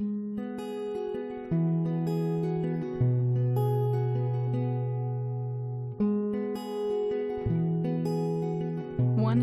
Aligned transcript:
One 0.00 0.62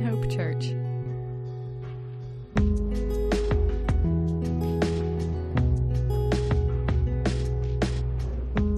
Hope 0.01 0.31
Church. 0.31 0.67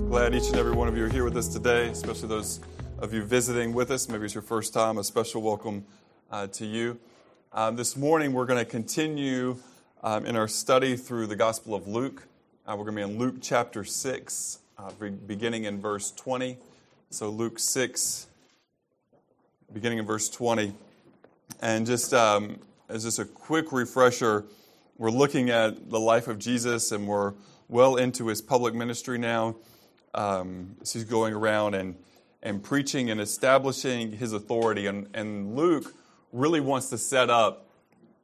Glad 0.10 0.34
each 0.34 0.48
and 0.48 0.56
every 0.56 0.72
one 0.72 0.88
of 0.88 0.98
you 0.98 1.06
are 1.06 1.10
here 1.10 1.24
with 1.24 1.38
us 1.38 1.48
today, 1.48 1.90
especially 1.90 2.28
those 2.28 2.60
of 2.98 3.14
you 3.14 3.22
visiting 3.22 3.72
with 3.72 3.92
us. 3.92 4.10
Maybe 4.10 4.26
it's 4.26 4.34
your 4.34 4.42
first 4.42 4.74
time. 4.74 4.98
A 4.98 5.04
special 5.04 5.44
welcome 5.44 5.86
uh, 6.32 6.48
to 6.48 6.66
you. 6.66 7.00
Um, 7.54 7.76
this 7.76 7.96
morning, 7.96 8.34
we're 8.34 8.48
going 8.48 8.58
to 8.58 8.66
continue 8.66 9.58
um, 10.04 10.26
in 10.26 10.36
our 10.36 10.48
study 10.48 10.96
through 10.96 11.28
the 11.28 11.36
Gospel 11.36 11.74
of 11.74 11.88
Luke. 11.88 12.28
Uh, 12.66 12.76
we're 12.78 12.84
going 12.84 12.98
to 12.98 13.06
be 13.08 13.12
in 13.14 13.18
Luke 13.18 13.36
chapter 13.42 13.84
6, 13.84 14.60
uh, 14.78 14.92
beginning 15.26 15.64
in 15.64 15.82
verse 15.82 16.12
20. 16.12 16.58
So, 17.10 17.30
Luke 17.30 17.60
6, 17.60 18.28
beginning 19.74 20.00
in 20.00 20.06
verse 20.06 20.30
20. 20.30 20.74
And 21.62 21.86
just 21.86 22.14
um, 22.14 22.60
as 22.90 23.04
just 23.04 23.20
a 23.20 23.26
quick 23.26 23.72
refresher, 23.72 24.46
we're 24.98 25.12
looking 25.12 25.50
at 25.50 25.90
the 25.90 26.00
life 26.00 26.28
of 26.28 26.40
Jesus 26.40 26.92
and 26.92 27.08
we're 27.08 27.34
well 27.68 27.96
into 27.96 28.28
his 28.28 28.42
public 28.42 28.74
ministry 28.74 29.18
now. 29.18 29.56
Um, 30.14 30.76
so 30.84 31.00
he's 31.00 31.08
going 31.08 31.34
around 31.34 31.76
and, 31.76 31.96
and 32.42 32.64
preaching 32.64 33.10
and 33.10 33.20
establishing 33.20 34.12
his 34.12 34.34
authority. 34.34 34.88
And, 34.88 35.08
and 35.14 35.56
Luke 35.56 35.94
really 36.32 36.60
wants 36.60 36.90
to 36.90 36.98
set 36.98 37.30
up 37.30 37.68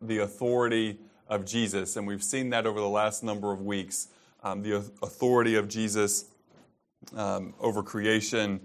the 0.01 0.20
authority 0.20 0.98
of 1.27 1.45
Jesus. 1.45 1.95
And 1.95 2.05
we've 2.05 2.23
seen 2.23 2.50
that 2.52 2.66
over 2.66 2.80
the 2.80 2.90
last 2.90 3.23
number 3.23 3.52
of 3.52 3.62
weeks 3.62 4.08
um, 4.44 4.62
the 4.62 4.76
authority 5.02 5.55
of 5.55 5.70
Jesus 5.70 6.26
um, 7.15 7.54
over 7.60 7.82
creation, 7.82 8.60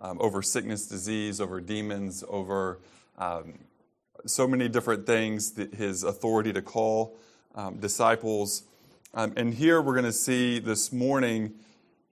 um, 0.00 0.18
over 0.20 0.42
sickness, 0.42 0.86
disease, 0.86 1.40
over 1.40 1.60
demons, 1.60 2.24
over 2.28 2.78
um, 3.18 3.58
so 4.26 4.46
many 4.46 4.68
different 4.68 5.06
things, 5.06 5.56
his 5.76 6.02
authority 6.02 6.52
to 6.52 6.62
call 6.62 7.16
um, 7.54 7.76
disciples. 7.78 8.62
Um, 9.14 9.32
and 9.36 9.54
here 9.54 9.80
we're 9.80 9.94
going 9.94 10.04
to 10.04 10.12
see 10.12 10.58
this 10.58 10.92
morning 10.92 11.54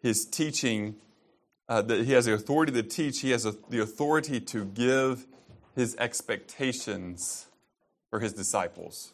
his 0.01 0.25
teaching 0.25 0.97
uh, 1.69 1.83
that 1.83 2.05
he 2.05 2.13
has 2.13 2.27
the 2.27 2.35
authority 2.35 2.73
to 2.73 2.83
teach, 2.83 3.21
he 3.21 3.31
has 3.31 3.45
a, 3.45 3.55
the 3.71 3.81
authority 3.81 4.41
to 4.41 4.65
give 4.65 5.27
his 5.75 5.97
expectations 5.97 7.47
for 8.09 8.21
his 8.21 8.33
disciples. 8.33 9.13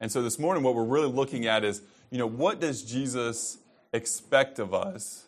And 0.00 0.10
so 0.10 0.22
this 0.22 0.38
morning, 0.38 0.62
what 0.62 0.74
we're 0.74 0.84
really 0.84 1.08
looking 1.08 1.46
at 1.46 1.64
is, 1.64 1.82
you 2.10 2.18
know, 2.18 2.26
what 2.26 2.60
does 2.60 2.82
Jesus 2.82 3.58
expect 3.92 4.58
of 4.58 4.72
us 4.72 5.26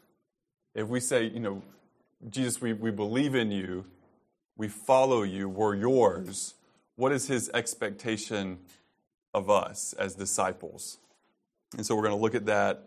if 0.75 0.89
we 0.89 1.01
say, 1.01 1.25
you 1.25 1.41
know, 1.41 1.63
Jesus, 2.31 2.61
we, 2.61 2.73
we 2.73 2.91
believe 2.91 3.35
in 3.35 3.51
you, 3.51 3.85
we 4.57 4.69
follow 4.69 5.23
you, 5.23 5.49
we're 5.49 5.75
yours. 5.75 6.55
What 6.97 7.13
is 7.13 7.27
his 7.27 7.51
expectation 7.53 8.59
of 9.35 9.51
us 9.51 9.93
as 9.95 10.15
disciples? 10.15 10.99
And 11.77 11.85
so 11.85 11.95
we're 11.95 12.03
going 12.03 12.17
to 12.17 12.21
look 12.21 12.35
at 12.35 12.47
that 12.47 12.85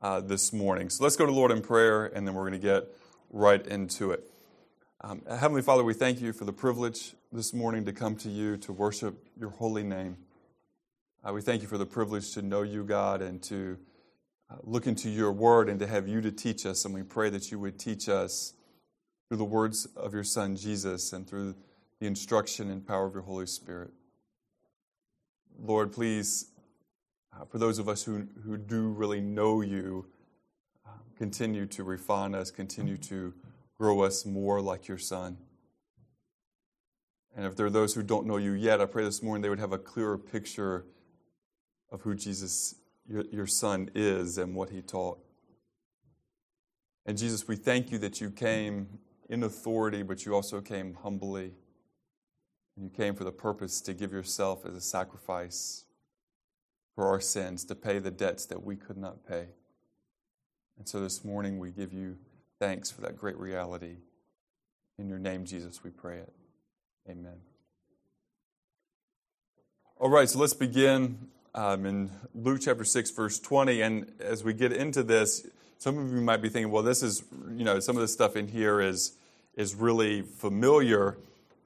uh, 0.00 0.20
this 0.20 0.52
morning. 0.52 0.90
So 0.90 1.04
let's 1.04 1.16
go 1.16 1.26
to 1.26 1.32
Lord 1.32 1.50
in 1.50 1.60
prayer, 1.60 2.06
and 2.06 2.26
then 2.26 2.34
we're 2.34 2.48
going 2.48 2.60
to 2.60 2.66
get 2.66 2.84
right 3.30 3.66
into 3.66 4.12
it. 4.12 4.24
Um, 5.00 5.22
Heavenly 5.28 5.62
Father, 5.62 5.84
we 5.84 5.94
thank 5.94 6.20
you 6.20 6.32
for 6.32 6.44
the 6.44 6.52
privilege 6.52 7.14
this 7.32 7.52
morning 7.52 7.84
to 7.84 7.92
come 7.92 8.16
to 8.16 8.28
you 8.28 8.56
to 8.58 8.72
worship 8.72 9.26
your 9.38 9.50
holy 9.50 9.82
name. 9.82 10.16
Uh, 11.26 11.32
we 11.32 11.42
thank 11.42 11.62
you 11.62 11.68
for 11.68 11.78
the 11.78 11.86
privilege 11.86 12.32
to 12.32 12.42
know 12.42 12.62
you, 12.62 12.84
God, 12.84 13.22
and 13.22 13.42
to 13.42 13.76
uh, 14.48 14.54
look 14.62 14.86
into 14.86 15.10
your 15.10 15.32
word 15.32 15.68
and 15.68 15.80
to 15.80 15.86
have 15.86 16.06
you 16.06 16.20
to 16.20 16.30
teach 16.30 16.64
us. 16.64 16.84
And 16.84 16.94
we 16.94 17.02
pray 17.02 17.28
that 17.30 17.50
you 17.50 17.58
would 17.58 17.76
teach 17.76 18.08
us 18.08 18.54
through 19.26 19.38
the 19.38 19.44
words 19.44 19.86
of 19.96 20.14
your 20.14 20.22
Son, 20.22 20.54
Jesus, 20.54 21.12
and 21.12 21.26
through 21.26 21.56
the 21.98 22.06
instruction 22.06 22.70
and 22.70 22.86
power 22.86 23.04
of 23.04 23.14
your 23.14 23.24
Holy 23.24 23.46
Spirit. 23.46 23.90
Lord, 25.60 25.92
please 25.92 26.52
uh, 27.32 27.44
for 27.46 27.58
those 27.58 27.80
of 27.80 27.88
us 27.88 28.04
who, 28.04 28.28
who 28.44 28.56
do 28.56 28.88
really 28.88 29.20
know 29.20 29.60
you, 29.60 30.06
uh, 30.86 30.90
continue 31.16 31.66
to 31.66 31.82
refine 31.82 32.32
us, 32.32 32.52
continue 32.52 32.96
to 32.96 33.34
grow 33.76 34.02
us 34.02 34.24
more 34.24 34.60
like 34.60 34.86
your 34.86 34.98
Son. 34.98 35.36
And 37.36 37.44
if 37.44 37.56
there 37.56 37.66
are 37.66 37.70
those 37.70 37.94
who 37.94 38.04
don't 38.04 38.26
know 38.26 38.36
you 38.36 38.52
yet, 38.52 38.80
I 38.80 38.86
pray 38.86 39.02
this 39.02 39.20
morning 39.20 39.42
they 39.42 39.48
would 39.48 39.58
have 39.58 39.72
a 39.72 39.78
clearer 39.78 40.16
picture 40.16 40.84
of 41.90 42.02
who 42.02 42.14
Jesus, 42.14 42.74
your, 43.08 43.24
your 43.30 43.46
Son, 43.46 43.90
is 43.94 44.38
and 44.38 44.54
what 44.54 44.70
he 44.70 44.82
taught. 44.82 45.18
And 47.06 47.16
Jesus, 47.16 47.48
we 47.48 47.56
thank 47.56 47.90
you 47.90 47.98
that 47.98 48.20
you 48.20 48.30
came 48.30 48.98
in 49.28 49.42
authority, 49.42 50.02
but 50.02 50.26
you 50.26 50.34
also 50.34 50.60
came 50.60 50.94
humbly. 50.94 51.52
And 52.76 52.84
you 52.84 52.90
came 52.90 53.14
for 53.14 53.24
the 53.24 53.32
purpose 53.32 53.80
to 53.82 53.94
give 53.94 54.12
yourself 54.12 54.64
as 54.66 54.74
a 54.74 54.80
sacrifice 54.80 55.84
for 56.94 57.06
our 57.06 57.20
sins, 57.20 57.64
to 57.64 57.74
pay 57.74 57.98
the 57.98 58.10
debts 58.10 58.46
that 58.46 58.62
we 58.62 58.76
could 58.76 58.96
not 58.96 59.26
pay. 59.26 59.46
And 60.78 60.88
so 60.88 61.00
this 61.00 61.24
morning 61.24 61.58
we 61.58 61.70
give 61.70 61.92
you 61.92 62.16
thanks 62.58 62.90
for 62.90 63.00
that 63.00 63.16
great 63.16 63.36
reality. 63.38 63.96
In 64.98 65.08
your 65.08 65.18
name, 65.18 65.44
Jesus, 65.44 65.82
we 65.82 65.90
pray 65.90 66.18
it. 66.18 66.32
Amen. 67.08 67.36
All 69.96 70.10
right, 70.10 70.28
so 70.28 70.38
let's 70.38 70.54
begin 70.54 71.28
um, 71.58 71.86
in 71.86 72.10
Luke 72.36 72.60
chapter 72.62 72.84
6, 72.84 73.10
verse 73.10 73.40
20. 73.40 73.80
And 73.80 74.12
as 74.20 74.44
we 74.44 74.54
get 74.54 74.72
into 74.72 75.02
this, 75.02 75.44
some 75.78 75.98
of 75.98 76.12
you 76.12 76.20
might 76.20 76.40
be 76.40 76.48
thinking, 76.48 76.70
well, 76.70 76.84
this 76.84 77.02
is, 77.02 77.24
you 77.50 77.64
know, 77.64 77.80
some 77.80 77.96
of 77.96 78.00
the 78.00 78.06
stuff 78.06 78.36
in 78.36 78.46
here 78.46 78.80
is, 78.80 79.14
is 79.56 79.74
really 79.74 80.22
familiar. 80.22 81.18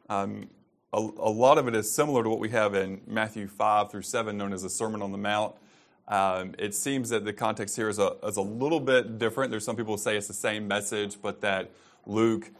Um, 0.08 0.48
a, 0.94 0.96
a, 0.96 1.30
lot 1.30 1.58
of 1.58 1.68
it 1.68 1.76
is 1.76 1.94
similar 1.94 2.22
to 2.22 2.30
what 2.30 2.38
we 2.38 2.48
have 2.50 2.74
in 2.74 3.02
Matthew 3.06 3.46
5 3.46 3.90
through 3.90 4.02
7, 4.02 4.34
known 4.34 4.54
as 4.54 4.62
the 4.62 4.70
Sermon 4.70 5.02
on 5.02 5.12
the 5.12 5.18
Mount. 5.18 5.54
Um, 6.08 6.54
it 6.58 6.74
seems 6.74 7.10
that 7.10 7.26
the 7.26 7.34
context 7.34 7.76
here 7.76 7.90
is 7.90 7.98
a, 7.98 8.16
is 8.24 8.38
a 8.38 8.42
little 8.42 8.80
bit 8.80 9.18
different. 9.18 9.50
There's 9.50 9.64
some 9.64 9.76
people 9.76 9.96
who 9.96 10.02
say 10.02 10.16
it's 10.16 10.26
the 10.26 10.32
same 10.32 10.66
message, 10.66 11.18
but 11.20 11.42
that 11.42 11.70
Luke 12.06 12.50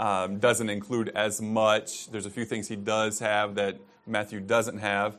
um, 0.00 0.40
doesn't 0.40 0.68
include 0.68 1.10
as 1.10 1.40
much. 1.40 2.10
There's 2.10 2.26
a 2.26 2.30
few 2.30 2.44
things 2.44 2.66
he 2.66 2.74
does 2.74 3.20
have 3.20 3.54
that 3.54 3.78
Matthew 4.08 4.40
doesn't 4.40 4.78
have, 4.78 5.16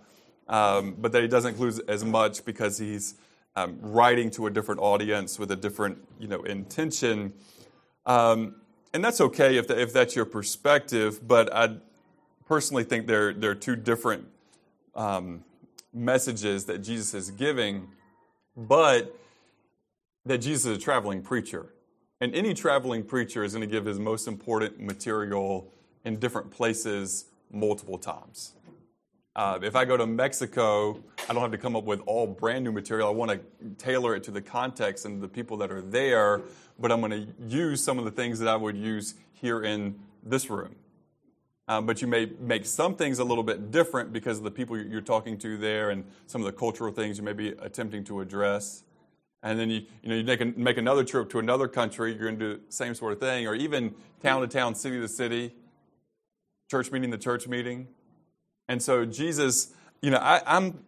um, 0.51 0.95
but 0.99 1.13
that 1.13 1.21
he 1.21 1.27
doesn't 1.27 1.53
include 1.53 1.81
as 1.89 2.03
much 2.03 2.45
because 2.45 2.77
he's 2.77 3.15
um, 3.55 3.79
writing 3.81 4.29
to 4.31 4.47
a 4.47 4.51
different 4.51 4.81
audience 4.81 5.39
with 5.39 5.49
a 5.51 5.55
different 5.55 5.97
you 6.19 6.27
know, 6.27 6.43
intention. 6.43 7.33
Um, 8.05 8.55
and 8.93 9.03
that's 9.03 9.21
okay 9.21 9.57
if, 9.57 9.71
if 9.71 9.93
that's 9.93 10.15
your 10.15 10.25
perspective, 10.25 11.25
but 11.25 11.53
I 11.55 11.77
personally 12.45 12.83
think 12.83 13.07
there, 13.07 13.33
there 13.33 13.51
are 13.51 13.55
two 13.55 13.77
different 13.77 14.27
um, 14.93 15.45
messages 15.93 16.65
that 16.65 16.79
Jesus 16.79 17.13
is 17.13 17.31
giving, 17.31 17.87
but 18.55 19.17
that 20.25 20.39
Jesus 20.39 20.65
is 20.65 20.77
a 20.77 20.79
traveling 20.79 21.21
preacher. 21.21 21.73
And 22.19 22.35
any 22.35 22.53
traveling 22.53 23.03
preacher 23.03 23.43
is 23.45 23.53
going 23.53 23.67
to 23.67 23.73
give 23.73 23.85
his 23.85 23.99
most 23.99 24.27
important 24.27 24.81
material 24.81 25.71
in 26.03 26.19
different 26.19 26.51
places 26.51 27.25
multiple 27.51 27.97
times. 27.97 28.53
Uh, 29.33 29.59
if 29.61 29.77
I 29.77 29.85
go 29.85 29.95
to 29.95 30.05
Mexico, 30.05 31.01
I 31.29 31.33
don't 31.33 31.41
have 31.41 31.51
to 31.51 31.57
come 31.57 31.77
up 31.77 31.85
with 31.85 32.01
all 32.05 32.27
brand 32.27 32.65
new 32.65 32.71
material. 32.73 33.07
I 33.07 33.11
want 33.11 33.31
to 33.31 33.39
tailor 33.77 34.13
it 34.13 34.23
to 34.23 34.31
the 34.31 34.41
context 34.41 35.05
and 35.05 35.21
the 35.21 35.27
people 35.27 35.55
that 35.57 35.71
are 35.71 35.81
there, 35.81 36.41
but 36.77 36.91
I'm 36.91 36.99
going 36.99 37.11
to 37.11 37.27
use 37.47 37.81
some 37.81 37.97
of 37.97 38.03
the 38.03 38.11
things 38.11 38.39
that 38.39 38.49
I 38.49 38.57
would 38.57 38.75
use 38.75 39.15
here 39.31 39.63
in 39.63 39.97
this 40.21 40.49
room. 40.49 40.75
Um, 41.69 41.85
but 41.85 42.01
you 42.01 42.07
may 42.09 42.29
make 42.41 42.65
some 42.65 42.95
things 42.95 43.19
a 43.19 43.23
little 43.23 43.45
bit 43.45 43.71
different 43.71 44.11
because 44.11 44.37
of 44.37 44.43
the 44.43 44.51
people 44.51 44.77
you're 44.77 44.99
talking 44.99 45.37
to 45.37 45.57
there 45.57 45.91
and 45.91 46.03
some 46.27 46.41
of 46.41 46.45
the 46.45 46.51
cultural 46.51 46.91
things 46.91 47.17
you 47.17 47.23
may 47.23 47.31
be 47.31 47.49
attempting 47.59 48.03
to 48.05 48.19
address. 48.19 48.83
And 49.43 49.57
then 49.57 49.69
you, 49.69 49.85
you 50.03 50.09
know, 50.09 50.15
you 50.15 50.25
make, 50.25 50.41
a, 50.41 50.45
make 50.45 50.77
another 50.77 51.05
trip 51.05 51.29
to 51.29 51.39
another 51.39 51.69
country, 51.69 52.11
you're 52.11 52.25
going 52.25 52.37
to 52.37 52.55
do 52.55 52.61
the 52.67 52.71
same 52.73 52.93
sort 52.93 53.13
of 53.13 53.21
thing, 53.21 53.47
or 53.47 53.55
even 53.55 53.95
town 54.21 54.41
to 54.41 54.47
town, 54.47 54.75
city 54.75 54.99
to 54.99 55.07
city, 55.07 55.55
church 56.69 56.91
meeting 56.91 57.11
to 57.11 57.17
church 57.17 57.47
meeting. 57.47 57.87
And 58.71 58.81
so 58.81 59.03
Jesus, 59.03 59.73
you 60.01 60.11
know, 60.11 60.17
I, 60.19 60.41
I'm, 60.47 60.79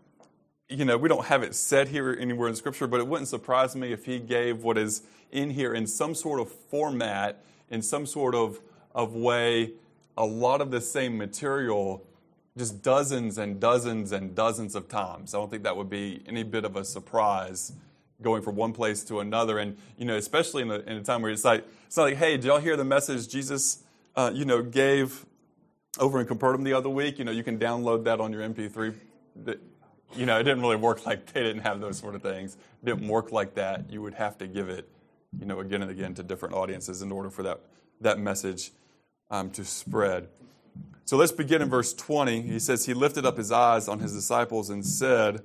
you 0.70 0.86
know, 0.86 0.98
we 0.98 1.10
don't 1.10 1.26
have 1.26 1.44
it 1.44 1.54
said 1.54 1.90
here 1.90 2.18
anywhere 2.18 2.48
in 2.48 2.56
Scripture, 2.56 2.88
but 2.88 3.02
it 3.02 3.08
wouldn't 3.08 3.28
surprise 3.28 3.76
me 3.76 3.92
if 3.92 4.06
he 4.06 4.20
gave 4.20 4.64
what 4.64 4.78
is 4.78 5.04
in 5.34 5.50
here 5.50 5.74
in 5.74 5.86
some 5.86 6.16
sort 6.16 6.40
of 6.40 6.50
format, 6.50 7.44
in 7.70 7.82
some 7.82 8.06
sort 8.06 8.36
of, 8.36 8.62
of 8.96 9.16
way 9.16 9.72
a 10.16 10.26
lot 10.26 10.62
of 10.62 10.72
the 10.72 10.80
same 10.80 11.18
material 11.18 12.08
just 12.58 12.82
dozens 12.82 13.38
and 13.38 13.60
dozens 13.60 14.14
and 14.14 14.34
dozens 14.34 14.76
of 14.76 14.88
times. 14.88 15.36
I 15.36 15.40
don't 15.40 15.52
think 15.52 15.64
that 15.64 15.76
would 15.76 15.90
be 15.90 16.24
any 16.26 16.44
bit 16.44 16.64
of 16.64 16.78
a 16.78 16.86
surprise 16.86 17.74
going 18.22 18.44
from 18.44 18.56
one 18.56 18.72
place 18.72 19.04
to 19.06 19.20
another. 19.20 19.60
And, 19.60 19.76
you 19.98 20.06
know, 20.06 20.16
especially 20.16 20.62
in 20.62 20.72
a, 20.72 20.80
in 20.80 20.96
a 20.96 21.04
time 21.04 21.22
where 21.22 21.32
it's 21.32 21.44
like, 21.44 21.66
it's 21.86 21.98
not 21.98 22.04
like, 22.04 22.16
hey, 22.16 22.38
did 22.38 22.46
y'all 22.46 22.60
hear 22.60 22.78
the 22.78 22.86
message 22.86 23.28
Jesus, 23.28 23.84
uh, 24.16 24.32
you 24.34 24.46
know, 24.46 24.62
gave 24.62 25.26
over 26.00 26.20
in 26.20 26.26
Capernaum 26.26 26.64
the 26.64 26.74
other 26.74 26.90
week? 26.90 27.20
You 27.20 27.26
know, 27.26 27.32
you 27.32 27.44
can 27.44 27.58
download 27.60 28.04
that 28.06 28.20
on 28.20 28.32
your 28.32 28.42
MP3. 28.42 28.96
You 30.16 30.26
know, 30.26 30.40
it 30.40 30.44
didn't 30.44 30.62
really 30.62 30.76
work 30.76 31.06
like 31.06 31.32
they 31.34 31.42
didn't 31.42 31.64
have 31.64 31.82
those 31.82 31.98
sort 31.98 32.16
of 32.16 32.22
things. 32.22 32.56
It 32.82 32.86
didn't 32.86 33.08
work 33.08 33.32
like 33.32 33.56
that. 33.56 33.92
You 33.92 34.02
would 34.02 34.14
have 34.14 34.38
to 34.40 34.48
give 34.48 34.70
it, 34.70 34.88
you 35.40 35.46
know, 35.46 35.60
again 35.60 35.82
and 35.82 35.90
again 35.90 36.14
to 36.16 36.24
different 36.24 36.54
audiences 36.54 37.02
in 37.02 37.12
order 37.12 37.30
for 37.30 37.44
that, 37.44 37.62
that 38.02 38.20
message 38.20 38.72
um, 39.32 39.50
to 39.52 39.66
spread. 39.66 40.28
So 41.06 41.18
let's 41.18 41.32
begin 41.32 41.62
in 41.62 41.70
verse 41.70 41.94
20. 41.94 42.42
He 42.42 42.60
says, 42.60 42.86
He 42.86 42.94
lifted 42.94 43.26
up 43.26 43.38
his 43.38 43.52
eyes 43.52 43.88
on 43.88 44.00
his 44.00 44.14
disciples 44.14 44.70
and 44.70 44.86
said, 44.86 45.42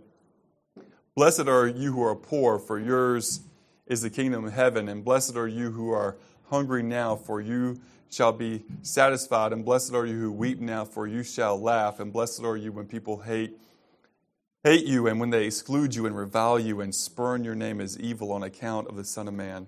Blessed 1.17 1.49
are 1.49 1.67
you 1.67 1.93
who 1.93 2.03
are 2.03 2.15
poor, 2.15 2.59
for 2.59 2.79
yours 2.79 3.41
is 3.87 4.03
the 4.03 4.11
kingdom 4.11 4.45
of 4.45 4.53
heaven. 4.53 4.89
And 4.89 5.05
blessed 5.05 5.35
are 5.37 5.49
you 5.49 5.73
who 5.73 5.91
are 5.91 6.17
hungry 6.51 6.83
now, 6.83 7.17
for 7.17 7.41
you 7.41 7.81
shall 8.11 8.33
be 8.33 8.65
satisfied. 8.83 9.53
And 9.53 9.65
blessed 9.65 9.95
are 9.95 10.07
you 10.07 10.19
who 10.19 10.33
weep 10.33 10.61
now, 10.61 10.85
for 10.85 11.07
you 11.07 11.23
shall 11.23 11.61
laugh. 11.61 12.01
And 12.01 12.13
blessed 12.13 12.43
are 12.45 12.57
you 12.57 12.73
when 12.73 12.87
people 12.87 13.21
hate 13.21 13.59
hate 14.65 14.85
you 14.85 15.07
and 15.07 15.21
when 15.21 15.31
they 15.31 15.47
exclude 15.47 15.95
you 15.95 16.05
and 16.05 16.17
revile 16.17 16.59
you 16.59 16.81
and 16.81 16.95
spurn 16.95 17.45
your 17.45 17.55
name 17.55 17.81
as 17.81 17.99
evil 17.99 18.33
on 18.33 18.43
account 18.43 18.89
of 18.89 18.97
the 18.97 19.05
Son 19.05 19.29
of 19.29 19.35
Man. 19.35 19.67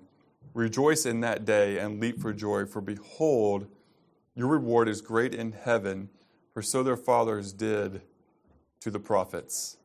Rejoice 0.53 1.05
in 1.05 1.21
that 1.21 1.45
day 1.45 1.79
and 1.79 1.99
leap 1.99 2.19
for 2.19 2.33
joy, 2.33 2.65
for 2.65 2.81
behold, 2.81 3.67
your 4.35 4.47
reward 4.47 4.89
is 4.89 5.01
great 5.01 5.33
in 5.33 5.53
heaven, 5.53 6.09
for 6.53 6.61
so 6.61 6.83
their 6.83 6.97
fathers 6.97 7.53
did 7.53 8.01
to 8.81 8.91
the 8.91 8.99
prophets. 8.99 9.77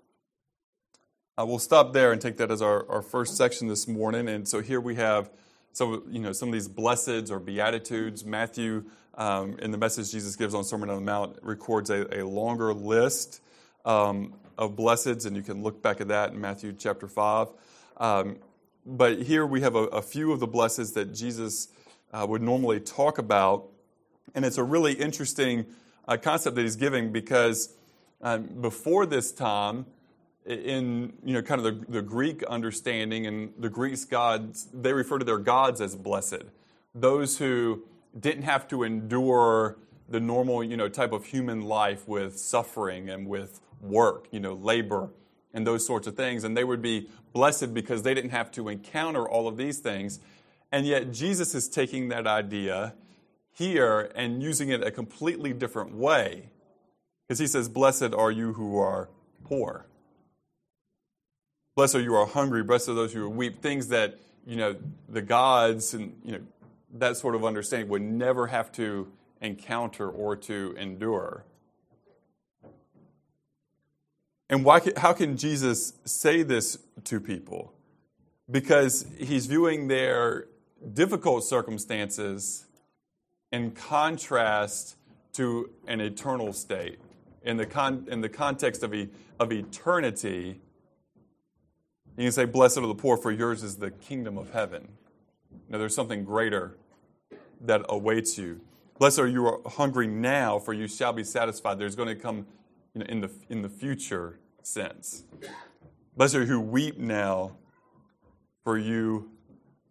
Uh, 1.39 1.45
we'll 1.47 1.59
stop 1.59 1.93
there 1.93 2.13
and 2.13 2.21
take 2.21 2.37
that 2.39 2.51
as 2.51 2.61
our, 2.61 2.89
our 2.91 3.03
first 3.03 3.37
section 3.37 3.69
this 3.69 3.87
morning. 3.87 4.29
And 4.29 4.49
so 4.49 4.61
here 4.61 4.81
we 4.81 4.97
have 4.97 5.31
some, 5.77 6.05
you 6.09 6.21
know, 6.21 6.33
some 6.33 6.49
of 6.49 6.55
these 6.55 6.71
blesseds 6.71 7.31
or 7.31 7.39
beatitudes. 7.39 8.25
Matthew, 8.25 8.85
um, 9.13 9.59
in 9.59 9.73
the 9.73 9.77
message 9.77 10.11
Jesus 10.11 10.35
gives 10.35 10.55
on 10.55 10.65
Sermon 10.65 10.89
on 10.89 10.97
the 10.97 11.03
Mount, 11.03 11.37
records 11.43 11.91
a, 11.91 12.23
a 12.23 12.25
longer 12.25 12.73
list 12.73 13.43
um, 13.85 14.33
of 14.57 14.75
blesseds, 14.75 15.27
and 15.27 15.37
you 15.37 15.43
can 15.43 15.63
look 15.63 15.83
back 15.83 16.01
at 16.01 16.09
that 16.09 16.33
in 16.33 16.41
Matthew 16.41 16.73
chapter 16.73 17.07
5. 17.07 17.49
Um, 17.99 18.39
but 18.87 19.21
here 19.21 19.45
we 19.45 19.61
have 19.61 19.75
a, 19.75 19.85
a, 19.89 20.01
few 20.01 20.33
of 20.33 20.41
the 20.41 20.49
blesseds 20.49 20.95
that 20.95 21.13
Jesus 21.13 21.69
uh, 22.11 22.25
would 22.27 22.41
normally 22.41 22.81
talk 22.81 23.19
about. 23.19 23.69
And 24.35 24.47
it's 24.47 24.57
a 24.57 24.65
really 24.65 24.95
interesting 24.95 25.67
uh, 26.09 26.17
concept 26.17 26.57
that 26.57 26.63
he's 26.63 26.77
giving 26.77 27.13
because 27.13 27.75
um, 28.23 28.45
before 28.63 29.05
this 29.05 29.31
time, 29.31 29.85
in 30.47 31.13
you 31.25 31.35
know 31.35 31.43
kind 31.43 31.65
of 31.65 31.65
the, 31.65 31.93
the 31.93 32.03
Greek 32.03 32.43
understanding 32.45 33.27
and 33.27 33.53
the 33.59 33.69
Greeks 33.69 34.05
gods, 34.05 34.69
they 34.73 34.93
refer 34.93 35.19
to 35.19 35.25
their 35.25 35.39
gods 35.39 35.81
as 35.81 35.95
blessed. 35.97 36.45
Those 36.95 37.39
who 37.39 37.83
didn't 38.19 38.45
have 38.45 38.67
to 38.69 38.83
endure 38.83 39.77
the 40.09 40.21
normal 40.21 40.63
you 40.63 40.77
know 40.77 40.89
type 40.89 41.13
of 41.13 41.27
human 41.27 41.63
life 41.63 42.07
with 42.07 42.39
suffering 42.39 43.11
and 43.11 43.29
with 43.29 43.61
work, 43.81 44.29
you 44.31 44.41
know, 44.41 44.55
labor 44.55 45.11
and 45.53 45.67
those 45.67 45.87
sorts 45.87 46.07
of 46.07 46.17
things, 46.17 46.45
and 46.45 46.57
they 46.57 46.65
would 46.65 46.83
be 46.83 47.09
blessed 47.33 47.73
because 47.73 48.03
they 48.03 48.15
didn't 48.15 48.31
have 48.31 48.51
to 48.53 48.69
encounter 48.69 49.27
all 49.29 49.49
of 49.49 49.57
these 49.57 49.79
things. 49.79 50.21
And 50.71 50.87
yet 50.87 51.13
Jesus 51.13 51.55
is 51.55 51.69
taking 51.69 52.09
that 52.09 52.27
idea 52.27 52.95
here 53.53 54.11
and 54.15 54.43
using 54.43 54.69
it 54.69 54.83
a 54.83 54.91
completely 54.91 55.53
different 55.53 55.95
way. 55.95 56.51
Because 57.27 57.39
he 57.39 57.47
says, 57.47 57.69
Blessed 57.69 58.15
are 58.15 58.31
you 58.31 58.53
who 58.53 58.79
are 58.79 59.09
poor. 59.45 59.87
Blessed 61.77 61.97
are 61.97 62.01
you 62.01 62.09
who 62.09 62.17
are 62.17 62.27
hungry. 62.27 62.63
Blessed 62.63 62.89
are 62.89 62.95
those 62.95 63.13
who 63.13 63.29
weep. 63.29 63.61
Things 63.61 63.89
that, 63.89 64.19
you 64.47 64.57
know, 64.57 64.77
the 65.11 65.21
gods 65.21 65.93
and, 65.93 66.19
you 66.25 66.33
know, 66.33 66.41
that 66.95 67.19
sort 67.19 67.35
of 67.35 67.45
understanding 67.45 67.91
would 67.91 68.01
never 68.01 68.47
have 68.47 68.73
to 68.73 69.13
encounter 69.43 70.09
or 70.09 70.37
to 70.37 70.75
endure. 70.79 71.45
And 74.49 74.65
why, 74.65 74.81
how 74.97 75.13
can 75.13 75.37
Jesus 75.37 75.93
say 76.07 76.43
this 76.43 76.79
to 77.05 77.21
people? 77.21 77.75
Because 78.51 79.05
he's 79.19 79.45
viewing 79.45 79.89
their 79.89 80.47
difficult 80.95 81.45
circumstances 81.45 82.65
in 83.53 83.73
contrast 83.73 84.97
to 85.35 85.69
an 85.87 86.01
eternal 86.01 86.55
state. 86.55 86.99
In 87.43 87.59
the, 87.59 87.67
con, 87.67 88.07
in 88.11 88.23
the 88.23 88.31
context 88.31 88.83
of, 88.83 88.95
e, 88.95 89.11
of 89.39 89.53
eternity, 89.53 90.61
you 92.17 92.25
can 92.25 92.33
say, 92.33 92.45
Blessed 92.45 92.79
are 92.79 92.87
the 92.87 92.95
poor, 92.95 93.17
for 93.17 93.31
yours 93.31 93.63
is 93.63 93.77
the 93.77 93.91
kingdom 93.91 94.39
of 94.39 94.53
heaven. 94.53 94.89
Now, 95.69 95.79
there's 95.79 95.95
something 95.95 96.25
greater 96.25 96.77
that 97.61 97.83
awaits 97.89 98.39
you. 98.39 98.61
Blessed 98.99 99.19
are 99.19 99.27
you 99.27 99.47
are 99.47 99.61
hungry 99.67 100.07
now, 100.07 100.59
for 100.59 100.73
you 100.73 100.89
shall 100.89 101.13
be 101.13 101.25
satisfied. 101.25 101.79
There's 101.79 101.97
going 101.97 102.09
to 102.09 102.15
come 102.15 102.47
you 102.95 103.01
know, 103.01 103.07
in, 103.09 103.21
the, 103.21 103.31
in 103.51 103.63
the 103.63 103.69
future 103.69 104.39
sense. 104.63 105.25
Blessed 106.17 106.37
are 106.37 106.41
you 106.41 106.47
who 106.47 106.61
weep 106.61 106.99
now, 106.99 107.57
for 108.65 108.79
you, 108.79 109.31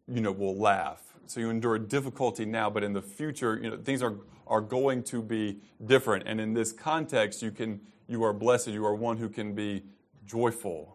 you 0.08 0.22
know, 0.22 0.32
will 0.32 0.58
laugh. 0.58 1.02
So 1.28 1.40
you 1.40 1.50
endure 1.50 1.78
difficulty 1.78 2.46
now, 2.46 2.70
but 2.70 2.84
in 2.84 2.94
the 2.94 3.02
future, 3.02 3.60
you 3.62 3.70
know, 3.70 3.78
things 3.78 4.02
are, 4.02 4.16
are 4.48 4.62
going 4.62 5.04
to 5.04 5.22
be 5.22 5.60
different. 5.86 6.28
And 6.28 6.42
in 6.42 6.54
this 6.54 6.72
context, 6.72 7.42
you 7.42 7.52
can 7.52 7.82
you 8.08 8.24
are 8.24 8.34
blessed. 8.34 8.68
You 8.68 8.86
are 8.86 8.94
one 8.94 9.18
who 9.18 9.30
can 9.30 9.54
be 9.54 9.84
joyful 10.26 10.95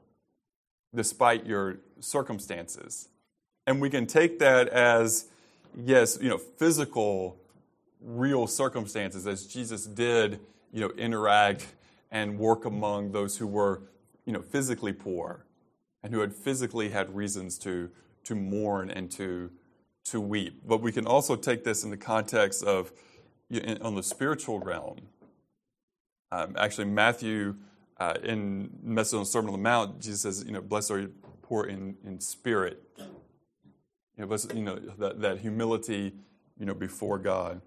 despite 0.95 1.47
your 1.47 1.79
circumstances. 2.01 3.09
And 3.67 3.81
we 3.81 3.91
can 3.91 4.07
take 4.07 4.39
that 4.41 4.69
as, 4.69 5.27
yes, 5.77 6.19
you 6.21 6.29
know, 6.29 6.39
physical, 6.39 7.37
real 8.01 8.47
circumstances, 8.47 9.27
as 9.27 9.47
Jesus 9.47 9.87
did, 9.87 10.41
you 10.73 10.81
know, 10.81 10.91
interact 10.91 11.67
and 12.11 12.39
work 12.39 12.65
among 12.65 13.13
those 13.13 13.37
who 13.37 13.47
were, 13.47 13.83
you 14.25 14.33
know, 14.33 14.43
physically 14.43 14.93
poor 14.93 15.45
and 16.03 16.13
who 16.13 16.21
had 16.21 16.35
physically 16.35 16.89
had 16.89 17.15
reasons 17.15 17.59
to, 17.59 17.91
to 18.25 18.35
mourn 18.35 18.91
and 18.91 19.11
to, 19.13 19.51
to 20.05 20.21
weep. 20.21 20.63
But 20.67 20.81
we 20.81 20.93
can 20.93 21.07
also 21.07 21.37
take 21.37 21.63
this 21.63 21.85
in 21.85 21.91
the 21.91 21.97
context 21.97 22.65
of, 22.65 22.93
on 23.81 23.95
the 23.95 24.03
spiritual 24.03 24.59
realm. 24.61 25.01
Um, 26.33 26.55
actually, 26.57 26.87
Matthew 26.87 27.57
uh, 28.01 28.15
in 28.25 28.71
message 28.83 29.15
on 29.15 29.21
the 29.21 29.27
Sermon 29.27 29.51
on 29.51 29.61
the 29.61 29.63
Mount, 29.63 30.01
Jesus 30.01 30.23
says, 30.23 30.45
you 30.45 30.53
know, 30.53 30.63
blessed 30.63 30.91
are 30.91 31.01
you 31.01 31.13
poor 31.43 31.67
in, 31.67 31.97
in 32.05 32.19
spirit. 32.19 32.83
You 32.99 33.07
know, 34.17 34.27
blessed, 34.27 34.55
you 34.55 34.63
know 34.63 34.77
that, 34.99 35.21
that 35.21 35.39
humility, 35.41 36.15
you 36.59 36.65
know, 36.65 36.75
before 36.75 37.19
God, 37.19 37.61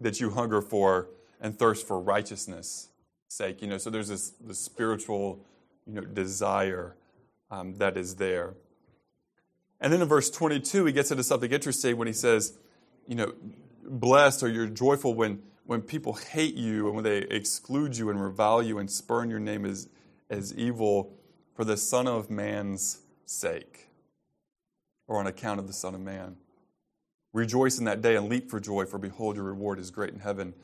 that 0.00 0.20
you 0.20 0.30
hunger 0.30 0.60
for 0.60 1.08
and 1.40 1.58
thirst 1.58 1.86
for 1.86 1.98
righteousness' 1.98 2.90
sake. 3.28 3.62
You 3.62 3.68
know, 3.68 3.78
so 3.78 3.88
there's 3.88 4.08
this, 4.08 4.30
this 4.40 4.60
spiritual, 4.60 5.44
you 5.86 5.94
know, 5.94 6.02
desire 6.02 6.94
um, 7.50 7.76
that 7.78 7.96
is 7.96 8.16
there. 8.16 8.54
And 9.80 9.92
then 9.92 10.02
in 10.02 10.08
verse 10.08 10.30
22, 10.30 10.84
he 10.84 10.92
gets 10.92 11.10
into 11.10 11.24
something 11.24 11.50
interesting 11.50 11.96
when 11.96 12.06
he 12.06 12.14
says, 12.14 12.54
you 13.06 13.14
know, 13.14 13.32
blessed 13.82 14.42
or 14.42 14.48
you're 14.48 14.66
joyful 14.66 15.14
when 15.14 15.42
when 15.66 15.80
people 15.80 16.14
hate 16.14 16.54
you 16.54 16.86
and 16.86 16.94
when 16.94 17.04
they 17.04 17.18
exclude 17.18 17.96
you 17.96 18.10
and 18.10 18.22
revile 18.22 18.62
you 18.62 18.78
and 18.78 18.90
spurn 18.90 19.30
your 19.30 19.40
name 19.40 19.64
as, 19.64 19.88
as 20.30 20.54
evil 20.54 21.16
for 21.54 21.64
the 21.64 21.76
Son 21.76 22.06
of 22.06 22.30
Man's 22.30 23.00
sake 23.24 23.88
or 25.06 25.18
on 25.18 25.26
account 25.26 25.58
of 25.58 25.66
the 25.66 25.72
Son 25.72 25.94
of 25.94 26.00
Man. 26.00 26.36
Rejoice 27.32 27.78
in 27.78 27.84
that 27.84 28.00
day 28.00 28.16
and 28.16 28.28
leap 28.28 28.50
for 28.50 28.60
joy, 28.60 28.84
for 28.84 28.98
behold, 28.98 29.36
your 29.36 29.44
reward 29.44 29.78
is 29.78 29.90
great 29.90 30.12
in 30.12 30.20
heaven, 30.20 30.54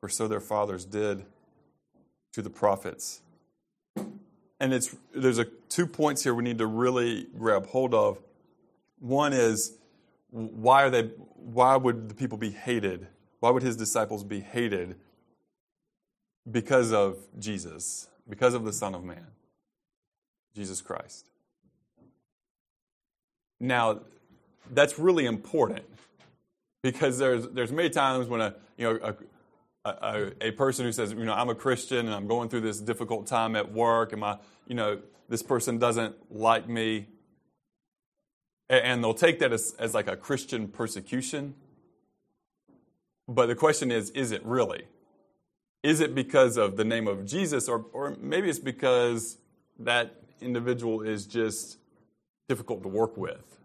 for 0.00 0.08
so 0.08 0.26
their 0.26 0.40
fathers 0.40 0.84
did 0.84 1.24
to 2.32 2.42
the 2.42 2.50
prophets. 2.50 3.20
And 4.58 4.72
it's, 4.72 4.96
there's 5.14 5.38
a, 5.38 5.44
two 5.68 5.86
points 5.86 6.24
here 6.24 6.34
we 6.34 6.42
need 6.42 6.58
to 6.58 6.66
really 6.66 7.26
grab 7.38 7.66
hold 7.66 7.94
of. 7.94 8.18
One 8.98 9.32
is 9.32 9.76
why, 10.30 10.82
are 10.84 10.90
they, 10.90 11.10
why 11.34 11.76
would 11.76 12.08
the 12.08 12.14
people 12.14 12.38
be 12.38 12.50
hated? 12.50 13.06
Why 13.46 13.52
would 13.52 13.62
his 13.62 13.76
disciples 13.76 14.24
be 14.24 14.40
hated? 14.40 14.96
Because 16.50 16.92
of 16.92 17.16
Jesus, 17.38 18.08
because 18.28 18.54
of 18.54 18.64
the 18.64 18.72
Son 18.72 18.92
of 18.92 19.04
Man, 19.04 19.24
Jesus 20.56 20.82
Christ. 20.82 21.28
Now, 23.60 24.00
that's 24.72 24.98
really 24.98 25.26
important 25.26 25.84
because 26.82 27.18
there's, 27.18 27.46
there's 27.50 27.70
many 27.70 27.88
times 27.88 28.26
when 28.26 28.40
a, 28.40 28.56
you 28.76 28.98
know, 28.98 29.14
a, 29.84 29.90
a, 29.90 30.32
a, 30.48 30.50
person 30.50 30.84
who 30.84 30.90
says, 30.90 31.12
you 31.12 31.24
know, 31.24 31.32
I'm 31.32 31.48
a 31.48 31.54
Christian 31.54 32.06
and 32.06 32.16
I'm 32.16 32.26
going 32.26 32.48
through 32.48 32.62
this 32.62 32.80
difficult 32.80 33.28
time 33.28 33.54
at 33.54 33.70
work 33.70 34.10
and 34.10 34.22
my, 34.22 34.38
you 34.66 34.74
know, 34.74 34.98
this 35.28 35.44
person 35.44 35.78
doesn't 35.78 36.16
like 36.34 36.68
me. 36.68 37.06
And 38.68 39.04
they'll 39.04 39.14
take 39.14 39.38
that 39.38 39.52
as, 39.52 39.76
as 39.78 39.94
like 39.94 40.08
a 40.08 40.16
Christian 40.16 40.66
persecution. 40.66 41.54
But 43.28 43.46
the 43.46 43.54
question 43.54 43.90
is 43.90 44.10
is 44.10 44.32
it 44.32 44.44
really? 44.44 44.86
Is 45.82 46.00
it 46.00 46.14
because 46.14 46.56
of 46.56 46.76
the 46.76 46.84
name 46.84 47.06
of 47.06 47.24
Jesus, 47.24 47.68
or, 47.68 47.86
or 47.92 48.16
maybe 48.20 48.48
it's 48.48 48.58
because 48.58 49.38
that 49.78 50.16
individual 50.40 51.02
is 51.02 51.26
just 51.26 51.78
difficult 52.48 52.82
to 52.82 52.88
work 52.88 53.16
with? 53.16 53.56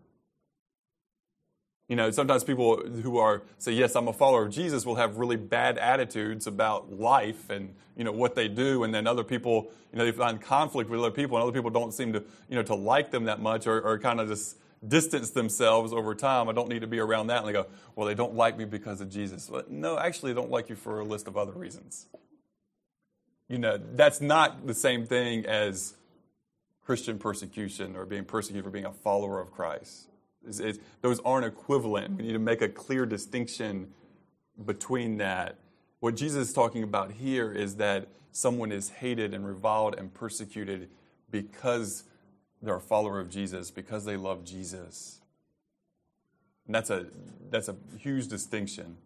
You 1.89 1.95
know, 1.95 2.09
sometimes 2.09 2.43
people 2.43 2.77
who 2.77 3.17
are 3.17 3.43
say, 3.57 3.73
"Yes, 3.73 3.95
I'm 3.95 4.07
a 4.07 4.13
follower 4.13 4.45
of 4.45 4.51
Jesus," 4.51 4.85
will 4.85 4.95
have 4.95 5.17
really 5.17 5.35
bad 5.35 5.77
attitudes 5.77 6.47
about 6.47 6.93
life 6.93 7.49
and 7.49 7.75
you 7.97 8.03
know 8.03 8.13
what 8.13 8.35
they 8.35 8.47
do, 8.47 8.83
and 8.83 8.93
then 8.93 9.07
other 9.07 9.23
people, 9.23 9.69
you 9.91 9.99
know, 9.99 10.05
they 10.05 10.11
find 10.11 10.39
conflict 10.39 10.89
with 10.89 10.99
other 11.01 11.11
people, 11.11 11.37
and 11.37 11.43
other 11.43 11.51
people 11.51 11.69
don't 11.69 11.93
seem 11.93 12.13
to 12.13 12.23
you 12.49 12.55
know 12.55 12.63
to 12.63 12.75
like 12.75 13.11
them 13.11 13.25
that 13.25 13.41
much, 13.41 13.67
or, 13.67 13.81
or 13.81 13.99
kind 13.99 14.21
of 14.21 14.29
just 14.29 14.57
distance 14.87 15.29
themselves 15.31 15.93
over 15.93 16.15
time. 16.15 16.49
I 16.49 16.53
don't 16.53 16.69
need 16.69 16.81
to 16.81 16.87
be 16.87 16.99
around 16.99 17.27
that. 17.27 17.39
And 17.39 17.47
they 17.47 17.53
go, 17.53 17.67
"Well, 17.95 18.07
they 18.07 18.15
don't 18.15 18.35
like 18.35 18.57
me 18.57 18.65
because 18.65 19.01
of 19.01 19.09
Jesus." 19.09 19.49
Well, 19.49 19.63
no, 19.69 19.97
actually, 19.97 20.33
they 20.33 20.41
don't 20.41 20.51
like 20.51 20.69
you 20.69 20.75
for 20.75 20.99
a 20.99 21.05
list 21.05 21.27
of 21.27 21.37
other 21.37 21.53
reasons. 21.53 22.07
You 23.47 23.59
know, 23.59 23.77
that's 23.77 24.21
not 24.21 24.65
the 24.65 24.73
same 24.73 25.05
thing 25.05 25.45
as 25.45 25.95
Christian 26.85 27.19
persecution 27.19 27.95
or 27.95 28.05
being 28.05 28.25
persecuted 28.25 28.63
for 28.63 28.71
being 28.71 28.85
a 28.85 28.93
follower 28.93 29.39
of 29.39 29.51
Christ. 29.51 30.07
It's, 30.47 30.59
it's, 30.59 30.79
those 31.01 31.19
aren't 31.19 31.45
equivalent. 31.45 32.17
We 32.17 32.23
need 32.23 32.33
to 32.33 32.39
make 32.39 32.61
a 32.61 32.69
clear 32.69 33.05
distinction 33.05 33.93
between 34.65 35.17
that. 35.17 35.57
What 35.99 36.15
Jesus 36.15 36.47
is 36.49 36.53
talking 36.53 36.83
about 36.83 37.11
here 37.11 37.51
is 37.51 37.75
that 37.75 38.07
someone 38.31 38.71
is 38.71 38.89
hated 38.89 39.33
and 39.33 39.45
reviled 39.45 39.95
and 39.97 40.13
persecuted 40.13 40.89
because 41.29 42.03
they're 42.61 42.75
a 42.75 42.81
follower 42.81 43.19
of 43.19 43.29
Jesus, 43.29 43.71
because 43.71 44.05
they 44.05 44.17
love 44.17 44.43
Jesus. 44.43 45.19
And 46.65 46.75
that's 46.75 46.89
a, 46.89 47.07
that's 47.49 47.67
a 47.67 47.75
huge 47.97 48.27
distinction. 48.27 48.97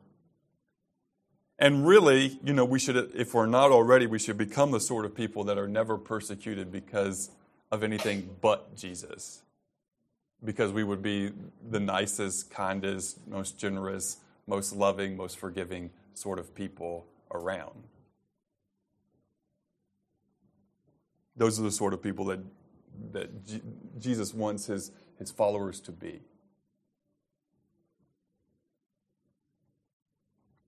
And 1.57 1.87
really, 1.87 2.39
you 2.43 2.53
know, 2.53 2.65
we 2.65 2.79
should, 2.79 2.97
if 3.15 3.33
we're 3.33 3.45
not 3.45 3.71
already, 3.71 4.07
we 4.07 4.19
should 4.19 4.37
become 4.37 4.71
the 4.71 4.79
sort 4.79 5.05
of 5.05 5.15
people 5.15 5.45
that 5.45 5.57
are 5.57 5.67
never 5.67 5.97
persecuted 5.97 6.71
because 6.71 7.29
of 7.71 7.81
anything 7.81 8.35
but 8.41 8.75
Jesus 8.75 9.41
because 10.45 10.71
we 10.71 10.83
would 10.83 11.01
be 11.01 11.31
the 11.69 11.79
nicest, 11.79 12.51
kindest, 12.51 13.27
most 13.27 13.57
generous, 13.57 14.17
most 14.47 14.73
loving, 14.73 15.17
most 15.17 15.37
forgiving 15.37 15.89
sort 16.13 16.39
of 16.39 16.53
people 16.53 17.05
around. 17.31 17.83
Those 21.35 21.59
are 21.59 21.63
the 21.63 21.71
sort 21.71 21.93
of 21.93 22.01
people 22.01 22.25
that, 22.25 22.39
that 23.11 23.45
G- 23.45 23.61
Jesus 23.99 24.33
wants 24.33 24.65
his, 24.65 24.91
his 25.17 25.31
followers 25.31 25.79
to 25.81 25.91
be. 25.91 26.21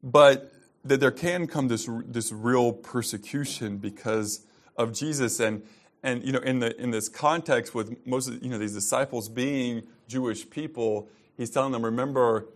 But 0.03 0.51
that 0.83 0.99
there 0.99 1.11
can 1.11 1.47
come 1.47 1.67
this, 1.67 1.89
this 2.05 2.31
real 2.31 2.71
persecution 2.71 3.77
because 3.77 4.45
of 4.77 4.93
Jesus. 4.93 5.39
And, 5.39 5.63
and 6.03 6.23
you 6.23 6.31
know, 6.31 6.39
in 6.39 6.59
the 6.59 6.79
in 6.81 6.91
this 6.91 7.09
context, 7.09 7.73
with 7.75 8.05
most 8.05 8.29
of 8.29 8.43
you 8.43 8.49
know 8.49 8.57
these 8.57 8.73
disciples 8.73 9.27
being 9.29 9.83
Jewish 10.07 10.49
people, 10.49 11.09
he's 11.35 11.49
telling 11.49 11.71
them, 11.71 11.83
remember, 11.83 12.47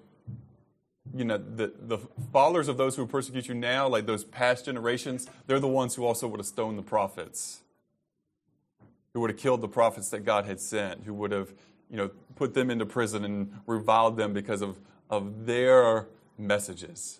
you 1.13 1.25
know, 1.25 1.37
the 1.37 1.73
the 1.79 1.97
followers 2.31 2.67
of 2.67 2.77
those 2.77 2.95
who 2.95 3.05
persecute 3.05 3.47
you 3.47 3.55
now, 3.55 3.87
like 3.87 4.05
those 4.05 4.23
past 4.23 4.65
generations, 4.65 5.27
they're 5.47 5.59
the 5.59 5.67
ones 5.67 5.95
who 5.95 6.05
also 6.05 6.27
would 6.27 6.39
have 6.39 6.47
stoned 6.47 6.77
the 6.77 6.83
prophets, 6.83 7.61
who 9.13 9.21
would 9.21 9.29
have 9.29 9.39
killed 9.39 9.61
the 9.61 9.67
prophets 9.67 10.09
that 10.09 10.21
God 10.25 10.45
had 10.45 10.59
sent, 10.59 11.03
who 11.03 11.13
would 11.13 11.31
have, 11.31 11.53
you 11.89 11.97
know, 11.97 12.11
put 12.35 12.53
them 12.53 12.69
into 12.69 12.85
prison 12.85 13.25
and 13.25 13.53
reviled 13.65 14.17
them 14.17 14.33
because 14.33 14.61
of 14.61 14.77
of 15.09 15.45
their 15.45 16.07
messages. 16.37 17.19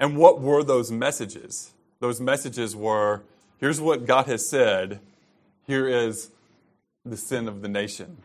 And 0.00 0.16
what 0.16 0.40
were 0.40 0.62
those 0.62 0.90
messages? 0.90 1.72
Those 2.00 2.20
messages 2.20 2.76
were 2.76 3.22
Here's 3.58 3.80
what 3.80 4.06
God 4.06 4.26
has 4.26 4.48
said. 4.48 5.00
Here 5.66 5.88
is 5.88 6.30
the 7.04 7.16
sin 7.16 7.48
of 7.48 7.60
the 7.60 7.68
nation. 7.68 8.18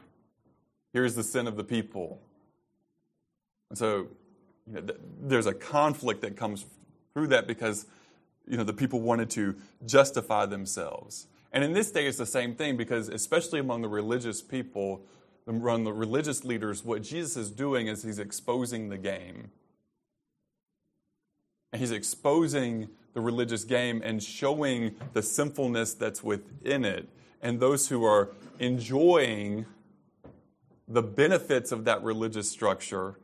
Here's 0.93 1.15
the 1.15 1.23
sin 1.23 1.47
of 1.47 1.57
the 1.57 1.63
people. 1.63 2.21
And 3.69 3.77
so 3.77 4.07
you 4.67 4.73
know, 4.73 4.93
there's 5.19 5.47
a 5.47 5.53
conflict 5.53 6.21
that 6.21 6.37
comes 6.37 6.65
through 7.13 7.27
that 7.27 7.47
because 7.47 7.87
you 8.47 8.57
know, 8.57 8.63
the 8.63 8.73
people 8.73 9.01
wanted 9.01 9.29
to 9.31 9.55
justify 9.85 10.45
themselves. 10.45 11.27
And 11.53 11.63
in 11.63 11.73
this 11.73 11.91
day, 11.91 12.07
it's 12.07 12.17
the 12.17 12.25
same 12.25 12.55
thing 12.55 12.75
because, 12.75 13.09
especially 13.09 13.59
among 13.59 13.83
the 13.83 13.87
religious 13.87 14.41
people, 14.41 15.05
among 15.45 15.83
the 15.83 15.93
religious 15.93 16.43
leaders, 16.43 16.83
what 16.83 17.03
Jesus 17.03 17.37
is 17.37 17.51
doing 17.51 17.87
is 17.87 18.01
he's 18.01 18.17
exposing 18.17 18.89
the 18.89 18.97
game. 18.97 19.51
And 21.71 21.79
he's 21.79 21.91
exposing 21.91 22.89
the 23.13 23.21
religious 23.21 23.63
game 23.63 24.01
and 24.03 24.21
showing 24.21 24.95
the 25.13 25.21
sinfulness 25.21 25.93
that's 25.93 26.23
within 26.23 26.83
it. 26.83 27.07
And 27.41 27.59
those 27.59 27.87
who 27.89 28.03
are 28.03 28.31
enjoying 28.57 29.67
the 30.87 31.03
benefits 31.03 31.71
of 31.71 31.85
that 31.85 32.03
religious 32.03 32.49
structure 32.49 33.19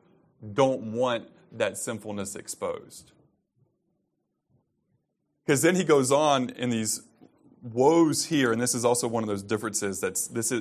don't 0.53 0.93
want 0.93 1.27
that 1.51 1.77
sinfulness 1.77 2.35
exposed. 2.35 3.11
Because 5.45 5.63
then 5.63 5.75
he 5.75 5.83
goes 5.83 6.11
on 6.11 6.51
in 6.51 6.69
these 6.69 7.01
woes 7.61 8.25
here, 8.25 8.51
and 8.51 8.61
this 8.61 8.73
is 8.73 8.85
also 8.85 9.07
one 9.07 9.23
of 9.23 9.29
those 9.29 9.43
differences 9.43 9.99
that's 9.99 10.27
this 10.27 10.53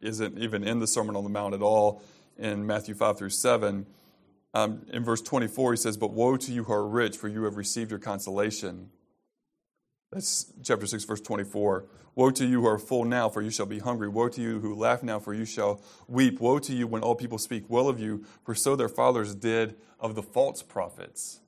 isn't 0.00 0.38
even 0.38 0.64
in 0.64 0.78
the 0.78 0.86
Sermon 0.86 1.16
on 1.16 1.24
the 1.24 1.30
Mount 1.30 1.54
at 1.54 1.62
all 1.62 2.02
in 2.38 2.66
Matthew 2.66 2.94
5 2.94 3.18
through 3.18 3.30
7. 3.30 3.86
Um, 4.54 4.86
in 4.92 5.04
verse 5.04 5.20
24, 5.20 5.72
he 5.72 5.76
says, 5.76 5.96
But 5.96 6.12
woe 6.12 6.36
to 6.36 6.52
you 6.52 6.64
who 6.64 6.72
are 6.72 6.86
rich, 6.86 7.16
for 7.16 7.28
you 7.28 7.44
have 7.44 7.56
received 7.56 7.90
your 7.90 8.00
consolation. 8.00 8.90
That's 10.12 10.52
chapter 10.62 10.86
6, 10.86 11.04
verse 11.04 11.20
24. 11.20 11.86
Woe 12.14 12.30
to 12.30 12.46
you 12.46 12.62
who 12.62 12.66
are 12.66 12.78
full 12.78 13.04
now, 13.04 13.28
for 13.28 13.42
you 13.42 13.50
shall 13.50 13.66
be 13.66 13.78
hungry. 13.78 14.08
Woe 14.08 14.28
to 14.28 14.40
you 14.40 14.60
who 14.60 14.74
laugh 14.74 15.02
now, 15.02 15.18
for 15.18 15.34
you 15.34 15.44
shall 15.44 15.82
weep. 16.08 16.40
Woe 16.40 16.58
to 16.58 16.72
you 16.72 16.86
when 16.86 17.02
all 17.02 17.14
people 17.14 17.36
speak 17.36 17.64
well 17.68 17.88
of 17.88 18.00
you, 18.00 18.24
for 18.44 18.54
so 18.54 18.76
their 18.76 18.88
fathers 18.88 19.34
did 19.34 19.76
of 20.00 20.14
the 20.14 20.22
false 20.22 20.62
prophets. 20.62 21.40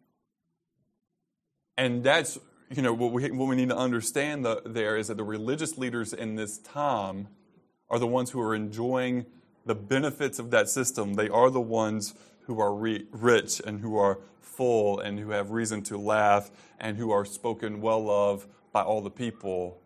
And 1.79 2.05
that's, 2.05 2.39
you 2.71 2.83
know, 2.83 2.93
what 2.93 3.13
we, 3.13 3.31
what 3.31 3.49
we 3.49 3.57
need 3.57 3.71
to 3.71 3.77
understand 3.77 4.45
the, 4.45 4.63
there 4.65 4.97
is 4.97 5.09
that 5.09 5.17
the 5.17 5.25
religious 5.25 5.79
leaders 5.79 6.13
in 6.13 6.35
this 6.35 6.59
time 6.59 7.29
are 7.89 7.99
the 7.99 8.07
ones 8.07 8.31
who 8.31 8.41
are 8.41 8.55
enjoying 8.55 9.27
the 9.65 9.75
benefits 9.75 10.39
of 10.39 10.51
that 10.51 10.69
system. 10.69 11.15
They 11.15 11.29
are 11.29 11.51
the 11.51 11.61
ones 11.61 12.15
who 12.43 12.61
are 12.61 12.75
re- 12.75 13.07
rich 13.11 13.61
and 13.67 13.81
who 13.81 13.97
are 13.97 14.19
full 14.41 14.99
and 15.01 15.19
who 15.19 15.31
have 15.31 15.51
reason 15.51 15.83
to 15.85 15.97
laugh 15.97 16.51
and 16.79 16.97
who 16.97 17.11
are 17.11 17.25
spoken 17.25 17.81
well 17.81 18.11
of 18.11 18.47
by 18.73 18.83
all 18.83 19.01
the 19.01 19.11
people. 19.11 19.81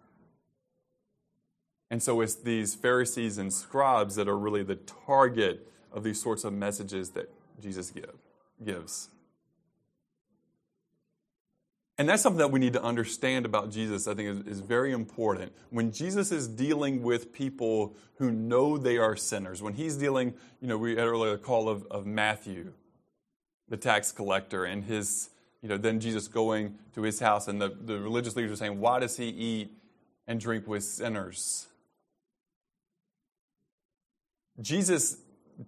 And 1.91 2.03
so 2.03 2.21
it's 2.21 2.35
these 2.35 2.75
Pharisees 2.75 3.39
and 3.39 3.53
scribes 3.53 4.15
that 4.17 4.27
are 4.27 4.39
really 4.39 4.63
the 4.63 4.77
target 4.77 5.69
of 5.93 6.05
these 6.05 6.21
sorts 6.21 6.43
of 6.43 6.53
messages 6.53 7.11
that 7.11 7.31
Jesus 7.61 7.91
give, 7.91 8.15
gives. 8.65 9.11
And 11.99 12.09
that's 12.09 12.23
something 12.23 12.39
that 12.39 12.51
we 12.51 12.59
need 12.59 12.73
to 12.73 12.83
understand 12.83 13.45
about 13.45 13.71
Jesus, 13.71 14.09
I 14.09 14.15
think, 14.15 14.47
is, 14.47 14.59
is, 14.59 14.61
very 14.61 14.93
important. 14.93 15.53
When 15.71 15.93
Jesus 15.93 16.33
is 16.33 16.49
dealing 16.49 17.03
with 17.03 17.33
people 17.33 17.95
who 18.17 18.31
know 18.31 18.79
they 18.79 18.97
are 18.97 19.15
sinners, 19.15 19.61
when 19.61 19.75
he's 19.75 19.97
dealing, 19.97 20.33
you 20.61 20.69
know, 20.69 20.79
we 20.79 20.97
had 20.97 21.07
earlier 21.07 21.35
a 21.35 21.39
call 21.39 21.69
of, 21.69 21.87
of 21.91 22.07
Matthew, 22.07 22.73
the 23.69 23.77
tax 23.77 24.11
collector, 24.11 24.65
and 24.65 24.85
his, 24.85 25.29
you 25.61 25.69
know, 25.69 25.77
then 25.77 26.01
Jesus 26.01 26.29
going 26.29 26.79
to 26.95 27.03
his 27.03 27.21
house, 27.21 27.47
and 27.47 27.61
the, 27.61 27.69
the 27.69 28.01
religious 28.01 28.37
leaders 28.37 28.53
are 28.53 28.57
saying, 28.57 28.81
Why 28.81 28.99
does 28.99 29.19
he 29.19 29.29
eat 29.29 29.73
and 30.27 30.41
drink 30.41 30.67
with 30.67 30.85
sinners? 30.85 31.69
Jesus 34.63 35.19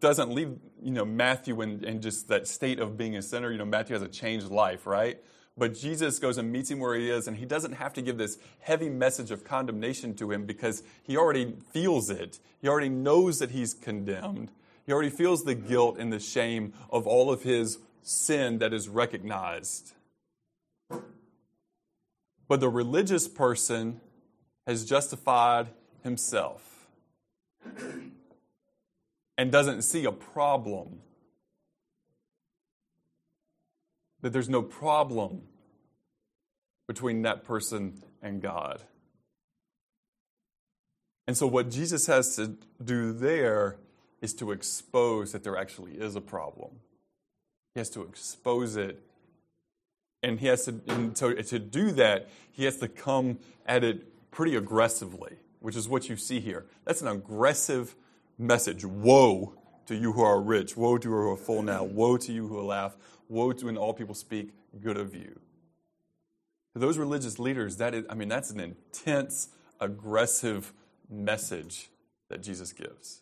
doesn't 0.00 0.30
leave, 0.30 0.56
you 0.82 0.90
know, 0.90 1.04
Matthew 1.04 1.60
in, 1.60 1.84
in 1.84 2.00
just 2.00 2.28
that 2.28 2.48
state 2.48 2.78
of 2.78 2.96
being 2.96 3.16
a 3.16 3.22
sinner. 3.22 3.50
You 3.50 3.58
know, 3.58 3.64
Matthew 3.64 3.94
has 3.94 4.02
a 4.02 4.08
changed 4.08 4.48
life, 4.48 4.86
right? 4.86 5.18
But 5.56 5.74
Jesus 5.74 6.18
goes 6.18 6.36
and 6.36 6.50
meets 6.50 6.70
him 6.70 6.80
where 6.80 6.96
he 6.96 7.10
is, 7.10 7.28
and 7.28 7.36
he 7.36 7.46
doesn't 7.46 7.74
have 7.74 7.92
to 7.94 8.02
give 8.02 8.18
this 8.18 8.38
heavy 8.60 8.88
message 8.88 9.30
of 9.30 9.44
condemnation 9.44 10.14
to 10.16 10.32
him 10.32 10.46
because 10.46 10.82
he 11.02 11.16
already 11.16 11.54
feels 11.72 12.10
it. 12.10 12.40
He 12.60 12.68
already 12.68 12.88
knows 12.88 13.38
that 13.38 13.52
he's 13.52 13.72
condemned. 13.72 14.50
He 14.84 14.92
already 14.92 15.10
feels 15.10 15.44
the 15.44 15.54
guilt 15.54 15.96
and 15.98 16.12
the 16.12 16.18
shame 16.18 16.72
of 16.90 17.06
all 17.06 17.30
of 17.30 17.44
his 17.44 17.78
sin 18.02 18.58
that 18.58 18.72
is 18.72 18.88
recognized. 18.88 19.92
But 22.48 22.60
the 22.60 22.68
religious 22.68 23.28
person 23.28 24.00
has 24.66 24.84
justified 24.84 25.68
himself 26.02 26.88
and 29.38 29.50
doesn't 29.52 29.82
see 29.82 30.04
a 30.04 30.12
problem 30.12 31.00
that 34.24 34.32
there's 34.32 34.48
no 34.48 34.62
problem 34.62 35.42
between 36.88 37.20
that 37.20 37.44
person 37.44 38.02
and 38.22 38.40
God. 38.40 38.80
And 41.26 41.36
so, 41.36 41.46
what 41.46 41.70
Jesus 41.70 42.06
has 42.06 42.34
to 42.36 42.56
do 42.82 43.12
there 43.12 43.76
is 44.22 44.32
to 44.36 44.50
expose 44.50 45.32
that 45.32 45.44
there 45.44 45.58
actually 45.58 45.92
is 45.92 46.16
a 46.16 46.22
problem. 46.22 46.70
He 47.74 47.80
has 47.80 47.90
to 47.90 48.00
expose 48.00 48.76
it. 48.76 48.98
And 50.22 50.40
he 50.40 50.46
has 50.46 50.64
to, 50.64 50.80
so 51.12 51.34
to 51.34 51.58
do 51.58 51.92
that, 51.92 52.30
he 52.50 52.64
has 52.64 52.78
to 52.78 52.88
come 52.88 53.40
at 53.66 53.84
it 53.84 54.30
pretty 54.30 54.56
aggressively, 54.56 55.34
which 55.60 55.76
is 55.76 55.86
what 55.86 56.08
you 56.08 56.16
see 56.16 56.40
here. 56.40 56.64
That's 56.86 57.02
an 57.02 57.08
aggressive 57.08 57.94
message. 58.38 58.86
Woe 58.86 59.52
to 59.86 59.94
you 59.94 60.12
who 60.12 60.22
are 60.22 60.40
rich. 60.40 60.76
Woe 60.76 60.98
to 60.98 61.08
you 61.08 61.14
who 61.14 61.30
are 61.30 61.36
full 61.36 61.62
now. 61.62 61.84
Woe 61.84 62.16
to 62.16 62.32
you 62.32 62.48
who 62.48 62.60
laugh. 62.62 62.96
Woe 63.28 63.52
to 63.52 63.66
when 63.66 63.76
all 63.76 63.94
people 63.94 64.14
speak 64.14 64.50
good 64.80 64.96
of 64.96 65.14
you. 65.14 65.38
To 66.74 66.78
those 66.78 66.98
religious 66.98 67.38
leaders, 67.38 67.76
that 67.76 67.94
is, 67.94 68.04
I 68.10 68.14
mean, 68.14 68.28
that's 68.28 68.50
an 68.50 68.60
intense, 68.60 69.48
aggressive 69.80 70.72
message 71.08 71.88
that 72.28 72.42
Jesus 72.42 72.72
gives. 72.72 73.20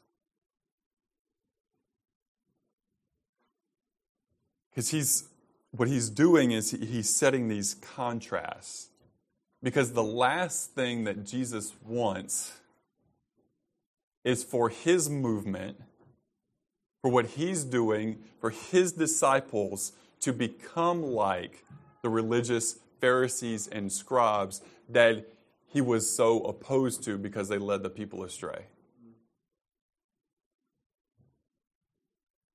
Because 4.70 4.90
he's 4.90 5.28
what 5.72 5.88
he's 5.88 6.10
doing 6.10 6.50
is 6.52 6.70
he's 6.70 7.08
setting 7.08 7.48
these 7.48 7.74
contrasts. 7.74 8.88
Because 9.62 9.92
the 9.92 10.02
last 10.02 10.74
thing 10.74 11.04
that 11.04 11.24
Jesus 11.24 11.72
wants 11.86 12.52
is 14.24 14.44
for 14.44 14.68
his 14.68 15.08
movement, 15.08 15.80
for 17.02 17.10
what 17.10 17.26
he's 17.26 17.64
doing, 17.64 18.18
for 18.40 18.50
his 18.50 18.92
disciples 18.92 19.92
to 20.20 20.32
become 20.32 21.02
like 21.02 21.64
the 22.02 22.08
religious 22.08 22.78
Pharisees 23.00 23.66
and 23.66 23.92
scribes 23.92 24.62
that 24.88 25.28
he 25.66 25.80
was 25.80 26.08
so 26.08 26.40
opposed 26.44 27.02
to 27.04 27.18
because 27.18 27.48
they 27.48 27.58
led 27.58 27.82
the 27.82 27.90
people 27.90 28.22
astray. 28.22 28.66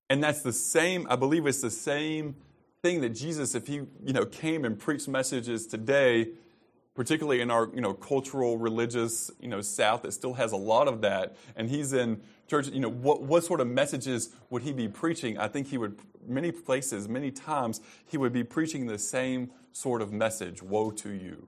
And 0.10 0.24
that's 0.24 0.42
the 0.42 0.54
same, 0.54 1.06
I 1.10 1.18
believe 1.18 1.46
it's 1.46 1.62
the 1.62 1.70
same 1.70 2.36
thing 2.82 3.02
that 3.02 3.10
Jesus, 3.10 3.56
if 3.56 3.68
he 3.68 3.76
you 3.76 4.14
know, 4.14 4.26
came 4.26 4.64
and 4.64 4.80
preached 4.80 5.10
messages 5.10 5.68
today, 5.68 6.30
particularly 6.98 7.42
in 7.42 7.52
our 7.52 7.70
you 7.76 7.80
know, 7.80 7.94
cultural, 7.94 8.58
religious 8.58 9.30
you 9.40 9.48
know, 9.48 9.62
South 9.62 10.02
that 10.02 10.14
still 10.14 10.34
has 10.34 10.52
a 10.52 10.58
lot 10.58 10.88
of 10.88 11.02
that, 11.02 11.38
and 11.56 11.70
he's 11.70 11.94
in 11.94 12.20
church, 12.50 12.70
you 12.70 12.80
know, 12.80 12.90
what, 12.90 13.22
what 13.22 13.44
sort 13.44 13.62
of 13.62 13.68
messages 13.68 14.32
would 14.50 14.64
he 14.64 14.74
be 14.74 14.88
preaching? 14.88 15.38
I 15.38 15.48
think 15.48 15.68
he 15.68 15.78
would, 15.78 16.00
many 16.28 16.52
places, 16.52 17.08
many 17.08 17.30
times, 17.30 17.82
he 18.08 18.18
would 18.18 18.34
be 18.34 18.44
preaching 18.44 18.88
the 18.88 18.98
same 18.98 19.52
sort 19.72 20.02
of 20.02 20.12
message 20.12 20.64
Woe 20.64 20.90
to 20.90 21.12
you. 21.12 21.48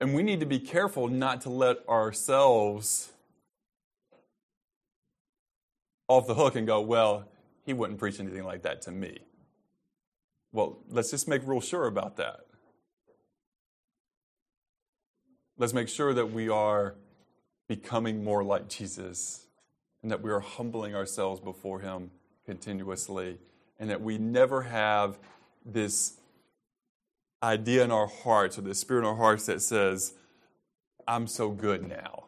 And 0.00 0.14
we 0.14 0.22
need 0.22 0.38
to 0.38 0.46
be 0.46 0.60
careful 0.60 1.08
not 1.08 1.40
to 1.40 1.50
let 1.50 1.78
ourselves 1.88 3.10
off 6.06 6.28
the 6.28 6.34
hook 6.34 6.54
and 6.54 6.68
go, 6.68 6.80
well, 6.80 7.24
he 7.66 7.72
wouldn't 7.72 7.98
preach 7.98 8.20
anything 8.20 8.44
like 8.44 8.62
that 8.62 8.80
to 8.82 8.92
me. 8.92 9.18
Well, 10.52 10.78
let's 10.88 11.10
just 11.10 11.28
make 11.28 11.46
real 11.46 11.60
sure 11.60 11.86
about 11.86 12.16
that. 12.16 12.40
Let's 15.56 15.74
make 15.74 15.88
sure 15.88 16.14
that 16.14 16.32
we 16.32 16.48
are 16.48 16.94
becoming 17.68 18.24
more 18.24 18.44
like 18.44 18.68
Jesus 18.68 19.46
and 20.02 20.10
that 20.10 20.22
we 20.22 20.30
are 20.30 20.40
humbling 20.40 20.94
ourselves 20.94 21.40
before 21.40 21.80
him 21.80 22.10
continuously 22.46 23.38
and 23.78 23.90
that 23.90 24.00
we 24.00 24.18
never 24.18 24.62
have 24.62 25.18
this 25.66 26.18
idea 27.42 27.84
in 27.84 27.90
our 27.90 28.06
hearts 28.06 28.58
or 28.58 28.62
this 28.62 28.80
spirit 28.80 29.00
in 29.00 29.06
our 29.06 29.16
hearts 29.16 29.46
that 29.46 29.60
says, 29.60 30.14
I'm 31.06 31.26
so 31.26 31.50
good 31.50 31.88
now 31.88 32.24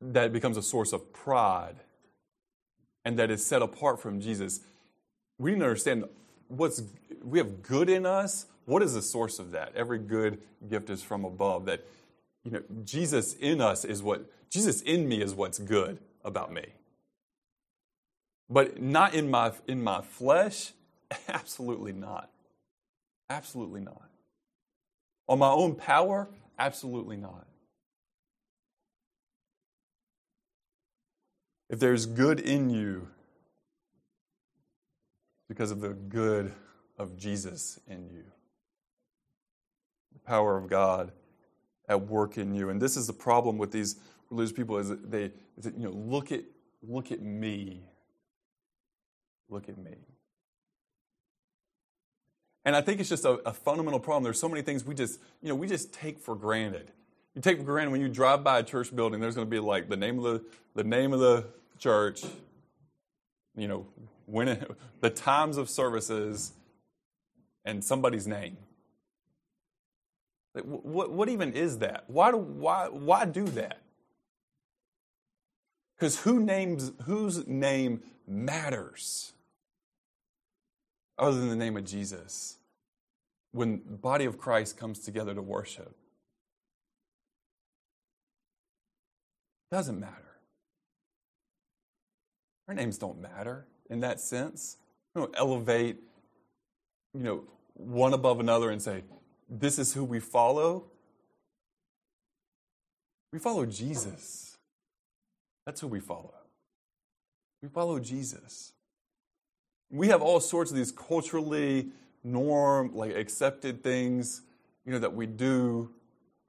that 0.00 0.32
becomes 0.32 0.56
a 0.56 0.62
source 0.62 0.92
of 0.92 1.12
pride 1.12 1.76
and 3.04 3.18
that 3.18 3.30
is 3.30 3.44
set 3.44 3.62
apart 3.62 4.00
from 4.00 4.20
Jesus. 4.20 4.60
We 5.38 5.52
need 5.52 5.60
to 5.60 5.64
understand 5.64 6.04
what's 6.48 6.82
we 7.22 7.38
have 7.38 7.62
good 7.62 7.90
in 7.90 8.06
us. 8.06 8.46
What 8.64 8.82
is 8.82 8.94
the 8.94 9.02
source 9.02 9.38
of 9.38 9.52
that? 9.52 9.72
Every 9.74 9.98
good 9.98 10.40
gift 10.68 10.90
is 10.90 11.02
from 11.02 11.24
above. 11.24 11.66
That 11.66 11.84
you 12.44 12.52
know, 12.52 12.62
Jesus 12.84 13.34
in 13.34 13.60
us 13.60 13.84
is 13.84 14.02
what 14.02 14.30
Jesus 14.50 14.80
in 14.82 15.08
me 15.08 15.20
is 15.20 15.34
what's 15.34 15.58
good 15.58 15.98
about 16.24 16.52
me. 16.52 16.64
But 18.48 18.80
not 18.80 19.14
in 19.14 19.30
my 19.30 19.52
in 19.66 19.82
my 19.82 20.02
flesh, 20.02 20.72
absolutely 21.28 21.92
not. 21.92 22.30
Absolutely 23.28 23.80
not. 23.80 24.08
On 25.28 25.38
my 25.38 25.50
own 25.50 25.74
power, 25.74 26.28
absolutely 26.58 27.16
not. 27.16 27.46
If 31.68 31.80
there's 31.80 32.06
good 32.06 32.38
in 32.38 32.70
you, 32.70 33.08
because 35.48 35.70
of 35.70 35.80
the 35.80 35.90
good 35.90 36.52
of 36.98 37.16
Jesus 37.16 37.78
in 37.88 38.08
you, 38.08 38.24
the 40.12 40.20
power 40.20 40.56
of 40.56 40.68
God 40.68 41.12
at 41.88 42.06
work 42.06 42.36
in 42.38 42.54
you. 42.54 42.70
And 42.70 42.80
this 42.80 42.96
is 42.96 43.06
the 43.06 43.12
problem 43.12 43.58
with 43.58 43.70
these 43.70 43.96
religious 44.30 44.52
people: 44.52 44.78
is 44.78 44.88
that 44.88 45.10
they, 45.10 45.30
is 45.56 45.64
that, 45.64 45.76
you 45.76 45.84
know, 45.84 45.92
look 45.92 46.32
at 46.32 46.42
look 46.82 47.12
at 47.12 47.20
me, 47.22 47.82
look 49.48 49.68
at 49.68 49.78
me. 49.78 49.94
And 52.64 52.74
I 52.74 52.80
think 52.80 52.98
it's 52.98 53.08
just 53.08 53.24
a, 53.24 53.34
a 53.46 53.52
fundamental 53.52 54.00
problem. 54.00 54.24
There's 54.24 54.40
so 54.40 54.48
many 54.48 54.60
things 54.62 54.84
we 54.84 54.96
just, 54.96 55.20
you 55.40 55.48
know, 55.48 55.54
we 55.54 55.68
just 55.68 55.92
take 55.92 56.18
for 56.18 56.34
granted. 56.34 56.90
You 57.36 57.40
take 57.40 57.58
for 57.58 57.64
granted 57.64 57.92
when 57.92 58.00
you 58.00 58.08
drive 58.08 58.42
by 58.42 58.58
a 58.58 58.62
church 58.64 58.94
building, 58.94 59.20
there's 59.20 59.36
going 59.36 59.46
to 59.46 59.50
be 59.50 59.60
like 59.60 59.88
the 59.88 59.96
name 59.96 60.18
of 60.18 60.24
the, 60.24 60.44
the 60.74 60.82
name 60.82 61.12
of 61.12 61.20
the 61.20 61.46
church, 61.78 62.24
you 63.56 63.68
know, 63.68 63.86
when 64.26 64.48
it, 64.48 64.70
the 65.00 65.10
times 65.10 65.56
of 65.56 65.70
services, 65.70 66.52
and 67.64 67.82
somebody's 67.82 68.26
name. 68.26 68.56
Like, 70.54 70.64
what, 70.64 71.10
what 71.10 71.28
even 71.28 71.52
is 71.52 71.78
that? 71.78 72.04
Why 72.06 72.30
do, 72.30 72.36
why, 72.38 72.88
why 72.88 73.24
do 73.26 73.44
that? 73.44 73.78
Because 75.96 76.20
who 76.20 76.40
names 76.40 76.92
whose 77.04 77.46
name 77.46 78.02
matters 78.26 79.32
other 81.18 81.38
than 81.38 81.48
the 81.48 81.56
name 81.56 81.76
of 81.76 81.84
Jesus 81.84 82.58
when 83.52 83.82
the 83.90 83.96
body 83.96 84.26
of 84.26 84.38
Christ 84.38 84.76
comes 84.76 84.98
together 84.98 85.34
to 85.34 85.42
worship? 85.42 85.94
Doesn't 89.70 89.98
matter. 89.98 90.12
Our 92.68 92.74
names 92.74 92.98
don't 92.98 93.20
matter 93.20 93.66
in 93.90 94.00
that 94.00 94.20
sense. 94.20 94.76
We 95.14 95.22
don't 95.22 95.34
elevate, 95.36 95.96
you 97.14 97.22
know, 97.22 97.44
one 97.74 98.14
above 98.14 98.40
another 98.40 98.70
and 98.70 98.80
say, 98.80 99.04
this 99.48 99.78
is 99.78 99.92
who 99.92 100.04
we 100.04 100.20
follow. 100.20 100.84
We 103.32 103.38
follow 103.38 103.66
Jesus. 103.66 104.56
That's 105.64 105.80
who 105.80 105.88
we 105.88 106.00
follow. 106.00 106.34
We 107.62 107.68
follow 107.68 107.98
Jesus. 107.98 108.72
We 109.90 110.08
have 110.08 110.22
all 110.22 110.40
sorts 110.40 110.70
of 110.70 110.76
these 110.76 110.92
culturally 110.92 111.88
norm, 112.24 112.94
like 112.94 113.14
accepted 113.14 113.82
things, 113.82 114.42
you 114.84 114.92
know, 114.92 114.98
that 114.98 115.14
we 115.14 115.26
do 115.26 115.90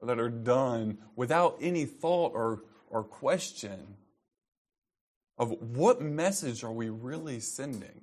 that 0.02 0.18
are 0.18 0.28
done 0.28 0.98
without 1.16 1.58
any 1.60 1.84
thought 1.84 2.32
or, 2.34 2.62
or 2.90 3.02
question 3.02 3.96
of 5.38 5.50
what 5.60 6.00
message 6.00 6.64
are 6.64 6.72
we 6.72 6.88
really 6.88 7.40
sending? 7.40 8.02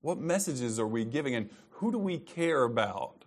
What 0.00 0.18
messages 0.18 0.78
are 0.78 0.86
we 0.86 1.04
giving 1.04 1.34
and 1.34 1.50
who 1.70 1.92
do 1.92 1.98
we 1.98 2.18
care 2.18 2.64
about? 2.64 3.24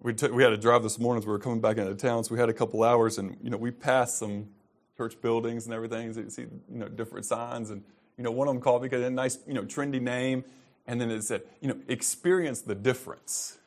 We, 0.00 0.14
took, 0.14 0.32
we 0.32 0.42
had 0.42 0.52
a 0.52 0.56
drive 0.56 0.82
this 0.82 0.98
morning 0.98 1.22
as 1.22 1.26
we 1.26 1.32
were 1.32 1.38
coming 1.38 1.60
back 1.60 1.76
into 1.76 1.94
town, 1.94 2.22
so 2.22 2.32
we 2.32 2.38
had 2.38 2.48
a 2.48 2.52
couple 2.52 2.84
hours, 2.84 3.18
and 3.18 3.36
you 3.42 3.50
know 3.50 3.56
we 3.56 3.72
passed 3.72 4.18
some 4.18 4.48
church 4.96 5.20
buildings 5.20 5.64
and 5.64 5.74
everything. 5.74 6.12
So 6.12 6.20
you 6.20 6.30
see, 6.30 6.42
you 6.42 6.78
know, 6.78 6.88
different 6.88 7.26
signs, 7.26 7.70
and 7.70 7.82
you 8.16 8.22
know, 8.24 8.30
one 8.30 8.46
of 8.46 8.54
them 8.54 8.62
called 8.62 8.82
me 8.82 8.88
because 8.88 9.02
it 9.02 9.06
a 9.06 9.10
nice, 9.10 9.38
you 9.46 9.54
know, 9.54 9.64
trendy 9.64 10.00
name, 10.00 10.44
and 10.86 11.00
then 11.00 11.10
it 11.10 11.22
said, 11.22 11.42
you 11.60 11.68
know, 11.68 11.78
experience 11.88 12.60
the 12.60 12.74
difference. 12.76 13.57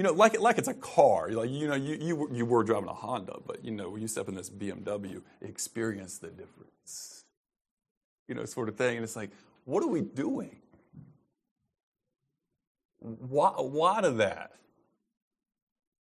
You 0.00 0.04
know, 0.04 0.12
like, 0.14 0.40
like 0.40 0.56
it's 0.56 0.66
a 0.66 0.72
car. 0.72 1.28
Like, 1.30 1.50
you 1.50 1.68
know, 1.68 1.74
you, 1.74 1.94
you, 2.00 2.30
you 2.32 2.46
were 2.46 2.64
driving 2.64 2.88
a 2.88 2.94
Honda, 2.94 3.36
but, 3.46 3.62
you 3.62 3.70
know, 3.70 3.90
when 3.90 4.00
you 4.00 4.08
step 4.08 4.30
in 4.30 4.34
this 4.34 4.48
BMW, 4.48 5.20
experience 5.42 6.16
the 6.16 6.28
difference. 6.28 7.24
You 8.26 8.34
know, 8.34 8.46
sort 8.46 8.70
of 8.70 8.76
thing. 8.76 8.96
And 8.96 9.04
it's 9.04 9.14
like, 9.14 9.28
what 9.66 9.84
are 9.84 9.88
we 9.88 10.00
doing? 10.00 10.56
Why, 13.00 13.50
why 13.50 14.00
do 14.00 14.12
that? 14.12 14.52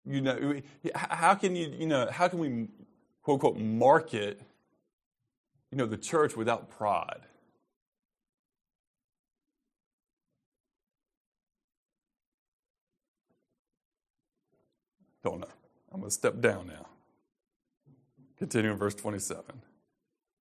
You 0.06 0.22
know, 0.22 0.62
how 0.96 1.36
can 1.36 1.58
you, 1.58 1.68
you 1.78 1.86
know, 1.86 2.08
how 2.10 2.30
can 2.30 2.40
we, 2.40 2.70
quote 3.22 3.44
unquote, 3.44 3.58
market, 3.58 4.40
you 5.74 5.78
know, 5.78 5.86
the 5.86 5.98
church 5.98 6.38
without 6.38 6.70
pride? 6.70 7.20
Don't 15.24 15.40
know. 15.40 15.48
I'm 15.92 16.00
going 16.00 16.10
to 16.10 16.14
step 16.14 16.40
down 16.40 16.68
now. 16.68 16.88
Continuing 18.38 18.78
verse 18.78 18.96
27. 18.96 19.44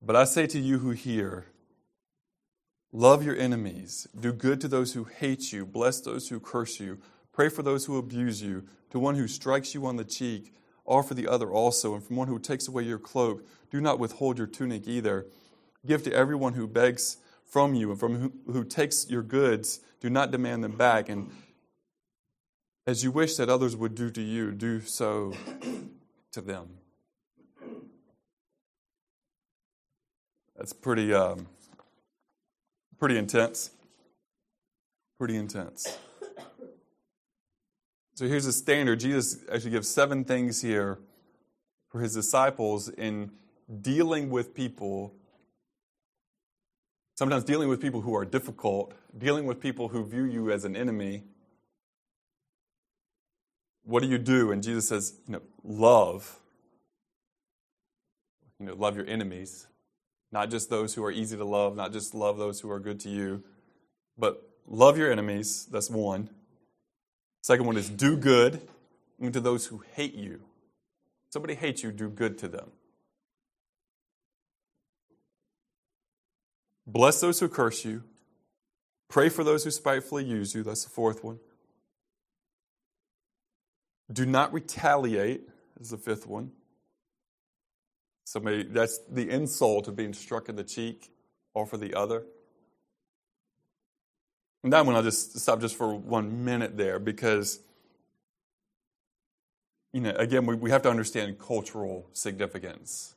But 0.01 0.15
I 0.15 0.25
say 0.25 0.47
to 0.47 0.59
you 0.59 0.79
who 0.79 0.91
hear, 0.91 1.47
love 2.93 3.25
your 3.25 3.37
enemies, 3.37 4.07
do 4.19 4.33
good 4.33 4.61
to 4.61 4.69
those 4.69 4.93
who 4.93 5.05
hate 5.05 5.53
you, 5.53 5.67
bless 5.67 6.01
those 6.01 6.29
who 6.29 6.39
curse 6.39 6.79
you, 6.79 6.99
Pray 7.39 7.49
for 7.49 7.63
those 7.63 7.85
who 7.85 7.99
abuse 7.99 8.43
you. 8.43 8.65
To 8.91 8.99
one 8.99 9.15
who 9.15 9.29
strikes 9.29 9.73
you 9.73 9.87
on 9.87 9.95
the 9.95 10.05
cheek, 10.05 10.53
offer 10.85 11.15
the 11.15 11.29
other 11.29 11.53
also. 11.53 11.95
And 11.95 12.03
from 12.03 12.17
one 12.17 12.27
who 12.27 12.41
takes 12.41 12.67
away 12.67 12.83
your 12.83 12.99
cloak, 12.99 13.47
do 13.71 13.81
not 13.81 14.01
withhold 14.01 14.39
your 14.39 14.49
tunic 14.49 14.89
either. 14.89 15.25
Give 15.87 16.03
to 16.03 16.13
everyone 16.13 16.55
who 16.55 16.67
begs 16.67 17.19
from 17.45 17.77
you, 17.77 17.93
and 17.93 18.01
from 18.01 18.17
who, 18.17 18.33
who 18.53 18.65
takes 18.65 19.09
your 19.09 19.23
goods, 19.23 19.79
do 20.01 20.11
not 20.11 20.33
demand 20.33 20.65
them 20.65 20.77
back. 20.77 21.09
And 21.09 21.31
as 22.89 23.05
you 23.05 23.11
wish 23.11 23.37
that 23.37 23.51
others 23.51 23.77
would 23.77 23.95
do 23.95 24.09
to 24.09 24.23
you, 24.23 24.51
do 24.51 24.81
so 24.81 25.35
to 26.33 26.41
them. 26.41 26.67
That's 30.57 30.73
pretty, 30.73 31.13
um, 31.13 31.49
pretty 32.99 33.19
intense. 33.19 33.73
Pretty 35.19 35.37
intense. 35.37 35.99
So 38.15 38.27
here's 38.27 38.47
a 38.47 38.55
standard. 38.55 39.01
Jesus 39.01 39.37
actually 39.53 39.73
gives 39.73 39.87
seven 39.87 40.25
things 40.25 40.63
here 40.63 40.99
for 41.91 42.01
his 42.01 42.15
disciples 42.15 42.89
in 42.89 43.31
dealing 43.83 44.31
with 44.31 44.55
people. 44.55 45.13
Sometimes 47.17 47.45
dealing 47.45 47.69
with 47.69 47.83
people 47.83 48.01
who 48.01 48.17
are 48.17 48.25
difficult, 48.25 48.95
dealing 49.19 49.45
with 49.45 49.61
people 49.61 49.89
who 49.89 50.07
view 50.07 50.25
you 50.25 50.51
as 50.51 50.65
an 50.65 50.75
enemy. 50.75 51.25
What 53.89 54.03
do 54.03 54.09
you 54.11 54.19
do? 54.19 54.53
And 54.53 54.63
Jesus 54.63 54.87
says, 54.87 55.15
you 55.27 55.33
know, 55.33 55.41
love. 55.65 56.39
You 58.61 58.67
know, 58.67 58.75
love 58.75 58.97
your 58.99 59.07
enemies. 59.07 59.67
Not 60.31 60.51
just 60.51 60.69
those 60.69 60.93
who 60.93 61.03
are 61.05 61.11
easy 61.11 61.39
to 61.39 61.45
love, 61.47 61.75
not 61.75 61.95
just 61.95 62.15
love 62.15 62.37
those 62.37 62.61
who 62.61 62.71
are 62.71 62.81
good 62.81 63.01
to 63.01 63.09
you, 63.09 63.43
but 64.19 64.47
love 64.67 64.99
your 64.99 65.11
enemies. 65.11 65.67
That's 65.73 65.89
one. 65.89 66.29
Second 67.41 67.65
one 67.65 67.79
is 67.79 67.89
do 67.89 68.19
good 68.19 68.61
to 69.23 69.41
those 69.41 69.69
who 69.69 69.83
hate 69.95 70.15
you. 70.15 70.43
Somebody 71.31 71.55
hates 71.55 71.83
you, 71.83 71.91
do 71.91 72.11
good 72.11 72.37
to 72.41 72.49
them. 72.49 72.71
Bless 76.87 77.23
those 77.23 77.41
who 77.41 77.49
curse 77.49 77.87
you. 77.87 78.03
Pray 79.09 79.31
for 79.31 79.45
those 79.45 79.65
who 79.65 79.71
spitefully 79.71 80.25
use 80.27 80.55
you. 80.55 80.63
That's 80.63 80.85
the 80.85 80.91
fourth 80.91 81.25
one. 81.25 81.39
Do 84.13 84.25
not 84.27 84.53
retaliate 84.53 85.43
is 85.81 85.91
the 85.91 85.99
fifth 85.99 86.27
one. 86.27 86.53
Somebody 88.25 88.65
that's 88.65 88.99
the 89.11 89.29
insult 89.31 89.89
of 89.89 89.97
being 89.97 90.13
struck 90.13 90.49
in 90.49 90.57
the 90.57 90.65
cheek 90.65 91.11
or 91.55 91.67
for 91.67 91.77
the 91.77 91.95
other. 91.95 92.25
And 94.63 94.73
that 94.73 94.85
one 94.85 94.95
I'll 94.95 95.03
just 95.03 95.39
stop 95.39 95.61
just 95.61 95.77
for 95.77 95.95
one 95.95 96.45
minute 96.45 96.77
there 96.77 96.99
because 96.99 97.61
you 99.93 100.01
know, 100.01 100.11
again, 100.17 100.47
we, 100.47 100.55
we 100.55 100.71
have 100.71 100.83
to 100.83 100.91
understand 100.91 101.39
cultural 101.39 102.09
significance. 102.13 103.15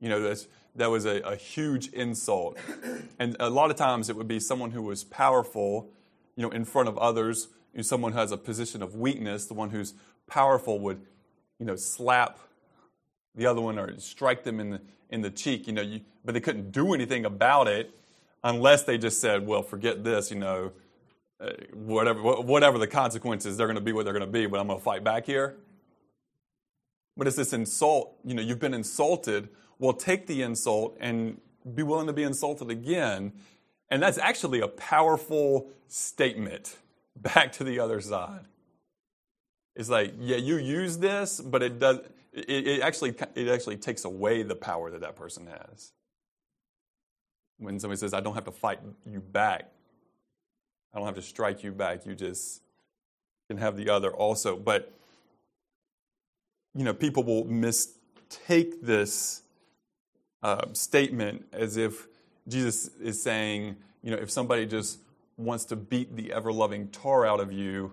You 0.00 0.08
know, 0.08 0.20
that's, 0.20 0.48
that 0.76 0.90
was 0.90 1.04
a, 1.04 1.20
a 1.20 1.36
huge 1.36 1.88
insult. 1.88 2.56
And 3.18 3.36
a 3.40 3.50
lot 3.50 3.70
of 3.70 3.76
times 3.76 4.08
it 4.08 4.16
would 4.16 4.28
be 4.28 4.40
someone 4.40 4.70
who 4.70 4.82
was 4.82 5.04
powerful, 5.04 5.90
you 6.36 6.42
know, 6.42 6.50
in 6.50 6.64
front 6.64 6.88
of 6.88 6.96
others, 6.98 7.48
you 7.72 7.78
know, 7.78 7.82
someone 7.82 8.12
who 8.12 8.18
has 8.18 8.32
a 8.32 8.36
position 8.36 8.82
of 8.82 8.94
weakness, 8.94 9.46
the 9.46 9.54
one 9.54 9.70
who's 9.70 9.94
powerful 10.28 10.78
would, 10.80 11.00
you 11.58 11.66
know, 11.66 11.76
slap 11.76 12.38
the 13.34 13.46
other 13.46 13.60
one 13.60 13.78
or 13.78 13.98
strike 13.98 14.44
them 14.44 14.60
in 14.60 14.70
the, 14.70 14.80
in 15.10 15.22
the 15.22 15.30
cheek, 15.30 15.66
you 15.66 15.72
know, 15.72 15.82
you, 15.82 16.00
but 16.24 16.34
they 16.34 16.40
couldn't 16.40 16.70
do 16.72 16.92
anything 16.92 17.24
about 17.24 17.68
it 17.68 17.94
unless 18.44 18.84
they 18.84 18.98
just 18.98 19.20
said, 19.20 19.46
well, 19.46 19.62
forget 19.62 20.04
this, 20.04 20.30
you 20.30 20.38
know, 20.38 20.72
uh, 21.40 21.50
whatever, 21.72 22.20
whatever 22.20 22.78
the 22.78 22.86
consequences, 22.86 23.56
they're 23.56 23.66
going 23.66 23.76
to 23.76 23.80
be 23.80 23.92
what 23.92 24.04
they're 24.04 24.12
going 24.12 24.26
to 24.26 24.30
be, 24.32 24.46
but 24.46 24.58
I'm 24.58 24.66
going 24.66 24.78
to 24.78 24.84
fight 24.84 25.04
back 25.04 25.24
here. 25.26 25.56
But 27.16 27.26
it's 27.26 27.36
this 27.36 27.52
insult, 27.52 28.16
you 28.24 28.34
know, 28.34 28.42
you've 28.42 28.60
been 28.60 28.74
insulted. 28.74 29.48
Well, 29.78 29.92
take 29.92 30.26
the 30.26 30.42
insult 30.42 30.96
and 31.00 31.40
be 31.74 31.82
willing 31.82 32.06
to 32.06 32.12
be 32.12 32.22
insulted 32.22 32.70
again. 32.70 33.32
And 33.90 34.02
that's 34.02 34.18
actually 34.18 34.60
a 34.60 34.68
powerful 34.68 35.70
statement 35.86 36.76
back 37.16 37.52
to 37.52 37.64
the 37.64 37.80
other 37.80 38.00
side. 38.00 38.46
It's 39.78 39.88
like, 39.88 40.14
yeah, 40.18 40.36
you 40.38 40.56
use 40.56 40.98
this, 40.98 41.40
but 41.40 41.62
it 41.62 41.78
does. 41.78 42.00
It, 42.32 42.66
it 42.66 42.80
actually 42.82 43.14
it 43.36 43.48
actually 43.48 43.76
takes 43.76 44.04
away 44.04 44.42
the 44.42 44.56
power 44.56 44.90
that 44.90 45.00
that 45.02 45.14
person 45.14 45.46
has. 45.46 45.92
When 47.58 47.78
somebody 47.78 47.98
says, 47.98 48.12
"I 48.12 48.18
don't 48.20 48.34
have 48.34 48.44
to 48.46 48.52
fight 48.52 48.80
you 49.06 49.20
back," 49.20 49.70
I 50.92 50.98
don't 50.98 51.06
have 51.06 51.14
to 51.14 51.22
strike 51.22 51.62
you 51.62 51.70
back. 51.70 52.06
You 52.06 52.16
just 52.16 52.60
can 53.48 53.56
have 53.58 53.76
the 53.76 53.88
other 53.88 54.12
also. 54.12 54.56
But 54.56 54.92
you 56.74 56.82
know, 56.82 56.92
people 56.92 57.22
will 57.22 57.44
mistake 57.44 58.82
this 58.82 59.42
uh, 60.42 60.66
statement 60.72 61.46
as 61.52 61.76
if 61.76 62.08
Jesus 62.48 62.90
is 63.00 63.22
saying, 63.22 63.76
you 64.02 64.10
know, 64.10 64.16
if 64.16 64.30
somebody 64.30 64.66
just 64.66 64.98
wants 65.36 65.64
to 65.66 65.76
beat 65.76 66.16
the 66.16 66.32
ever 66.32 66.52
loving 66.52 66.88
tar 66.88 67.24
out 67.24 67.38
of 67.38 67.52
you, 67.52 67.92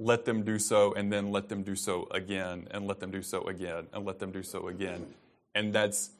let 0.00 0.24
them 0.24 0.42
do 0.42 0.58
so, 0.58 0.94
and 0.94 1.12
then 1.12 1.30
let 1.30 1.50
them 1.50 1.62
do 1.62 1.76
so 1.76 2.08
again, 2.10 2.66
and 2.70 2.86
let 2.86 3.00
them 3.00 3.10
do 3.10 3.20
so 3.22 3.42
again, 3.42 3.86
and 3.92 4.06
let 4.06 4.18
them 4.18 4.32
do 4.32 4.42
so 4.42 4.68
again. 4.68 5.06
And 5.54 5.74
that's 5.74 6.10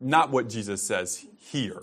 not 0.00 0.30
what 0.30 0.48
Jesus 0.48 0.82
says 0.82 1.26
here. 1.40 1.82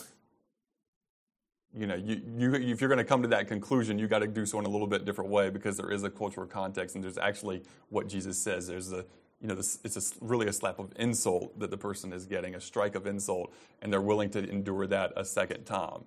You 1.75 1.87
know, 1.87 1.95
you, 1.95 2.21
you, 2.37 2.53
if 2.55 2.79
you're 2.79 2.87
going 2.87 2.99
to 2.99 3.03
come 3.03 3.21
to 3.21 3.27
that 3.27 3.49
conclusion, 3.49 3.99
you 3.99 4.07
got 4.07 4.19
to 4.19 4.27
do 4.27 4.45
so 4.45 4.59
in 4.59 4.65
a 4.65 4.69
little 4.69 4.87
bit 4.87 5.03
different 5.03 5.29
way 5.29 5.49
because 5.49 5.75
there 5.75 5.91
is 5.91 6.03
a 6.03 6.09
cultural 6.09 6.47
context, 6.47 6.95
and 6.95 7.03
there's 7.03 7.17
actually 7.17 7.63
what 7.89 8.07
Jesus 8.07 8.37
says. 8.39 8.67
There's 8.67 8.93
a, 8.93 9.03
you 9.41 9.47
know, 9.49 9.55
this, 9.55 9.77
it's 9.83 9.97
a, 9.97 10.25
really 10.25 10.47
a 10.47 10.53
slap 10.53 10.79
of 10.79 10.93
insult 10.95 11.59
that 11.59 11.69
the 11.69 11.77
person 11.77 12.13
is 12.13 12.25
getting, 12.25 12.55
a 12.55 12.61
strike 12.61 12.95
of 12.95 13.05
insult, 13.05 13.53
and 13.81 13.91
they're 13.91 14.01
willing 14.01 14.29
to 14.31 14.49
endure 14.49 14.87
that 14.87 15.11
a 15.17 15.25
second 15.25 15.65
time. 15.65 16.05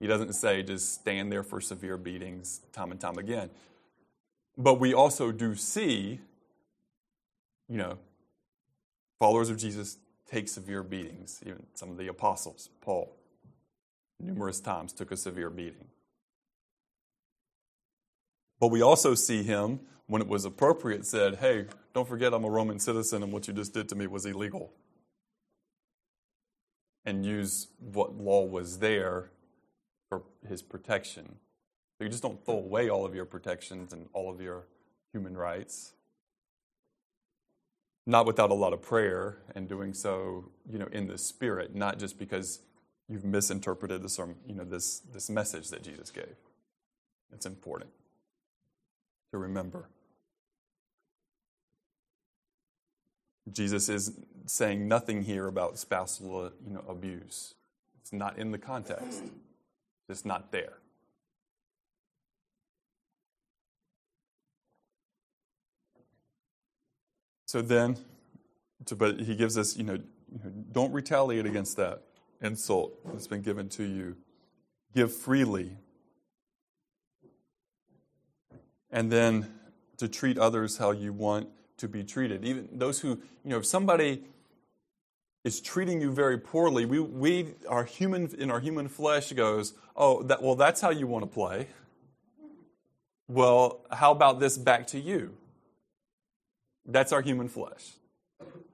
He 0.00 0.08
doesn't 0.08 0.32
say 0.32 0.64
just 0.64 0.94
stand 0.94 1.30
there 1.30 1.44
for 1.44 1.60
severe 1.60 1.96
beatings 1.96 2.60
time 2.72 2.90
and 2.90 3.00
time 3.00 3.18
again. 3.18 3.50
But 4.58 4.80
we 4.80 4.92
also 4.92 5.30
do 5.30 5.54
see, 5.54 6.20
you 7.68 7.76
know, 7.76 7.98
followers 9.20 9.50
of 9.50 9.56
Jesus 9.56 9.98
take 10.28 10.48
severe 10.48 10.82
beatings. 10.82 11.40
Even 11.46 11.64
some 11.74 11.90
of 11.90 11.96
the 11.96 12.08
apostles, 12.08 12.68
Paul, 12.80 13.16
numerous 14.18 14.58
times 14.58 14.92
took 14.92 15.12
a 15.12 15.16
severe 15.16 15.48
beating. 15.48 15.86
But 18.58 18.68
we 18.68 18.82
also 18.82 19.14
see 19.14 19.44
him, 19.44 19.78
when 20.08 20.20
it 20.20 20.26
was 20.26 20.44
appropriate, 20.44 21.06
said, 21.06 21.36
Hey, 21.36 21.66
don't 21.94 22.08
forget 22.08 22.34
I'm 22.34 22.44
a 22.44 22.50
Roman 22.50 22.80
citizen 22.80 23.22
and 23.22 23.32
what 23.32 23.46
you 23.46 23.54
just 23.54 23.72
did 23.72 23.88
to 23.90 23.94
me 23.94 24.08
was 24.08 24.26
illegal. 24.26 24.72
And 27.04 27.24
use 27.24 27.68
what 27.78 28.16
law 28.16 28.44
was 28.44 28.80
there 28.80 29.30
for 30.08 30.22
his 30.48 30.62
protection. 30.62 31.36
So 31.98 32.04
you 32.04 32.10
just 32.10 32.22
don't 32.22 32.42
throw 32.44 32.60
hmm. 32.60 32.66
away 32.66 32.88
all 32.88 33.04
of 33.04 33.14
your 33.14 33.24
protections 33.24 33.92
and 33.92 34.08
all 34.12 34.30
of 34.30 34.40
your 34.40 34.66
human 35.12 35.36
rights. 35.36 35.92
Not 38.06 38.24
without 38.24 38.50
a 38.50 38.54
lot 38.54 38.72
of 38.72 38.80
prayer 38.80 39.38
and 39.54 39.68
doing 39.68 39.92
so, 39.92 40.50
you 40.70 40.78
know, 40.78 40.88
in 40.92 41.06
the 41.06 41.18
spirit, 41.18 41.74
not 41.74 41.98
just 41.98 42.18
because 42.18 42.60
you've 43.08 43.24
misinterpreted 43.24 44.02
this, 44.02 44.18
you 44.46 44.54
know, 44.54 44.64
this, 44.64 45.00
this 45.12 45.28
message 45.28 45.68
that 45.70 45.82
Jesus 45.82 46.10
gave. 46.10 46.36
It's 47.34 47.44
important 47.44 47.90
to 49.32 49.38
remember. 49.38 49.88
Jesus 53.52 53.88
is 53.88 54.12
saying 54.46 54.88
nothing 54.88 55.22
here 55.22 55.46
about 55.46 55.78
spousal 55.78 56.52
you 56.66 56.74
know, 56.74 56.84
abuse. 56.88 57.54
It's 58.00 58.12
not 58.12 58.38
in 58.38 58.52
the 58.52 58.58
context. 58.58 59.24
It's 60.08 60.24
not 60.24 60.52
there. 60.52 60.78
So 67.48 67.62
then, 67.62 67.96
but 68.94 69.20
he 69.20 69.34
gives 69.34 69.56
us, 69.56 69.74
you 69.74 69.82
know, 69.82 69.98
don't 70.70 70.92
retaliate 70.92 71.46
against 71.46 71.78
that 71.78 72.02
insult 72.42 72.92
that's 73.06 73.26
been 73.26 73.40
given 73.40 73.70
to 73.70 73.84
you. 73.84 74.18
Give 74.94 75.10
freely. 75.10 75.78
And 78.90 79.10
then 79.10 79.50
to 79.96 80.08
treat 80.08 80.36
others 80.36 80.76
how 80.76 80.90
you 80.90 81.14
want 81.14 81.48
to 81.78 81.88
be 81.88 82.04
treated. 82.04 82.44
Even 82.44 82.68
those 82.70 83.00
who, 83.00 83.08
you 83.08 83.18
know, 83.50 83.56
if 83.56 83.64
somebody 83.64 84.24
is 85.42 85.62
treating 85.62 86.02
you 86.02 86.12
very 86.12 86.36
poorly, 86.36 86.84
we, 86.84 87.00
we 87.00 87.54
our 87.66 87.84
human 87.84 88.28
in 88.38 88.50
our 88.50 88.60
human 88.60 88.88
flesh 88.88 89.32
goes, 89.32 89.72
oh, 89.96 90.22
that 90.24 90.42
well, 90.42 90.54
that's 90.54 90.82
how 90.82 90.90
you 90.90 91.06
want 91.06 91.22
to 91.22 91.30
play. 91.30 91.68
Well, 93.26 93.86
how 93.90 94.12
about 94.12 94.38
this 94.38 94.58
back 94.58 94.86
to 94.88 95.00
you? 95.00 95.34
That's 96.88 97.12
our 97.12 97.20
human 97.20 97.48
flesh. 97.48 97.92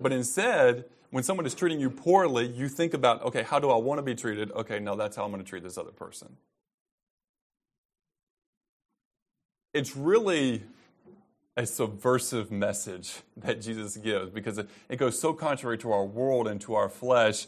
But 0.00 0.12
instead, 0.12 0.84
when 1.10 1.24
someone 1.24 1.46
is 1.46 1.54
treating 1.54 1.80
you 1.80 1.90
poorly, 1.90 2.46
you 2.46 2.68
think 2.68 2.94
about, 2.94 3.22
okay, 3.24 3.42
how 3.42 3.58
do 3.58 3.70
I 3.70 3.76
want 3.76 3.98
to 3.98 4.02
be 4.02 4.14
treated? 4.14 4.52
Okay, 4.52 4.78
no, 4.78 4.94
that's 4.94 5.16
how 5.16 5.24
I'm 5.24 5.32
going 5.32 5.42
to 5.42 5.48
treat 5.48 5.64
this 5.64 5.76
other 5.76 5.90
person. 5.90 6.36
It's 9.72 9.96
really 9.96 10.62
a 11.56 11.66
subversive 11.66 12.50
message 12.50 13.14
that 13.36 13.60
Jesus 13.60 13.96
gives 13.96 14.30
because 14.30 14.58
it, 14.58 14.68
goes 14.96 15.18
so 15.18 15.32
contrary 15.32 15.78
to 15.78 15.92
our 15.92 16.04
world 16.04 16.46
and 16.46 16.60
to 16.62 16.74
our 16.74 16.88
flesh. 16.88 17.46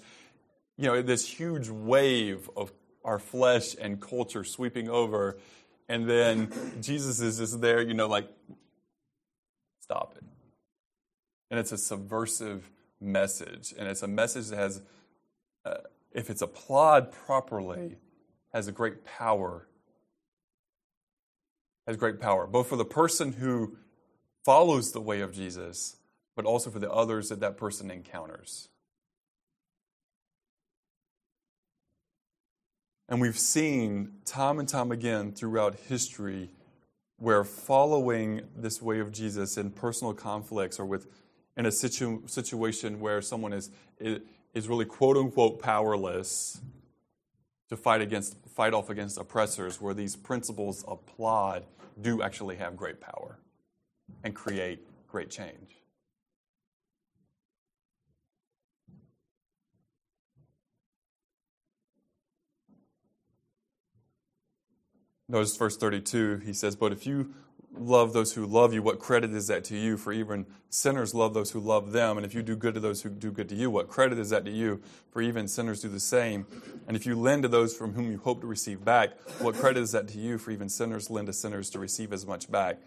You 0.76 0.86
know, 0.86 1.02
this 1.02 1.26
huge 1.28 1.68
wave 1.68 2.50
of 2.56 2.72
our 3.04 3.18
flesh 3.20 3.76
and 3.80 4.00
culture 4.00 4.42
sweeping 4.42 4.88
over, 4.88 5.38
and 5.88 6.08
then 6.10 6.52
Jesus 6.80 7.20
is 7.20 7.38
just 7.38 7.60
there, 7.60 7.80
you 7.80 7.94
know, 7.94 8.08
like, 8.08 8.28
stop 9.80 10.14
it. 10.16 10.24
And 11.50 11.60
it's 11.60 11.72
a 11.72 11.78
subversive 11.78 12.70
message, 13.00 13.74
and 13.78 13.86
it's 13.88 14.02
a 14.02 14.08
message 14.08 14.48
that 14.48 14.56
has, 14.56 14.82
uh, 15.64 15.74
if 16.12 16.30
it's 16.30 16.42
applied 16.42 17.12
properly, 17.12 17.96
has 18.52 18.68
a 18.68 18.72
great 18.72 19.04
power. 19.04 19.68
Has 21.86 21.96
great 21.96 22.20
power, 22.20 22.46
both 22.46 22.68
for 22.68 22.76
the 22.76 22.84
person 22.84 23.34
who 23.34 23.76
follows 24.44 24.92
the 24.92 25.00
way 25.00 25.20
of 25.20 25.32
Jesus, 25.32 25.96
but 26.34 26.44
also 26.44 26.70
for 26.70 26.80
the 26.80 26.90
others 26.90 27.28
that 27.28 27.40
that 27.40 27.56
person 27.56 27.90
encounters. 27.90 28.68
And 33.08 33.20
we've 33.20 33.38
seen 33.38 34.14
time 34.24 34.58
and 34.58 34.68
time 34.68 34.90
again 34.90 35.30
throughout 35.32 35.76
history 35.88 36.50
where 37.18 37.44
following 37.44 38.42
this 38.56 38.82
way 38.82 38.98
of 38.98 39.12
Jesus 39.12 39.56
in 39.56 39.70
personal 39.70 40.12
conflicts 40.12 40.78
or 40.78 40.84
with 40.84 41.06
in 41.56 41.66
a 41.66 41.72
situ, 41.72 42.22
situation 42.26 43.00
where 43.00 43.22
someone 43.22 43.52
is, 43.52 43.70
is 43.98 44.68
really 44.68 44.84
quote 44.84 45.16
unquote 45.16 45.60
powerless 45.60 46.60
to 47.68 47.76
fight 47.76 48.00
against 48.00 48.36
fight 48.54 48.74
off 48.74 48.90
against 48.90 49.18
oppressors 49.18 49.80
where 49.80 49.94
these 49.94 50.16
principles 50.16 50.84
applied 50.86 51.64
do 52.00 52.22
actually 52.22 52.56
have 52.56 52.76
great 52.76 53.00
power 53.00 53.38
and 54.22 54.34
create 54.34 54.86
great 55.08 55.30
change. 55.30 55.76
Notice 65.28 65.56
verse 65.56 65.76
32, 65.76 66.42
he 66.44 66.52
says, 66.52 66.76
But 66.76 66.92
if 66.92 67.04
you 67.04 67.34
love 67.78 68.12
those 68.12 68.32
who 68.32 68.46
love 68.46 68.72
you, 68.72 68.82
what 68.82 68.98
credit 68.98 69.32
is 69.32 69.46
that 69.48 69.64
to 69.64 69.76
you? 69.76 69.96
For 69.96 70.12
even 70.12 70.46
sinners 70.70 71.14
love 71.14 71.34
those 71.34 71.50
who 71.50 71.60
love 71.60 71.92
them. 71.92 72.16
And 72.16 72.26
if 72.26 72.34
you 72.34 72.42
do 72.42 72.56
good 72.56 72.74
to 72.74 72.80
those 72.80 73.02
who 73.02 73.10
do 73.10 73.30
good 73.30 73.48
to 73.50 73.54
you, 73.54 73.70
what 73.70 73.88
credit 73.88 74.18
is 74.18 74.30
that 74.30 74.44
to 74.44 74.50
you? 74.50 74.80
For 75.10 75.22
even 75.22 75.48
sinners 75.48 75.80
do 75.80 75.88
the 75.88 76.00
same. 76.00 76.46
And 76.86 76.96
if 76.96 77.06
you 77.06 77.14
lend 77.14 77.42
to 77.42 77.48
those 77.48 77.76
from 77.76 77.92
whom 77.94 78.10
you 78.10 78.18
hope 78.18 78.40
to 78.40 78.46
receive 78.46 78.84
back, 78.84 79.10
what 79.40 79.54
credit 79.54 79.80
is 79.80 79.92
that 79.92 80.08
to 80.08 80.18
you? 80.18 80.38
For 80.38 80.50
even 80.50 80.68
sinners 80.68 81.10
lend 81.10 81.26
to 81.26 81.32
sinners 81.32 81.70
to 81.70 81.78
receive 81.78 82.12
as 82.12 82.26
much 82.26 82.50
back. 82.50 82.78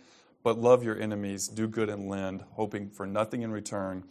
But 0.43 0.58
love 0.58 0.84
your 0.84 0.99
enemies, 0.99 1.47
do 1.47 1.67
good 1.67 1.89
and 1.89 2.08
lend, 2.08 2.43
hoping 2.54 2.89
for 2.89 3.06
nothing 3.06 3.41
in 3.41 3.52
return, 3.52 4.06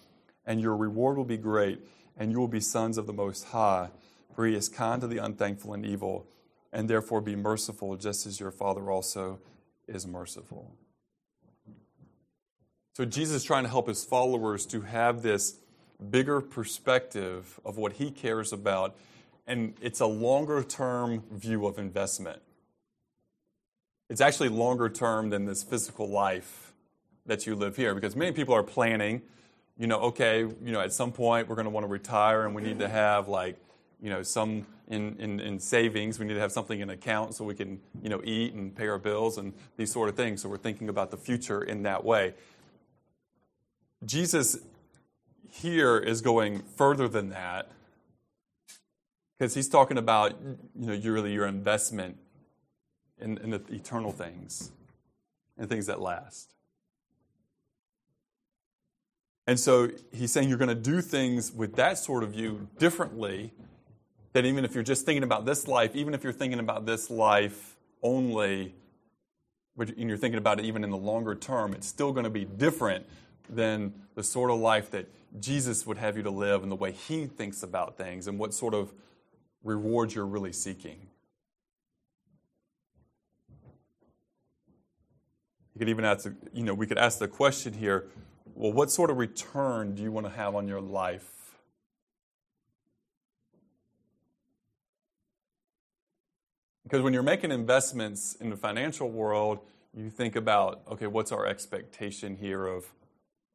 and 0.45 0.61
your 0.61 0.77
reward 0.77 1.17
will 1.17 1.25
be 1.25 1.39
great, 1.39 1.81
and 2.19 2.31
you 2.31 2.39
will 2.39 2.49
be 2.49 2.61
sons 2.61 2.99
of 2.99 3.07
the 3.07 3.15
Most 3.15 3.45
High, 3.47 3.89
for 4.35 4.47
he 4.47 4.55
is 4.55 4.69
kind 4.69 5.01
to 5.01 5.07
the 5.07 5.19
unthankful 5.19 5.73
and 5.73 5.87
evil, 5.87 6.27
and 6.71 6.89
therefore 6.89 7.23
be 7.23 7.35
merciful, 7.35 7.97
just 7.97 8.27
as 8.27 8.41
your 8.41 8.51
Father 8.51 8.91
also 8.91 9.41
is 9.89 10.07
merciful. 10.07 10.73
So 12.95 13.05
Jesus 13.05 13.37
is 13.37 13.45
trying 13.45 13.65
to 13.65 13.71
help 13.71 13.89
his 13.89 14.05
followers 14.05 14.67
to 14.67 14.83
have 14.83 15.23
this 15.23 15.57
bigger 16.11 16.41
perspective 16.41 17.59
of 17.65 17.77
what 17.77 17.95
he 17.95 18.11
cares 18.11 18.53
about, 18.53 18.97
and 19.47 19.75
it's 19.81 20.01
a 20.01 20.07
longer 20.07 20.63
term 20.63 21.23
view 21.31 21.67
of 21.67 21.79
investment 21.79 22.43
it's 24.09 24.21
actually 24.21 24.49
longer 24.49 24.89
term 24.89 25.31
than 25.31 25.45
this 25.45 25.63
physical 25.63 26.09
life 26.09 26.73
that 27.27 27.47
you 27.47 27.55
live 27.55 27.77
here 27.77 27.95
because 27.95 28.17
many 28.17 28.33
people 28.33 28.55
are 28.55 28.63
planning 28.63 29.21
you 29.77 29.87
know 29.87 30.01
okay 30.01 30.41
you 30.41 30.73
know 30.73 30.81
at 30.81 30.93
some 30.93 31.13
point 31.13 31.49
we're 31.49 31.55
going 31.55 31.67
to 31.67 31.71
want 31.71 31.85
to 31.85 31.89
retire 31.89 32.47
and 32.47 32.55
we 32.55 32.63
need 32.63 32.79
to 32.79 32.89
have 32.89 33.29
like 33.29 33.59
you 34.01 34.11
know 34.11 34.23
some 34.23 34.67
in, 34.89 35.17
in, 35.19 35.41
in 35.41 35.59
savings 35.59 36.19
we 36.19 36.27
need 36.27 36.35
to 36.35 36.41
have 36.41 36.53
something 36.53 36.81
in 36.81 36.91
account 36.91 37.35
so 37.35 37.45
we 37.45 37.55
can 37.55 37.81
you 38.03 38.09
know 38.09 38.21
eat 38.25 38.55
and 38.55 38.75
pay 38.75 38.87
our 38.89 38.99
bills 38.99 39.39
and 39.39 39.53
these 39.77 39.93
sort 39.93 40.09
of 40.09 40.15
things 40.15 40.43
so 40.43 40.49
we're 40.49 40.57
thinking 40.57 40.89
about 40.89 41.11
the 41.11 41.17
future 41.17 41.63
in 41.63 41.83
that 41.83 42.05
way 42.05 42.35
jesus 44.05 44.59
here 45.51 45.99
is 45.99 46.21
going 46.21 46.63
further 46.77 47.09
than 47.09 47.31
that 47.31 47.71
because 49.39 49.55
he's 49.55 49.69
talking 49.69 49.99
about 49.99 50.35
you 50.79 50.87
know 50.87 51.11
really 51.11 51.33
your 51.33 51.47
investment 51.47 52.17
in, 53.21 53.39
in 53.39 53.51
the 53.51 53.63
eternal 53.71 54.13
things 54.13 54.71
and 55.57 55.69
things 55.69 55.87
that 55.87 56.01
last. 56.01 56.55
And 59.47 59.59
so 59.59 59.91
he's 60.13 60.31
saying 60.31 60.49
you're 60.49 60.59
going 60.59 60.69
to 60.69 60.75
do 60.75 61.01
things 61.01 61.53
with 61.53 61.77
that 61.77 61.99
sort 61.99 62.23
of 62.23 62.33
view 62.33 62.69
differently 62.79 63.53
than 64.33 64.47
even 64.47 64.65
if 64.65 64.75
you're 64.75 64.85
just 64.85 65.05
thinking 65.05 65.23
about 65.23 65.45
this 65.45 65.67
life, 65.67 65.97
even 65.97 66.15
if 66.15 66.23
you're 66.23 66.33
thinking 66.33 66.61
about 66.61 66.87
this 66.87 67.11
life 67.11 67.77
only, 68.03 68.75
and 69.79 70.09
you're 70.09 70.19
thinking 70.19 70.39
about 70.39 70.59
it 70.59 70.65
even 70.65 70.85
in 70.85 70.91
the 70.91 70.97
longer 70.97 71.35
term, 71.35 71.73
it's 71.73 71.87
still 71.87 72.13
going 72.13 72.25
to 72.25 72.31
be 72.31 72.45
different 72.45 73.07
than 73.49 73.93
the 74.15 74.23
sort 74.23 74.51
of 74.51 74.59
life 74.59 74.91
that 74.91 75.07
Jesus 75.41 75.87
would 75.87 75.99
have 75.99 76.17
you 76.17 76.23
to 76.23 76.31
live 76.31 76.63
and 76.63 76.71
the 76.71 76.77
way 76.77 76.93
he 76.93 77.27
thinks 77.27 77.63
about 77.63 77.97
things 77.97 78.27
and 78.27 78.39
what 78.39 78.53
sort 78.53 78.75
of 78.75 78.93
rewards 79.63 80.15
you're 80.15 80.27
really 80.27 80.53
seeking. 80.53 81.09
You 85.75 85.79
could 85.79 85.89
even 85.89 86.05
ask, 86.05 86.29
you 86.53 86.65
know, 86.65 86.75
we 86.75 86.87
could 86.87 86.99
ask 86.99 87.19
the 87.19 87.29
question 87.29 87.73
here 87.73 88.09
well, 88.55 88.73
what 88.73 88.91
sort 88.91 89.11
of 89.11 89.19
return 89.19 89.95
do 89.95 90.03
you 90.03 90.11
want 90.11 90.27
to 90.27 90.33
have 90.33 90.57
on 90.57 90.67
your 90.67 90.81
life? 90.81 91.38
Because 96.89 97.03
when 97.03 97.13
you're 97.13 97.23
making 97.23 97.51
investments 97.51 98.35
in 98.41 98.49
the 98.49 98.57
financial 98.57 99.11
world, 99.11 99.59
you 99.95 100.09
think 100.09 100.37
about, 100.37 100.81
okay, 100.91 101.07
what's 101.07 101.33
our 101.33 101.45
expectation 101.45 102.35
here 102.35 102.67
of, 102.67 102.87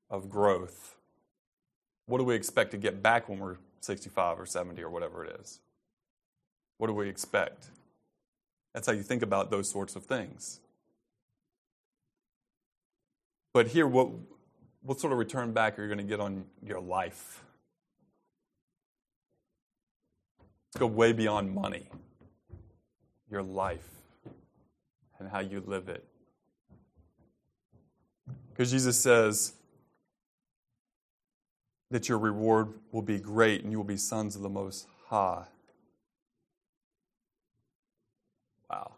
of 0.07 0.29
growth? 0.29 0.95
What 2.05 2.19
do 2.19 2.25
we 2.25 2.35
expect 2.35 2.69
to 2.71 2.77
get 2.77 3.01
back 3.01 3.27
when 3.27 3.39
we're 3.39 3.57
65 3.79 4.39
or 4.39 4.45
70 4.45 4.83
or 4.83 4.91
whatever 4.91 5.25
it 5.25 5.35
is? 5.41 5.61
What 6.77 6.87
do 6.87 6.93
we 6.93 7.09
expect? 7.09 7.69
That's 8.75 8.85
how 8.85 8.93
you 8.93 9.01
think 9.01 9.23
about 9.23 9.49
those 9.49 9.67
sorts 9.67 9.95
of 9.95 10.05
things. 10.05 10.59
But 13.51 13.69
here, 13.69 13.87
what, 13.87 14.09
what 14.83 14.99
sort 14.99 15.11
of 15.11 15.17
return 15.17 15.53
back 15.53 15.79
are 15.79 15.81
you 15.81 15.87
going 15.87 15.97
to 15.97 16.03
get 16.03 16.19
on 16.19 16.45
your 16.63 16.81
life? 16.81 17.43
Let's 20.67 20.81
go 20.81 20.85
way 20.85 21.13
beyond 21.13 21.55
money. 21.55 21.87
Your 23.33 23.41
life 23.41 23.89
and 25.17 25.27
how 25.27 25.39
you 25.39 25.63
live 25.65 25.89
it. 25.89 26.05
Because 28.51 28.69
Jesus 28.69 28.95
says 28.99 29.53
that 31.89 32.07
your 32.07 32.19
reward 32.19 32.75
will 32.91 33.01
be 33.01 33.17
great 33.17 33.63
and 33.63 33.71
you 33.71 33.79
will 33.79 33.85
be 33.85 33.97
sons 33.97 34.35
of 34.35 34.43
the 34.43 34.49
Most 34.49 34.85
High. 35.07 35.45
Wow. 38.69 38.91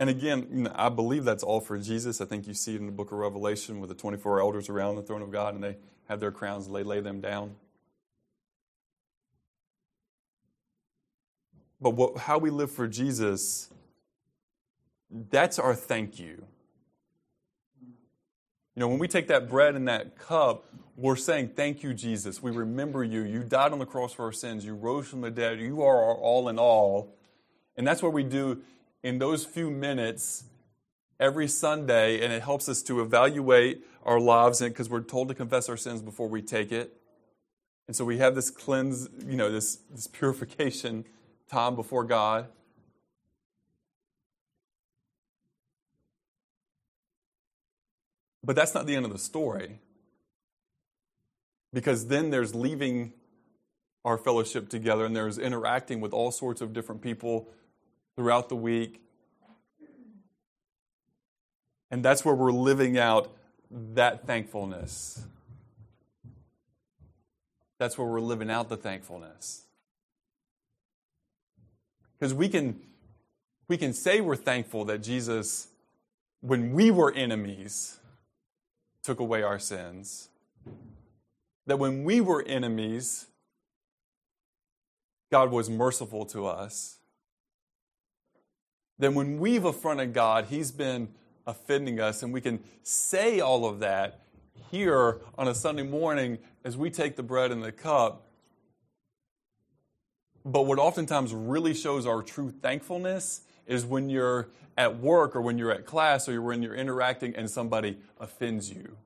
And 0.00 0.10
again, 0.10 0.72
I 0.74 0.88
believe 0.88 1.24
that's 1.24 1.44
all 1.44 1.60
for 1.60 1.78
Jesus. 1.78 2.20
I 2.20 2.24
think 2.24 2.48
you 2.48 2.54
see 2.54 2.74
it 2.74 2.80
in 2.80 2.86
the 2.86 2.92
book 2.92 3.12
of 3.12 3.18
Revelation 3.18 3.78
with 3.78 3.90
the 3.90 3.94
24 3.94 4.40
elders 4.40 4.68
around 4.68 4.96
the 4.96 5.02
throne 5.02 5.22
of 5.22 5.30
God 5.30 5.54
and 5.54 5.62
they 5.62 5.76
have 6.08 6.18
their 6.18 6.32
crowns 6.32 6.66
and 6.66 6.74
they 6.74 6.82
lay 6.82 6.98
them 6.98 7.20
down. 7.20 7.54
But 11.80 11.90
what, 11.90 12.18
how 12.18 12.38
we 12.38 12.50
live 12.50 12.70
for 12.70 12.86
Jesus, 12.86 13.70
that's 15.30 15.58
our 15.58 15.74
thank 15.74 16.18
you. 16.18 16.44
You 18.74 18.80
know, 18.80 18.88
when 18.88 18.98
we 18.98 19.08
take 19.08 19.28
that 19.28 19.48
bread 19.48 19.74
and 19.74 19.88
that 19.88 20.18
cup, 20.18 20.66
we're 20.96 21.16
saying, 21.16 21.52
Thank 21.56 21.82
you, 21.82 21.94
Jesus. 21.94 22.42
We 22.42 22.50
remember 22.50 23.02
you. 23.02 23.22
You 23.22 23.42
died 23.42 23.72
on 23.72 23.78
the 23.78 23.86
cross 23.86 24.12
for 24.12 24.26
our 24.26 24.32
sins. 24.32 24.64
You 24.64 24.74
rose 24.74 25.08
from 25.08 25.22
the 25.22 25.30
dead. 25.30 25.60
You 25.60 25.82
are 25.82 26.04
our 26.04 26.14
all 26.14 26.48
in 26.48 26.58
all. 26.58 27.14
And 27.76 27.86
that's 27.86 28.02
what 28.02 28.12
we 28.12 28.22
do 28.22 28.62
in 29.02 29.18
those 29.18 29.44
few 29.44 29.70
minutes 29.70 30.44
every 31.18 31.48
Sunday, 31.48 32.22
and 32.22 32.32
it 32.32 32.42
helps 32.42 32.68
us 32.68 32.82
to 32.82 33.00
evaluate 33.00 33.84
our 34.04 34.20
lives 34.20 34.60
because 34.60 34.88
we're 34.88 35.00
told 35.00 35.28
to 35.28 35.34
confess 35.34 35.68
our 35.68 35.76
sins 35.76 36.00
before 36.00 36.28
we 36.28 36.42
take 36.42 36.72
it. 36.72 36.96
And 37.86 37.96
so 37.96 38.04
we 38.04 38.18
have 38.18 38.34
this 38.34 38.50
cleanse, 38.50 39.08
you 39.26 39.36
know, 39.36 39.50
this, 39.50 39.76
this 39.90 40.06
purification 40.12 41.04
time 41.50 41.74
before 41.74 42.04
God. 42.04 42.46
But 48.42 48.56
that's 48.56 48.74
not 48.74 48.86
the 48.86 48.96
end 48.96 49.04
of 49.04 49.12
the 49.12 49.18
story. 49.18 49.80
Because 51.72 52.06
then 52.08 52.30
there's 52.30 52.54
leaving 52.54 53.12
our 54.04 54.16
fellowship 54.16 54.68
together 54.68 55.04
and 55.04 55.14
there's 55.14 55.38
interacting 55.38 56.00
with 56.00 56.12
all 56.12 56.32
sorts 56.32 56.60
of 56.60 56.72
different 56.72 57.02
people 57.02 57.48
throughout 58.16 58.48
the 58.48 58.56
week. 58.56 59.02
And 61.90 62.04
that's 62.04 62.24
where 62.24 62.34
we're 62.34 62.52
living 62.52 62.98
out 62.98 63.30
that 63.70 64.26
thankfulness. 64.26 65.24
That's 67.78 67.96
where 67.96 68.06
we're 68.06 68.20
living 68.20 68.50
out 68.50 68.68
the 68.68 68.76
thankfulness. 68.76 69.64
Because 72.20 72.34
we 72.34 72.48
can, 72.50 72.78
we 73.66 73.78
can 73.78 73.94
say 73.94 74.20
we're 74.20 74.36
thankful 74.36 74.84
that 74.84 74.98
Jesus, 74.98 75.68
when 76.42 76.72
we 76.72 76.90
were 76.90 77.12
enemies, 77.12 77.98
took 79.02 79.20
away 79.20 79.42
our 79.42 79.58
sins. 79.58 80.28
That 81.66 81.78
when 81.78 82.04
we 82.04 82.20
were 82.20 82.42
enemies, 82.46 83.26
God 85.30 85.50
was 85.50 85.70
merciful 85.70 86.26
to 86.26 86.46
us. 86.46 86.98
Then 88.98 89.14
when 89.14 89.38
we've 89.38 89.64
affronted 89.64 90.12
God, 90.12 90.46
He's 90.50 90.70
been 90.70 91.08
offending 91.46 92.00
us, 92.00 92.22
and 92.22 92.34
we 92.34 92.42
can 92.42 92.60
say 92.82 93.40
all 93.40 93.64
of 93.64 93.78
that 93.78 94.20
here 94.70 95.22
on 95.38 95.48
a 95.48 95.54
Sunday 95.54 95.84
morning 95.84 96.38
as 96.64 96.76
we 96.76 96.90
take 96.90 97.16
the 97.16 97.22
bread 97.22 97.50
and 97.50 97.62
the 97.62 97.72
cup. 97.72 98.26
But 100.44 100.62
what 100.62 100.78
oftentimes 100.78 101.34
really 101.34 101.74
shows 101.74 102.06
our 102.06 102.22
true 102.22 102.50
thankfulness 102.50 103.42
is 103.66 103.84
when 103.84 104.08
you're 104.08 104.48
at 104.76 104.98
work 104.98 105.36
or 105.36 105.42
when 105.42 105.58
you're 105.58 105.72
at 105.72 105.84
class 105.84 106.28
or 106.28 106.40
when 106.40 106.62
you're 106.62 106.74
interacting 106.74 107.34
and 107.36 107.50
somebody 107.50 107.98
offends 108.18 108.70
you. 108.70 108.96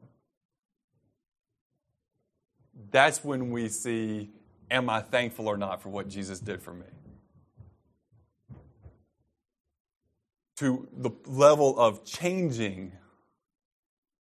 That's 2.91 3.25
when 3.25 3.51
we 3.51 3.69
see, 3.69 4.31
am 4.71 4.89
I 4.89 5.01
thankful 5.01 5.49
or 5.49 5.57
not 5.57 5.83
for 5.83 5.89
what 5.89 6.09
Jesus 6.09 6.39
did 6.39 6.63
for 6.63 6.73
me? 6.73 6.87
To 10.59 10.87
the 10.97 11.11
level 11.27 11.79
of 11.79 12.05
changing 12.05 12.93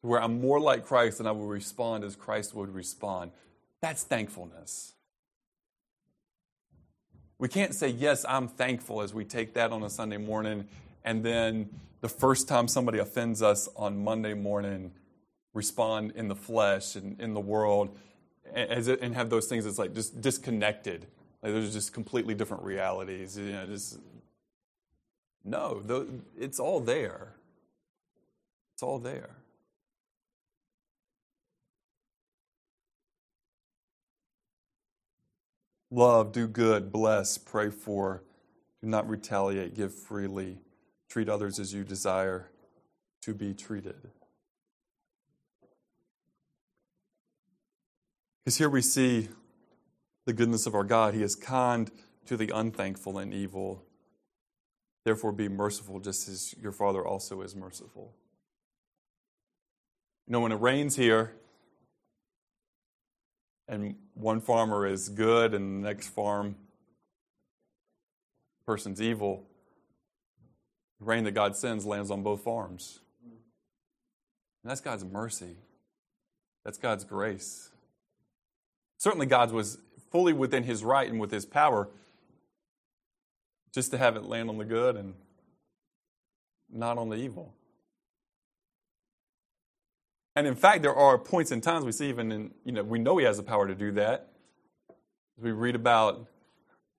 where 0.02 0.21
I'm 0.21 0.41
more 0.41 0.60
like 0.60 0.86
Christ 0.86 1.19
and 1.19 1.30
I 1.30 1.32
will 1.32 1.47
respond 1.47 2.04
as 2.04 2.15
Christ 2.15 2.54
would 2.56 2.73
respond. 2.73 3.32
That's 3.82 4.04
thankfulness. 4.04 4.93
We 7.43 7.49
can't 7.49 7.75
say, 7.75 7.89
Yes, 7.89 8.25
I'm 8.29 8.47
thankful 8.47 9.01
as 9.01 9.13
we 9.13 9.25
take 9.25 9.56
that 9.56 9.73
on 9.73 9.84
a 9.84 9.89
Sunday 9.89 10.15
morning, 10.15 10.65
and 11.03 11.25
then 11.25 11.69
the 11.99 12.08
first 12.08 12.47
time 12.47 12.69
somebody 12.69 12.99
offends 12.99 13.41
us 13.41 13.67
on 13.75 14.01
Monday 14.01 14.34
morning, 14.34 14.93
respond 15.53 16.13
in 16.15 16.29
the 16.29 16.38
flesh 16.38 16.95
and 16.95 17.19
in 17.19 17.34
the 17.34 17.41
world 17.41 17.97
and 18.53 19.13
have 19.13 19.29
those 19.29 19.47
things 19.47 19.65
that's 19.65 19.77
like 19.77 19.93
just 19.93 20.21
disconnected. 20.21 21.06
Like 21.41 21.51
there's 21.51 21.73
just 21.73 21.91
completely 21.91 22.34
different 22.34 22.63
realities. 22.63 23.38
You 23.38 23.51
know, 23.51 23.65
just 23.65 23.99
no, 25.43 25.84
it's 26.39 26.62
all 26.62 26.79
there. 26.79 27.36
It's 28.73 28.84
all 28.84 28.99
there. 28.99 29.32
Love, 35.93 36.32
do 36.32 36.47
good, 36.47 36.91
bless, 36.91 37.38
pray 37.38 37.69
for, 37.69 38.23
do 38.82 38.88
not 38.88 39.08
retaliate, 39.08 39.75
give 39.75 39.93
freely, 39.93 40.58
treat 41.08 41.29
others 41.29 41.60
as 41.60 41.71
you 41.71 41.84
desire 41.84 42.49
to 43.21 43.32
be 43.32 43.53
treated. 43.53 44.10
Because 48.43 48.58
here 48.58 48.71
we 48.71 48.82
see 48.82 49.29
the 50.25 50.34
goodness 50.34 50.65
of 50.65 50.73
our 50.73 50.84
God. 50.84 51.13
He 51.13 51.21
is 51.21 51.36
kind 51.36 51.91
to 52.25 52.38
the 52.38 52.49
unthankful 52.49 53.19
and 53.19 53.32
evil. 53.32 53.84
Therefore, 55.06 55.32
be 55.32 55.47
merciful, 55.47 55.99
just 55.99 56.27
as 56.27 56.56
your 56.60 56.71
Father 56.71 57.06
also 57.06 57.41
is 57.41 57.56
merciful. 57.56 58.15
You 60.25 60.32
know, 60.32 60.39
when 60.39 60.51
it 60.51 60.60
rains 60.60 60.95
here, 60.95 61.36
and 63.67 63.95
one 64.13 64.41
farmer 64.41 64.86
is 64.86 65.10
good 65.10 65.54
and 65.54 65.84
the 65.84 65.88
next 65.88 66.10
farm 66.10 66.56
person's 68.65 69.02
evil, 69.02 69.45
the 70.99 71.06
rain 71.06 71.23
that 71.26 71.32
God 71.32 71.56
sends 71.56 71.86
lands 71.86 72.12
on 72.12 72.23
both 72.23 72.43
farms. 72.43 72.99
And 74.63 74.71
that's 74.71 74.82
God's 74.82 75.04
mercy. 75.04 75.58
That's 76.63 76.78
God's 76.78 77.04
grace. 77.04 77.69
Certainly, 78.97 79.26
God 79.26 79.52
was 79.52 79.78
fully 80.12 80.32
within 80.32 80.63
his 80.63 80.84
right 80.84 81.10
and 81.10 81.19
with 81.19 81.32
his 81.32 81.45
power 81.45 81.89
just 83.73 83.91
to 83.91 83.97
have 83.97 84.15
it 84.15 84.23
land 84.23 84.49
on 84.49 84.58
the 84.58 84.65
good 84.65 84.95
and 84.95 85.15
not 86.71 86.97
on 86.97 87.10
the 87.10 87.17
evil. 87.17 87.54
And 90.36 90.48
in 90.48 90.56
fact, 90.56 90.82
there 90.82 90.96
are 90.96 91.17
points 91.17 91.52
in 91.52 91.62
times 91.62 91.86
we 91.86 91.91
see 91.91 92.10
even 92.10 92.32
in, 92.32 92.52
you 92.65 92.72
know, 92.72 92.84
we 92.84 93.00
know 93.00 93.17
he 93.17 93.26
has 93.26 93.38
the 93.38 93.43
power 93.43 93.67
to 93.67 93.76
do 93.76 93.91
that. 93.93 94.30
We 95.38 95.52
read 95.52 95.76
about 95.76 96.28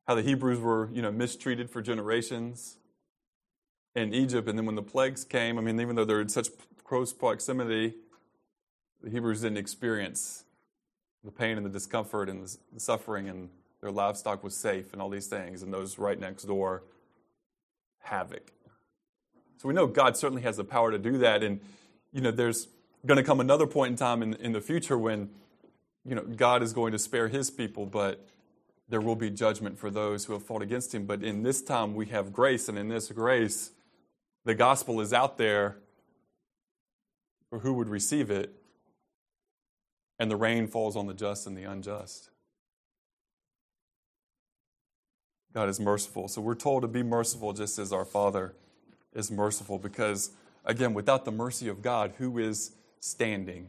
how 0.07 0.14
the 0.14 0.23
Hebrews 0.23 0.61
were, 0.61 0.88
you 0.92 1.03
know, 1.03 1.11
mistreated 1.11 1.70
for 1.70 1.83
generations 1.83 2.77
in 3.94 4.12
Egypt. 4.14 4.49
And 4.49 4.59
then 4.59 4.66
when 4.66 4.75
the 4.75 4.83
plagues 4.83 5.25
came, 5.25 5.59
I 5.59 5.62
mean, 5.62 5.81
even 5.81 5.97
though 5.97 6.05
they're 6.05 6.20
in 6.20 6.29
such 6.29 6.49
close 6.85 7.12
proximity, 7.12 7.94
the 9.03 9.11
Hebrews 9.11 9.40
didn't 9.40 9.59
experience 9.59 10.44
the 11.25 11.31
pain 11.31 11.57
and 11.57 11.64
the 11.64 11.70
discomfort 11.70 12.29
and 12.29 12.47
the 12.73 12.81
suffering, 12.81 13.29
and 13.29 13.49
their 13.81 13.90
livestock 13.90 14.44
was 14.44 14.55
safe, 14.55 14.92
and 14.92 15.01
all 15.01 15.09
these 15.09 15.27
things, 15.27 15.62
and 15.62 15.73
those 15.73 15.99
right 15.99 16.20
next 16.20 16.44
door, 16.44 16.83
havoc. 18.01 18.53
So 19.57 19.68
we 19.68 19.75
know 19.75 19.87
God 19.87 20.16
certainly 20.18 20.42
has 20.42 20.59
the 20.59 20.64
power 20.64 20.90
to 20.90 20.99
do 20.99 21.18
that, 21.18 21.42
and 21.42 21.61
you 22.12 22.20
know, 22.20 22.31
there's 22.31 22.68
going 23.06 23.16
to 23.16 23.22
come 23.22 23.40
another 23.40 23.66
point 23.66 23.92
in 23.92 23.96
time 23.96 24.22
in, 24.22 24.34
in 24.34 24.52
the 24.52 24.60
future 24.60 24.98
when 24.98 25.30
you 26.04 26.14
know 26.14 26.22
God 26.22 26.62
is 26.62 26.72
going 26.72 26.92
to 26.92 26.98
spare 26.98 27.28
His 27.28 27.50
people, 27.50 27.86
but 27.86 28.26
there 28.88 29.00
will 29.00 29.16
be 29.16 29.30
judgment 29.30 29.78
for 29.78 29.90
those 29.90 30.26
who 30.26 30.32
have 30.34 30.42
fought 30.42 30.62
against 30.62 30.94
Him. 30.94 31.06
But 31.06 31.22
in 31.22 31.42
this 31.42 31.62
time, 31.62 31.94
we 31.94 32.06
have 32.06 32.32
grace, 32.32 32.68
and 32.68 32.78
in 32.78 32.88
this 32.88 33.10
grace, 33.10 33.70
the 34.44 34.54
gospel 34.54 35.00
is 35.00 35.12
out 35.12 35.38
there 35.38 35.76
for 37.48 37.60
who 37.60 37.72
would 37.74 37.88
receive 37.88 38.30
it 38.30 38.54
and 40.18 40.30
the 40.30 40.36
rain 40.36 40.66
falls 40.66 40.96
on 40.96 41.06
the 41.06 41.14
just 41.14 41.46
and 41.46 41.56
the 41.56 41.64
unjust. 41.64 42.30
God 45.52 45.68
is 45.68 45.78
merciful. 45.78 46.28
So 46.28 46.40
we're 46.40 46.54
told 46.54 46.82
to 46.82 46.88
be 46.88 47.02
merciful 47.02 47.52
just 47.52 47.78
as 47.78 47.92
our 47.92 48.04
Father 48.04 48.54
is 49.12 49.30
merciful 49.30 49.78
because, 49.78 50.30
again, 50.64 50.94
without 50.94 51.24
the 51.24 51.30
mercy 51.30 51.68
of 51.68 51.80
God, 51.80 52.14
who 52.18 52.38
is 52.38 52.72
standing? 53.04 53.68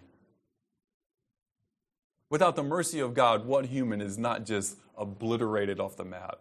Without 2.30 2.56
the 2.56 2.64
mercy 2.64 3.02
of 3.02 3.14
God, 3.14 3.46
what 3.46 3.66
human 3.66 4.00
is 4.00 4.18
not 4.18 4.46
just 4.46 4.78
obliterated 4.98 5.80
off 5.80 5.98
the 5.98 6.06
map 6.06 6.40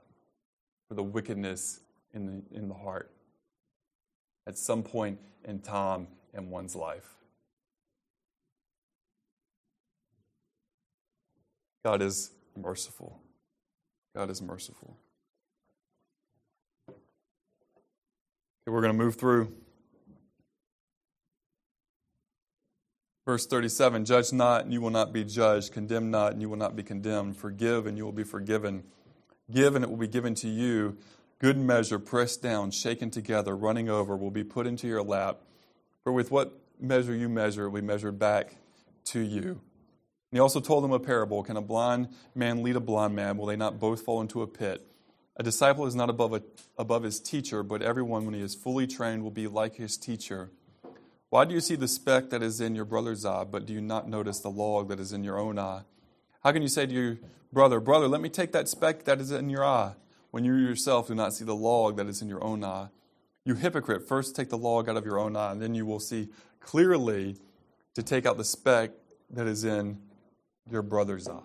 for 0.88 0.94
the 0.94 1.02
wickedness 1.02 1.80
in 2.12 2.26
the, 2.26 2.56
in 2.56 2.68
the 2.68 2.74
heart 2.74 3.10
at 4.46 4.56
some 4.56 4.82
point 4.82 5.18
in 5.44 5.58
time 5.58 6.06
in 6.32 6.50
one's 6.50 6.76
life? 6.76 7.16
God 11.84 12.00
is 12.00 12.30
merciful. 12.56 13.18
God 14.14 14.30
is 14.30 14.40
merciful. 14.40 14.96
Okay, 16.88 16.96
we're 18.68 18.80
going 18.80 18.96
to 18.96 19.04
move 19.04 19.16
through. 19.16 19.52
Verse 23.26 23.46
37 23.46 24.04
Judge 24.04 24.32
not, 24.32 24.64
and 24.64 24.72
you 24.72 24.80
will 24.80 24.90
not 24.90 25.12
be 25.12 25.24
judged. 25.24 25.72
Condemn 25.72 26.10
not, 26.10 26.32
and 26.32 26.42
you 26.42 26.48
will 26.48 26.58
not 26.58 26.76
be 26.76 26.82
condemned. 26.82 27.36
Forgive, 27.36 27.86
and 27.86 27.96
you 27.96 28.04
will 28.04 28.12
be 28.12 28.24
forgiven. 28.24 28.84
Give, 29.50 29.74
and 29.74 29.84
it 29.84 29.90
will 29.90 29.96
be 29.96 30.08
given 30.08 30.34
to 30.36 30.48
you. 30.48 30.96
Good 31.38 31.58
measure, 31.58 31.98
pressed 31.98 32.42
down, 32.42 32.70
shaken 32.70 33.10
together, 33.10 33.56
running 33.56 33.88
over, 33.88 34.16
will 34.16 34.30
be 34.30 34.44
put 34.44 34.66
into 34.66 34.86
your 34.86 35.02
lap. 35.02 35.40
For 36.02 36.12
with 36.12 36.30
what 36.30 36.58
measure 36.80 37.14
you 37.14 37.28
measure, 37.28 37.64
it 37.64 37.70
will 37.70 37.80
be 37.80 37.86
measured 37.86 38.18
back 38.18 38.56
to 39.06 39.20
you. 39.20 39.42
And 39.42 40.38
he 40.38 40.38
also 40.38 40.60
told 40.60 40.84
them 40.84 40.92
a 40.92 41.00
parable 41.00 41.42
Can 41.42 41.56
a 41.56 41.62
blind 41.62 42.08
man 42.34 42.62
lead 42.62 42.76
a 42.76 42.80
blind 42.80 43.14
man? 43.14 43.36
Will 43.36 43.46
they 43.46 43.56
not 43.56 43.78
both 43.78 44.02
fall 44.02 44.20
into 44.20 44.42
a 44.42 44.46
pit? 44.46 44.86
A 45.36 45.42
disciple 45.42 45.86
is 45.86 45.94
not 45.94 46.10
above, 46.10 46.32
a, 46.32 46.42
above 46.78 47.02
his 47.02 47.20
teacher, 47.20 47.62
but 47.62 47.82
everyone, 47.82 48.24
when 48.24 48.34
he 48.34 48.40
is 48.40 48.54
fully 48.54 48.86
trained, 48.86 49.22
will 49.22 49.30
be 49.30 49.48
like 49.48 49.76
his 49.76 49.96
teacher. 49.96 50.50
Why 51.34 51.44
do 51.44 51.52
you 51.52 51.60
see 51.60 51.74
the 51.74 51.88
speck 51.88 52.30
that 52.30 52.44
is 52.44 52.60
in 52.60 52.76
your 52.76 52.84
brother's 52.84 53.24
eye, 53.24 53.42
but 53.42 53.66
do 53.66 53.72
you 53.72 53.80
not 53.80 54.08
notice 54.08 54.38
the 54.38 54.52
log 54.52 54.88
that 54.88 55.00
is 55.00 55.12
in 55.12 55.24
your 55.24 55.36
own 55.36 55.58
eye? 55.58 55.80
How 56.44 56.52
can 56.52 56.62
you 56.62 56.68
say 56.68 56.86
to 56.86 56.92
your 56.92 57.18
brother, 57.52 57.80
Brother, 57.80 58.06
let 58.06 58.20
me 58.20 58.28
take 58.28 58.52
that 58.52 58.68
speck 58.68 59.02
that 59.02 59.20
is 59.20 59.32
in 59.32 59.50
your 59.50 59.64
eye, 59.64 59.94
when 60.30 60.44
you 60.44 60.54
yourself 60.54 61.08
do 61.08 61.14
not 61.16 61.34
see 61.34 61.44
the 61.44 61.56
log 61.56 61.96
that 61.96 62.06
is 62.06 62.22
in 62.22 62.28
your 62.28 62.44
own 62.44 62.62
eye? 62.62 62.86
You 63.44 63.56
hypocrite, 63.56 64.06
first 64.06 64.36
take 64.36 64.48
the 64.48 64.56
log 64.56 64.88
out 64.88 64.96
of 64.96 65.04
your 65.04 65.18
own 65.18 65.34
eye, 65.34 65.50
and 65.50 65.60
then 65.60 65.74
you 65.74 65.84
will 65.84 65.98
see 65.98 66.28
clearly 66.60 67.34
to 67.96 68.02
take 68.04 68.26
out 68.26 68.36
the 68.36 68.44
speck 68.44 68.92
that 69.30 69.48
is 69.48 69.64
in 69.64 69.98
your 70.70 70.82
brother's 70.82 71.26
eye. 71.26 71.40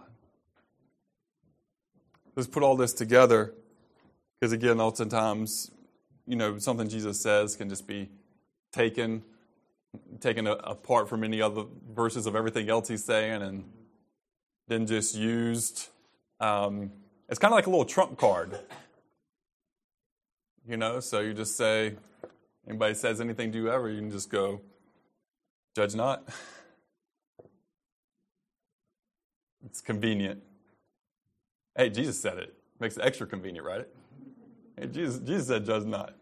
Let's 2.35 2.47
put 2.47 2.61
all 2.61 2.77
this 2.77 2.93
together 2.93 3.55
because, 4.39 4.51
again, 4.51 4.79
oftentimes, 4.79 5.71
you 6.27 6.35
know, 6.35 6.59
something 6.59 6.87
Jesus 6.89 7.19
says 7.19 7.55
can 7.55 7.69
just 7.69 7.87
be 7.87 8.09
taken 8.71 9.23
taken 10.19 10.47
apart 10.47 11.09
from 11.09 11.23
any 11.23 11.41
other 11.41 11.63
verses 11.93 12.25
of 12.25 12.35
everything 12.35 12.69
else 12.69 12.87
he's 12.87 13.03
saying 13.03 13.41
and 13.41 13.63
then 14.67 14.85
just 14.85 15.15
used. 15.15 15.87
Um, 16.39 16.91
it's 17.27 17.39
kind 17.39 17.51
of 17.51 17.55
like 17.55 17.67
a 17.67 17.69
little 17.69 17.85
trump 17.85 18.17
card. 18.17 18.59
You 20.67 20.77
know, 20.77 20.99
so 20.99 21.19
you 21.19 21.33
just 21.33 21.57
say, 21.57 21.95
anybody 22.67 22.93
says 22.93 23.19
anything 23.21 23.51
to 23.51 23.57
you 23.57 23.71
ever, 23.71 23.89
you 23.89 23.99
can 23.99 24.11
just 24.11 24.29
go, 24.29 24.61
judge 25.75 25.95
not. 25.95 26.27
It's 29.65 29.81
convenient. 29.81 30.41
Hey, 31.75 31.89
Jesus 31.89 32.21
said 32.21 32.37
it. 32.37 32.53
Makes 32.79 32.97
it 32.97 33.03
extra 33.03 33.27
convenient, 33.27 33.65
right? 33.65 33.87
Hey, 34.77 34.87
Jesus, 34.87 35.19
Jesus 35.19 35.47
said, 35.47 35.65
judge 35.65 35.85
not. 35.85 36.15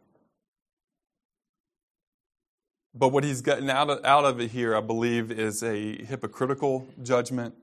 But 2.97 3.09
what 3.09 3.23
he's 3.23 3.41
gotten 3.41 3.69
out 3.69 3.91
of, 3.91 4.03
out 4.03 4.25
of 4.25 4.41
it 4.41 4.49
here, 4.49 4.75
I 4.75 4.81
believe, 4.81 5.29
is 5.31 5.61
a 5.61 6.03
hypocritical 6.03 6.87
judgment. 7.03 7.53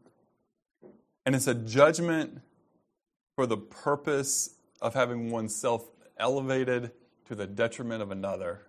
And 1.27 1.35
it's 1.35 1.49
a 1.49 1.55
judgment 1.55 2.41
for 3.35 3.45
the 3.45 3.57
purpose 3.57 4.55
of 4.81 4.95
having 4.95 5.31
oneself 5.31 5.89
elevated 6.19 6.93
to 7.27 7.35
the 7.35 7.49
detriment 7.49 8.01
of 8.01 8.13
another. 8.13 8.61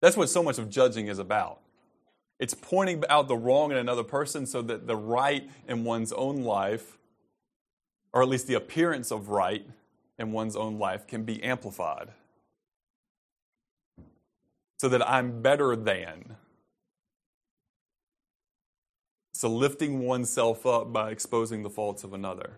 That's 0.00 0.16
what 0.16 0.30
so 0.30 0.42
much 0.42 0.58
of 0.58 0.70
judging 0.70 1.08
is 1.08 1.18
about. 1.18 1.60
It's 2.38 2.54
pointing 2.54 3.04
out 3.10 3.28
the 3.28 3.36
wrong 3.36 3.72
in 3.72 3.76
another 3.76 4.04
person 4.04 4.46
so 4.46 4.62
that 4.62 4.86
the 4.86 4.96
right 4.96 5.50
in 5.68 5.84
one's 5.84 6.10
own 6.10 6.42
life, 6.42 6.96
or 8.14 8.22
at 8.22 8.28
least 8.30 8.46
the 8.46 8.54
appearance 8.54 9.12
of 9.12 9.28
right 9.28 9.66
in 10.18 10.32
one's 10.32 10.56
own 10.56 10.78
life, 10.78 11.06
can 11.06 11.24
be 11.24 11.42
amplified. 11.42 12.08
So 14.80 14.88
that 14.88 15.06
I'm 15.06 15.42
better 15.42 15.76
than. 15.76 16.36
So 19.34 19.50
lifting 19.50 20.06
oneself 20.06 20.64
up 20.64 20.90
by 20.90 21.10
exposing 21.10 21.62
the 21.62 21.68
faults 21.68 22.02
of 22.02 22.14
another. 22.14 22.52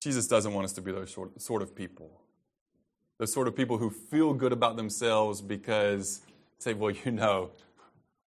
Jesus 0.00 0.26
doesn't 0.26 0.54
want 0.54 0.64
us 0.64 0.72
to 0.72 0.80
be 0.80 0.90
those 0.90 1.14
sort 1.36 1.60
of 1.60 1.76
people. 1.76 2.22
The 3.18 3.26
sort 3.26 3.48
of 3.48 3.54
people 3.54 3.76
who 3.76 3.90
feel 3.90 4.32
good 4.32 4.54
about 4.54 4.78
themselves 4.78 5.42
because 5.42 6.22
say, 6.58 6.72
well, 6.72 6.94
you 7.04 7.12
know, 7.12 7.50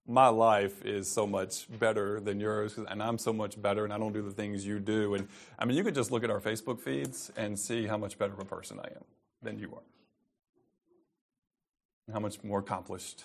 my 0.07 0.27
life 0.27 0.85
is 0.85 1.09
so 1.09 1.25
much 1.25 1.67
better 1.79 2.19
than 2.19 2.39
yours, 2.39 2.77
and 2.77 3.01
I'm 3.01 3.17
so 3.17 3.33
much 3.33 3.59
better, 3.59 3.83
and 3.83 3.93
I 3.93 3.97
don't 3.97 4.13
do 4.13 4.21
the 4.21 4.31
things 4.31 4.65
you 4.65 4.79
do. 4.79 5.15
And 5.15 5.27
I 5.57 5.65
mean, 5.65 5.75
you 5.77 5.83
could 5.83 5.95
just 5.95 6.11
look 6.11 6.23
at 6.23 6.29
our 6.29 6.39
Facebook 6.39 6.79
feeds 6.79 7.31
and 7.35 7.57
see 7.57 7.87
how 7.87 7.97
much 7.97 8.17
better 8.17 8.33
of 8.33 8.39
a 8.39 8.45
person 8.45 8.79
I 8.79 8.87
am 8.87 9.03
than 9.41 9.57
you 9.57 9.73
are, 9.73 9.81
how 12.13 12.19
much 12.19 12.43
more 12.43 12.59
accomplished. 12.59 13.23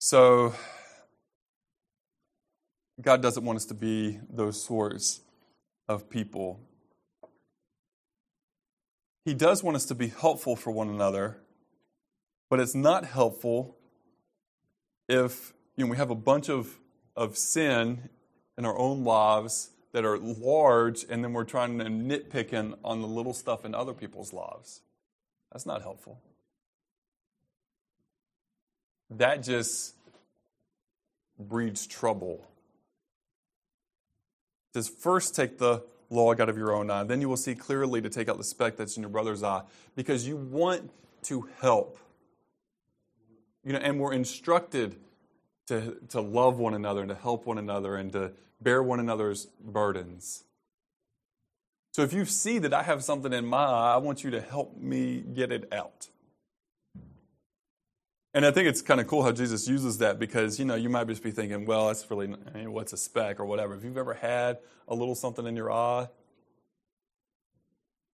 So, 0.00 0.54
God 3.00 3.22
doesn't 3.22 3.44
want 3.44 3.56
us 3.56 3.66
to 3.66 3.74
be 3.74 4.18
those 4.28 4.60
sorts 4.62 5.20
of 5.88 6.10
people. 6.10 6.58
He 9.28 9.34
does 9.34 9.62
want 9.62 9.76
us 9.76 9.84
to 9.84 9.94
be 9.94 10.06
helpful 10.06 10.56
for 10.56 10.70
one 10.70 10.88
another, 10.88 11.36
but 12.48 12.60
it's 12.60 12.74
not 12.74 13.04
helpful 13.04 13.76
if 15.06 15.52
you 15.76 15.84
know, 15.84 15.90
we 15.90 15.98
have 15.98 16.08
a 16.08 16.14
bunch 16.14 16.48
of, 16.48 16.78
of 17.14 17.36
sin 17.36 18.08
in 18.56 18.64
our 18.64 18.78
own 18.78 19.04
lives 19.04 19.68
that 19.92 20.06
are 20.06 20.16
large, 20.16 21.04
and 21.10 21.22
then 21.22 21.34
we're 21.34 21.44
trying 21.44 21.78
to 21.78 21.84
nitpick 21.84 22.54
in 22.54 22.74
on 22.82 23.02
the 23.02 23.06
little 23.06 23.34
stuff 23.34 23.66
in 23.66 23.74
other 23.74 23.92
people's 23.92 24.32
lives. 24.32 24.80
That's 25.52 25.66
not 25.66 25.82
helpful. 25.82 26.18
That 29.10 29.42
just 29.42 29.94
breeds 31.38 31.86
trouble 31.86 32.48
says, 34.72 34.88
First 34.88 35.34
take 35.34 35.58
the 35.58 35.82
log 36.10 36.40
out 36.40 36.48
of 36.48 36.56
your 36.56 36.72
own 36.72 36.90
eye, 36.90 37.04
then 37.04 37.20
you 37.20 37.28
will 37.28 37.36
see 37.36 37.54
clearly 37.54 38.00
to 38.00 38.08
take 38.08 38.28
out 38.28 38.38
the 38.38 38.44
speck 38.44 38.76
that's 38.76 38.96
in 38.96 39.02
your 39.02 39.10
brother's 39.10 39.42
eye, 39.42 39.62
because 39.94 40.26
you 40.26 40.36
want 40.36 40.90
to 41.22 41.48
help. 41.60 41.98
You 43.64 43.72
know, 43.72 43.78
and 43.78 44.00
we're 44.00 44.14
instructed 44.14 44.96
to, 45.66 45.98
to 46.08 46.20
love 46.20 46.58
one 46.58 46.74
another 46.74 47.00
and 47.00 47.10
to 47.10 47.14
help 47.14 47.46
one 47.46 47.58
another 47.58 47.96
and 47.96 48.12
to 48.12 48.32
bear 48.60 48.82
one 48.82 49.00
another's 49.00 49.46
burdens. 49.60 50.44
So 51.92 52.02
if 52.02 52.12
you 52.12 52.24
see 52.24 52.58
that 52.60 52.72
I 52.72 52.84
have 52.84 53.02
something 53.04 53.32
in 53.32 53.44
my 53.44 53.64
eye, 53.64 53.94
I 53.94 53.96
want 53.98 54.24
you 54.24 54.30
to 54.30 54.40
help 54.40 54.76
me 54.78 55.18
get 55.20 55.52
it 55.52 55.72
out. 55.72 56.08
And 58.38 58.46
I 58.46 58.52
think 58.52 58.68
it's 58.68 58.82
kind 58.82 59.00
of 59.00 59.08
cool 59.08 59.24
how 59.24 59.32
Jesus 59.32 59.66
uses 59.66 59.98
that 59.98 60.20
because, 60.20 60.60
you 60.60 60.64
know, 60.64 60.76
you 60.76 60.88
might 60.88 61.08
just 61.08 61.24
be 61.24 61.32
thinking, 61.32 61.66
well, 61.66 61.88
that's 61.88 62.08
really, 62.08 62.32
I 62.54 62.56
mean, 62.56 62.72
what's 62.72 62.92
a 62.92 62.96
speck 62.96 63.40
or 63.40 63.44
whatever. 63.44 63.74
If 63.74 63.82
you've 63.82 63.98
ever 63.98 64.14
had 64.14 64.58
a 64.86 64.94
little 64.94 65.16
something 65.16 65.44
in 65.44 65.56
your 65.56 65.72
eye, 65.72 66.06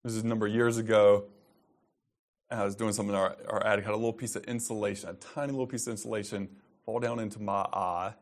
this 0.02 0.14
is 0.14 0.24
a 0.24 0.26
number 0.26 0.46
of 0.46 0.54
years 0.54 0.78
ago, 0.78 1.24
I 2.50 2.64
was 2.64 2.74
doing 2.74 2.94
something 2.94 3.14
in 3.14 3.20
our, 3.20 3.36
our 3.50 3.66
attic, 3.66 3.84
had 3.84 3.92
a 3.92 3.96
little 3.98 4.14
piece 4.14 4.34
of 4.34 4.44
insulation, 4.44 5.10
a 5.10 5.12
tiny 5.12 5.52
little 5.52 5.66
piece 5.66 5.86
of 5.86 5.90
insulation 5.90 6.48
fall 6.86 7.00
down 7.00 7.18
into 7.18 7.42
my 7.42 7.60
eye. 7.74 8.14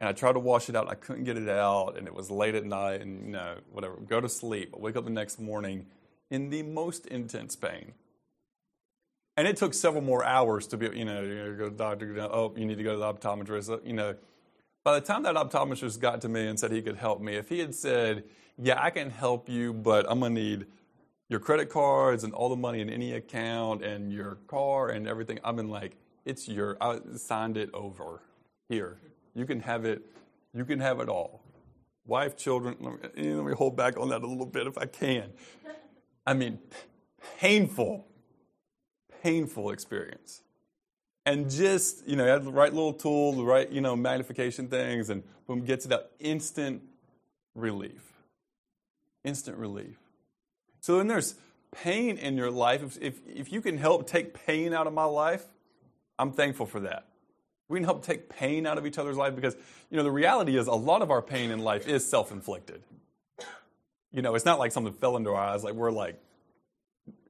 And 0.00 0.08
I 0.08 0.12
tried 0.12 0.34
to 0.34 0.38
wash 0.38 0.68
it 0.68 0.76
out, 0.76 0.88
I 0.88 0.94
couldn't 0.94 1.24
get 1.24 1.36
it 1.36 1.48
out, 1.48 1.98
and 1.98 2.06
it 2.06 2.14
was 2.14 2.30
late 2.30 2.54
at 2.54 2.64
night, 2.64 3.00
and, 3.00 3.26
you 3.26 3.32
know, 3.32 3.56
whatever, 3.72 3.96
go 3.96 4.20
to 4.20 4.28
sleep. 4.28 4.72
I 4.72 4.78
wake 4.78 4.94
up 4.94 5.02
the 5.02 5.10
next 5.10 5.40
morning 5.40 5.86
in 6.30 6.50
the 6.50 6.62
most 6.62 7.06
intense 7.06 7.56
pain. 7.56 7.94
And 9.36 9.48
it 9.48 9.56
took 9.56 9.72
several 9.72 10.02
more 10.02 10.24
hours 10.24 10.66
to 10.68 10.76
be, 10.76 10.90
you 10.96 11.04
know, 11.04 11.22
you 11.22 11.54
go 11.56 11.64
to 11.64 11.70
the 11.70 11.76
doctor, 11.76 12.20
oh, 12.20 12.52
you 12.56 12.66
need 12.66 12.76
to 12.76 12.84
go 12.84 12.92
to 12.92 12.98
the 12.98 13.12
optometrist. 13.14 13.70
Uh, 13.70 13.78
you 13.84 13.94
know, 13.94 14.14
by 14.84 14.98
the 14.98 15.00
time 15.00 15.22
that 15.22 15.36
optometrist 15.36 16.00
got 16.00 16.20
to 16.22 16.28
me 16.28 16.46
and 16.46 16.58
said 16.58 16.70
he 16.70 16.82
could 16.82 16.96
help 16.96 17.20
me, 17.20 17.36
if 17.36 17.48
he 17.48 17.60
had 17.60 17.74
said, 17.74 18.24
yeah, 18.58 18.82
I 18.82 18.90
can 18.90 19.10
help 19.10 19.48
you, 19.48 19.72
but 19.72 20.04
I'm 20.08 20.20
going 20.20 20.34
to 20.34 20.40
need 20.40 20.66
your 21.28 21.40
credit 21.40 21.70
cards 21.70 22.24
and 22.24 22.34
all 22.34 22.50
the 22.50 22.56
money 22.56 22.80
in 22.80 22.90
any 22.90 23.14
account 23.14 23.82
and 23.82 24.12
your 24.12 24.36
car 24.48 24.90
and 24.90 25.08
everything, 25.08 25.38
I've 25.42 25.56
been 25.56 25.70
like, 25.70 25.96
it's 26.26 26.46
your, 26.46 26.76
I 26.80 26.98
signed 27.16 27.56
it 27.56 27.70
over. 27.72 28.20
Here, 28.68 28.98
you 29.34 29.46
can 29.46 29.60
have 29.60 29.86
it, 29.86 30.02
you 30.52 30.64
can 30.64 30.78
have 30.80 31.00
it 31.00 31.08
all. 31.08 31.42
Wife, 32.06 32.36
children, 32.36 32.76
let 32.80 33.16
me, 33.16 33.30
eh, 33.30 33.34
let 33.34 33.46
me 33.46 33.54
hold 33.54 33.76
back 33.76 33.98
on 33.98 34.10
that 34.10 34.22
a 34.22 34.26
little 34.26 34.46
bit 34.46 34.66
if 34.66 34.76
I 34.76 34.86
can. 34.86 35.30
I 36.26 36.34
mean, 36.34 36.58
painful 37.38 38.06
painful 39.22 39.70
experience. 39.70 40.42
And 41.24 41.48
just, 41.48 42.06
you 42.06 42.16
know, 42.16 42.26
have 42.26 42.44
the 42.44 42.50
right 42.50 42.72
little 42.72 42.92
tool, 42.92 43.32
the 43.32 43.44
right, 43.44 43.70
you 43.70 43.80
know, 43.80 43.94
magnification 43.94 44.66
things, 44.66 45.08
and 45.08 45.22
boom, 45.46 45.64
gets 45.64 45.86
it 45.86 45.92
out. 45.92 46.06
Instant 46.18 46.82
relief. 47.54 48.02
Instant 49.24 49.56
relief. 49.56 49.96
So 50.80 50.98
then 50.98 51.06
there's 51.06 51.36
pain 51.70 52.18
in 52.18 52.36
your 52.36 52.50
life. 52.50 52.82
If, 52.82 52.98
if, 53.00 53.20
if 53.26 53.52
you 53.52 53.60
can 53.60 53.78
help 53.78 54.08
take 54.08 54.34
pain 54.34 54.72
out 54.72 54.88
of 54.88 54.92
my 54.92 55.04
life, 55.04 55.44
I'm 56.18 56.32
thankful 56.32 56.66
for 56.66 56.80
that. 56.80 57.06
We 57.68 57.78
can 57.78 57.84
help 57.84 58.04
take 58.04 58.28
pain 58.28 58.66
out 58.66 58.76
of 58.76 58.84
each 58.84 58.98
other's 58.98 59.16
life 59.16 59.34
because, 59.36 59.54
you 59.90 59.96
know, 59.96 60.02
the 60.02 60.10
reality 60.10 60.58
is 60.58 60.66
a 60.66 60.74
lot 60.74 61.02
of 61.02 61.10
our 61.10 61.22
pain 61.22 61.50
in 61.50 61.60
life 61.60 61.86
is 61.86 62.08
self 62.08 62.32
inflicted. 62.32 62.82
You 64.10 64.20
know, 64.20 64.34
it's 64.34 64.44
not 64.44 64.58
like 64.58 64.72
something 64.72 64.92
fell 64.92 65.16
into 65.16 65.30
our 65.30 65.36
eyes, 65.36 65.64
like 65.64 65.74
we're 65.74 65.92
like, 65.92 66.20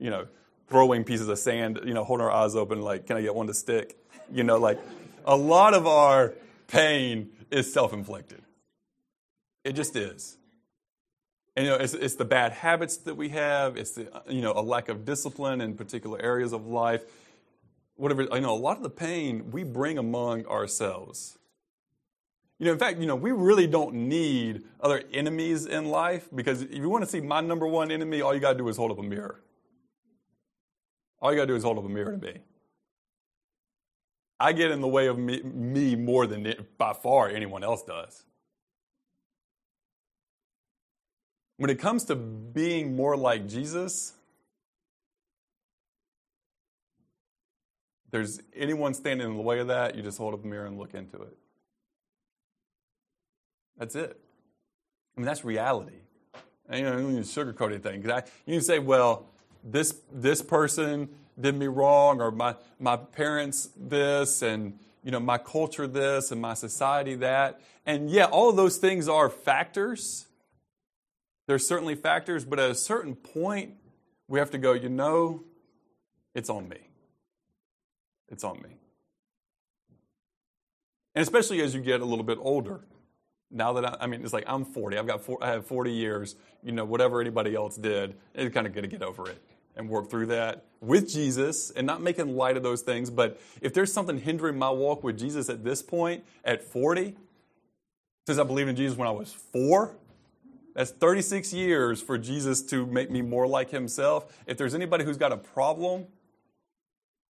you 0.01 0.11
know, 0.11 0.27
throwing 0.73 1.05
pieces 1.05 1.29
of 1.29 1.39
sand, 1.39 1.81
you 1.85 1.93
know, 1.93 2.03
holding 2.03 2.25
our 2.25 2.33
eyes 2.33 2.57
open, 2.57 2.81
like, 2.81 3.07
can 3.07 3.19
I 3.19 3.23
get 3.23 3.35
one 3.35 3.47
to 3.47 3.55
stick? 3.55 3.99
You 4.33 4.43
know, 4.43 4.57
like 4.57 4.81
a 5.27 5.37
lot 5.37 5.75
of 5.75 5.87
our 5.87 6.33
pain 6.67 7.29
is 7.51 7.71
self 7.71 7.93
inflicted. 7.93 8.41
It 9.65 9.75
just 9.75 9.95
is. 9.95 10.39
And, 11.55 11.67
you 11.67 11.73
know, 11.73 11.77
it's, 11.77 11.93
it's 11.93 12.15
the 12.15 12.25
bad 12.25 12.53
habits 12.53 12.97
that 12.99 13.17
we 13.17 13.29
have, 13.29 13.77
it's 13.77 13.91
the, 13.93 14.09
you 14.31 14.41
know, 14.41 14.55
a 14.57 14.63
lack 14.63 14.89
of 14.89 15.05
discipline 15.05 15.61
in 15.61 15.75
particular 15.75 16.21
areas 16.21 16.55
of 16.55 16.67
life. 16.67 17.03
Whatever, 17.97 18.23
you 18.23 18.41
know, 18.41 18.55
a 18.55 18.57
lot 18.57 18.79
of 18.79 18.83
the 18.83 18.91
pain 18.91 19.51
we 19.51 19.65
bring 19.65 19.99
among 19.99 20.47
ourselves. 20.47 21.37
You 22.59 22.67
know, 22.67 22.73
in 22.73 22.79
fact, 22.79 22.99
you 22.99 23.07
know, 23.07 23.17
we 23.17 23.33
really 23.33 23.67
don't 23.67 23.93
need 23.95 24.63
other 24.81 25.03
enemies 25.13 25.67
in 25.67 25.89
life 25.89 26.29
because 26.35 26.63
if 26.63 26.75
you 26.75 26.89
want 26.89 27.05
to 27.05 27.11
see 27.11 27.21
my 27.21 27.43
number 27.43 27.67
one 27.67 27.91
enemy, 27.91 28.23
all 28.23 28.33
you 28.33 28.41
got 28.41 28.53
to 28.53 28.59
do 28.59 28.69
is 28.69 28.79
hold 28.79 28.91
up 28.91 28.99
a 28.99 29.03
mirror. 29.03 29.43
All 31.23 31.31
you 31.31 31.39
got 31.39 31.45
to 31.45 31.47
do 31.47 31.55
is 31.55 31.63
hold 31.63 31.79
up 31.79 31.85
a 31.85 31.89
mirror 31.89 32.11
to 32.11 32.19
me. 32.19 32.41
I 34.41 34.53
get 34.53 34.73
in 34.73 34.81
the 34.81 34.89
way 34.89 35.07
of 35.07 35.17
me, 35.17 35.41
me 35.41 35.95
more 35.95 36.27
than 36.27 36.53
by 36.77 36.95
far 36.95 37.29
anyone 37.29 37.63
else 37.63 37.85
does. 37.85 38.25
When 41.59 41.71
it 41.71 41.79
comes 41.79 42.05
to 42.07 42.17
being 42.17 42.97
more 42.97 43.17
like 43.17 43.47
Jesus, 43.47 44.15
there's 48.11 48.41
anyone 48.57 48.93
standing 48.93 49.29
in 49.29 49.37
the 49.37 49.43
way 49.43 49.61
of 49.61 49.69
that, 49.69 49.95
you 49.95 50.03
just 50.03 50.19
hold 50.19 50.35
up 50.35 50.43
a 50.43 50.47
mirror 50.47 50.67
and 50.67 50.77
look 50.77 50.93
into 50.93 51.23
it. 51.23 51.37
That's 53.79 53.95
it. 53.95 54.19
I 55.17 55.21
mean, 55.21 55.27
that's 55.27 55.45
reality. 55.45 56.01
And, 56.69 56.81
you 56.81 56.85
know, 56.85 56.99
you 56.99 57.09
need 57.09 57.25
to 57.25 57.29
sugarcoat 57.45 57.71
anything. 57.71 58.11
I, 58.11 58.25
you 58.45 58.55
can 58.55 58.63
say, 58.63 58.81
well, 58.81 59.32
this, 59.63 59.95
this 60.13 60.43
person 60.43 61.09
did 61.41 61.55
me 61.55 61.67
wrong, 61.67 62.21
or 62.21 62.31
my, 62.31 62.55
my 62.79 62.97
parents 62.97 63.71
this, 63.77 64.43
and 64.43 64.79
you 65.03 65.11
know, 65.11 65.21
my 65.21 65.39
culture 65.39 65.87
this, 65.87 66.31
and 66.31 66.41
my 66.41 66.55
society 66.55 67.15
that. 67.17 67.61
And 67.87 68.11
yeah, 68.11 68.27
all 68.27 68.49
of 68.49 68.57
those 68.57 68.77
things 68.77 69.09
are 69.09 69.29
factors. 69.29 70.27
They're 71.47 71.59
certainly 71.59 71.95
factors, 71.95 72.45
but 72.45 72.59
at 72.59 72.71
a 72.71 72.75
certain 72.75 73.17
point, 73.17 73.75
we 74.29 74.39
have 74.39 74.51
to 74.53 74.59
go, 74.59 74.73
you 74.73 74.89
know, 74.89 75.43
it's 76.35 76.49
on 76.49 76.69
me. 76.69 76.79
It's 78.29 78.45
on 78.45 78.63
me. 78.63 78.71
And 81.15 81.23
especially 81.23 81.61
as 81.61 81.75
you 81.75 81.81
get 81.81 82.01
a 82.01 82.05
little 82.05 82.25
bit 82.25 82.39
older. 82.41 82.81
Now 83.51 83.75
that 83.75 83.85
I, 83.85 83.97
I 84.05 84.07
mean, 84.07 84.23
it's 84.23 84.33
like 84.33 84.45
I'm 84.47 84.65
40. 84.65 84.97
I've 84.97 85.07
got 85.07 85.21
four, 85.23 85.39
I 85.43 85.51
have 85.51 85.67
40 85.67 85.93
years. 85.93 86.37
You 86.63 86.73
know, 86.73 86.85
whatever 86.85 87.21
anybody 87.21 87.55
else 87.55 87.77
did, 87.77 88.15
it's 88.35 88.55
kind 88.55 88.67
of 88.67 88.73
going 88.73 88.89
to 88.89 88.89
get 88.89 89.03
over 89.03 89.29
it 89.29 89.43
and 89.77 89.89
work 89.89 90.11
through 90.11 90.27
that 90.27 90.65
with 90.81 91.09
Jesus 91.09 91.71
and 91.71 91.87
not 91.87 92.03
making 92.03 92.37
light 92.37 92.57
of 92.57 92.63
those 92.63 92.83
things. 92.83 93.11
But 93.11 93.41
if 93.61 93.73
there's 93.73 93.93
something 93.93 94.19
hindering 94.19 94.59
my 94.59 94.71
walk 94.71 95.03
with 95.03 95.19
Jesus 95.19 95.49
at 95.49 95.65
this 95.65 95.83
point, 95.83 96.25
at 96.45 96.63
40, 96.63 97.17
since 98.27 98.39
I 98.39 98.43
believed 98.43 98.69
in 98.69 98.77
Jesus 98.77 98.97
when 98.97 99.09
I 99.09 99.13
was 99.13 99.33
four, 99.33 99.97
that's 100.75 100.91
36 100.91 101.53
years 101.53 102.01
for 102.01 102.17
Jesus 102.17 102.63
to 102.65 102.87
make 102.87 103.11
me 103.11 103.23
more 103.23 103.47
like 103.47 103.71
himself. 103.71 104.43
If 104.47 104.57
there's 104.57 104.75
anybody 104.75 105.05
who's 105.05 105.19
got 105.19 105.33
a 105.33 105.37
problem 105.37 106.07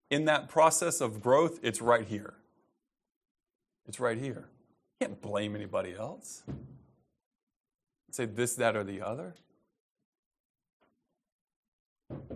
in 0.10 0.26
that 0.26 0.50
process 0.50 1.02
of 1.02 1.22
growth, 1.22 1.60
it's 1.64 1.82
right 1.82 2.06
here. 2.06 2.34
It's 3.88 4.00
right 4.00 4.18
here. 4.18 4.50
You 5.00 5.08
can't 5.08 5.22
blame 5.22 5.56
anybody 5.56 5.96
else. 5.98 6.44
Say 8.12 8.26
this, 8.26 8.56
that, 8.56 8.76
or 8.76 8.84
the 8.84 9.02
other. 9.02 9.36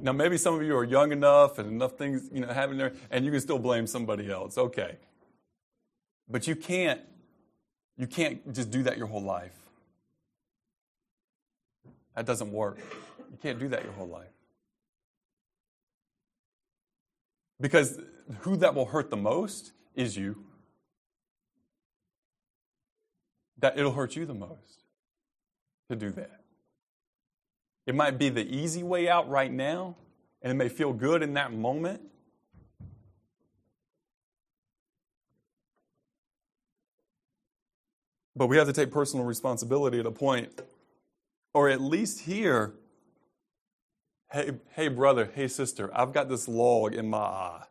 Now, 0.02 0.12
maybe 0.12 0.38
some 0.38 0.56
of 0.56 0.64
you 0.64 0.76
are 0.78 0.84
young 0.84 1.12
enough 1.12 1.58
and 1.58 1.70
enough 1.70 1.94
things, 1.98 2.30
you 2.32 2.42
know, 2.42 2.48
having 2.48 2.78
there, 2.78 2.94
and 3.10 3.26
you 3.26 3.32
can 3.32 3.42
still 3.42 3.60
blame 3.60 3.88
somebody 3.88 4.30
else. 4.32 4.58
Okay. 4.58 4.98
But 6.30 6.48
you 6.48 6.56
can't, 6.56 7.02
you 7.98 8.08
can't 8.08 8.54
just 8.54 8.72
do 8.72 8.84
that 8.84 8.98
your 8.98 9.08
whole 9.08 9.24
life. 9.24 9.56
That 12.16 12.26
doesn't 12.26 12.52
work. 12.52 12.80
You 13.32 13.38
can't 13.42 13.60
do 13.60 13.68
that 13.70 13.84
your 13.84 13.94
whole 13.94 14.08
life. 14.08 14.28
Because 17.60 18.00
who 18.40 18.58
that 18.58 18.76
will 18.76 18.86
hurt 18.86 19.10
the 19.10 19.18
most 19.18 19.72
is 19.96 20.18
you. 20.18 20.44
That 23.60 23.78
it'll 23.78 23.94
hurt 23.94 24.16
you 24.16 24.26
the 24.26 24.34
most 24.34 24.84
to 25.90 25.96
do 25.96 26.12
that. 26.12 26.45
It 27.86 27.96
might 27.96 28.18
be 28.18 28.30
the 28.30 28.46
easy 28.46 28.84
way 28.84 29.08
out 29.08 29.30
right 29.30 29.52
now, 29.52 29.96
and 30.42 30.52
it 30.52 30.56
may 30.56 30.70
feel 30.70 30.94
good 30.94 31.22
in 31.22 31.34
that 31.34 31.54
moment. 31.54 32.02
But 38.36 38.48
we 38.48 38.58
have 38.58 38.68
to 38.68 38.74
take 38.74 38.92
personal 38.92 39.26
responsibility 39.26 40.00
at 40.00 40.06
a 40.06 40.12
point 40.12 40.62
or 41.54 41.70
at 41.70 41.80
least 41.80 42.20
hear, 42.22 42.74
hey, 44.30 44.52
hey, 44.74 44.90
brother, 44.90 45.32
hey, 45.34 45.48
sister, 45.48 45.90
I've 45.94 46.12
got 46.12 46.28
this 46.28 46.50
log 46.50 46.94
in 46.94 47.10
my 47.10 47.18
eye. 47.18 47.64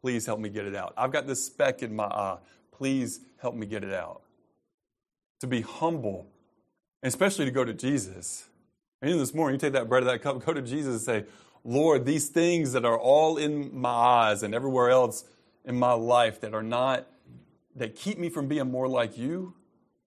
Please 0.00 0.24
help 0.24 0.40
me 0.40 0.48
get 0.48 0.64
it 0.64 0.74
out. 0.74 0.94
I've 0.96 1.12
got 1.12 1.26
this 1.26 1.44
speck 1.44 1.82
in 1.82 1.94
my 1.94 2.04
eye. 2.04 2.38
Please 2.72 3.20
help 3.42 3.54
me 3.54 3.66
get 3.66 3.84
it 3.84 3.92
out. 3.92 4.22
To 5.40 5.46
be 5.46 5.60
humble, 5.60 6.26
especially 7.02 7.44
to 7.44 7.50
go 7.50 7.62
to 7.62 7.74
Jesus. 7.74 8.49
And 9.02 9.18
this 9.18 9.32
morning, 9.34 9.54
you 9.54 9.58
take 9.58 9.72
that 9.72 9.88
bread 9.88 10.02
of 10.02 10.08
that 10.08 10.22
cup, 10.22 10.44
go 10.44 10.52
to 10.52 10.62
Jesus 10.62 10.92
and 10.92 11.00
say, 11.00 11.30
Lord, 11.64 12.04
these 12.04 12.28
things 12.28 12.72
that 12.72 12.84
are 12.84 12.98
all 12.98 13.36
in 13.36 13.78
my 13.78 13.90
eyes 13.90 14.42
and 14.42 14.54
everywhere 14.54 14.90
else 14.90 15.24
in 15.64 15.78
my 15.78 15.92
life 15.92 16.40
that 16.40 16.54
are 16.54 16.62
not, 16.62 17.06
that 17.76 17.94
keep 17.94 18.18
me 18.18 18.28
from 18.28 18.48
being 18.48 18.70
more 18.70 18.88
like 18.88 19.16
you 19.16 19.54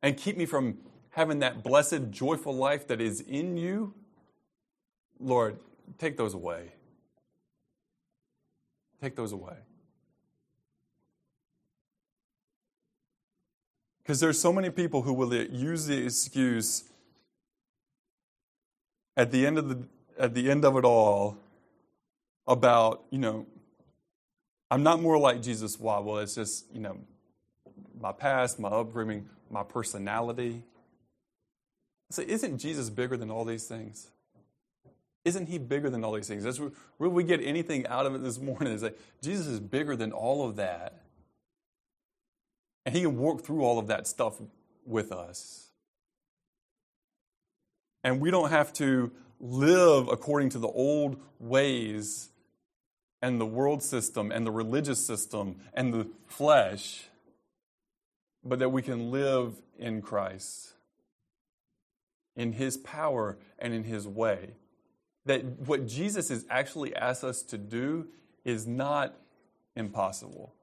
and 0.01 0.17
keep 0.17 0.37
me 0.37 0.45
from 0.45 0.77
having 1.11 1.39
that 1.39 1.63
blessed, 1.63 2.09
joyful 2.11 2.53
life 2.55 2.87
that 2.87 2.99
is 2.99 3.21
in 3.21 3.55
you, 3.57 3.93
Lord, 5.19 5.57
take 5.97 6.17
those 6.17 6.33
away. 6.33 6.73
Take 9.01 9.15
those 9.15 9.31
away. 9.31 9.55
Because 14.01 14.19
there's 14.19 14.39
so 14.39 14.51
many 14.51 14.69
people 14.69 15.03
who 15.03 15.13
will 15.13 15.33
use 15.33 15.85
the 15.85 16.05
excuse 16.05 16.83
at 19.15 19.31
the 19.31 19.45
end 19.45 19.57
of 19.57 19.69
the 19.69 19.87
at 20.17 20.33
the 20.33 20.49
end 20.49 20.63
of 20.65 20.77
it 20.77 20.85
all 20.85 21.37
about, 22.47 23.03
you 23.09 23.17
know, 23.17 23.45
I'm 24.69 24.83
not 24.83 25.01
more 25.01 25.17
like 25.17 25.41
Jesus. 25.41 25.79
Why? 25.79 25.99
Well, 25.99 26.19
it's 26.19 26.35
just, 26.35 26.65
you 26.73 26.79
know, 26.79 26.97
my 27.99 28.11
past, 28.11 28.59
my 28.59 28.69
upbringing, 28.69 29.27
my 29.49 29.63
personality. 29.63 30.63
Say, 32.11 32.25
isn't 32.27 32.59
Jesus 32.59 32.89
bigger 32.89 33.17
than 33.17 33.31
all 33.31 33.45
these 33.45 33.65
things? 33.65 34.09
Isn't 35.25 35.47
he 35.47 35.57
bigger 35.57 35.89
than 35.89 36.03
all 36.03 36.11
these 36.11 36.27
things? 36.27 36.43
That's 36.43 36.59
where 36.97 37.09
we 37.09 37.23
get 37.23 37.39
anything 37.41 37.87
out 37.87 38.05
of 38.05 38.13
it 38.13 38.23
this 38.23 38.39
morning 38.39 38.73
is 38.73 38.81
that 38.81 38.97
Jesus 39.21 39.47
is 39.47 39.59
bigger 39.59 39.95
than 39.95 40.11
all 40.11 40.47
of 40.47 40.57
that. 40.57 41.01
And 42.85 42.93
he 42.93 43.01
can 43.01 43.17
work 43.17 43.41
through 43.41 43.63
all 43.63 43.79
of 43.79 43.87
that 43.87 44.05
stuff 44.05 44.41
with 44.85 45.11
us. 45.11 45.69
And 48.03 48.19
we 48.19 48.31
don't 48.31 48.49
have 48.49 48.73
to 48.73 49.11
live 49.39 50.07
according 50.07 50.49
to 50.49 50.59
the 50.59 50.67
old 50.67 51.21
ways 51.39 52.29
and 53.21 53.39
the 53.39 53.45
world 53.45 53.81
system 53.81 54.31
and 54.31 54.45
the 54.45 54.51
religious 54.51 55.05
system 55.05 55.57
and 55.73 55.93
the 55.93 56.07
flesh, 56.27 57.07
but 58.43 58.59
that 58.59 58.69
we 58.69 58.81
can 58.81 59.11
live 59.11 59.61
in 59.77 60.01
Christ 60.01 60.73
in 62.35 62.53
His 62.53 62.77
power 62.77 63.37
and 63.59 63.73
in 63.73 63.83
His 63.83 64.07
way. 64.07 64.51
That 65.25 65.43
what 65.67 65.87
Jesus 65.87 66.29
has 66.29 66.45
actually 66.49 66.95
asked 66.95 67.23
us 67.23 67.41
to 67.43 67.57
do 67.57 68.07
is 68.43 68.67
not 68.67 69.15
impossible. 69.75 70.53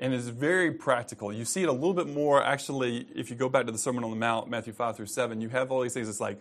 And 0.00 0.12
it's 0.12 0.26
very 0.26 0.72
practical. 0.72 1.32
You 1.32 1.44
see 1.44 1.62
it 1.62 1.68
a 1.68 1.72
little 1.72 1.94
bit 1.94 2.08
more 2.08 2.42
actually 2.42 3.06
if 3.14 3.30
you 3.30 3.36
go 3.36 3.48
back 3.48 3.66
to 3.66 3.72
the 3.72 3.78
Sermon 3.78 4.02
on 4.04 4.10
the 4.10 4.16
Mount, 4.16 4.50
Matthew 4.50 4.72
5 4.72 4.96
through 4.96 5.06
7. 5.06 5.40
You 5.40 5.48
have 5.50 5.70
all 5.70 5.82
these 5.82 5.94
things. 5.94 6.08
It's 6.08 6.20
like, 6.20 6.40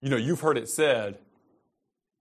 you 0.00 0.08
know, 0.08 0.16
you've 0.16 0.40
heard 0.40 0.56
it 0.56 0.68
said, 0.68 1.18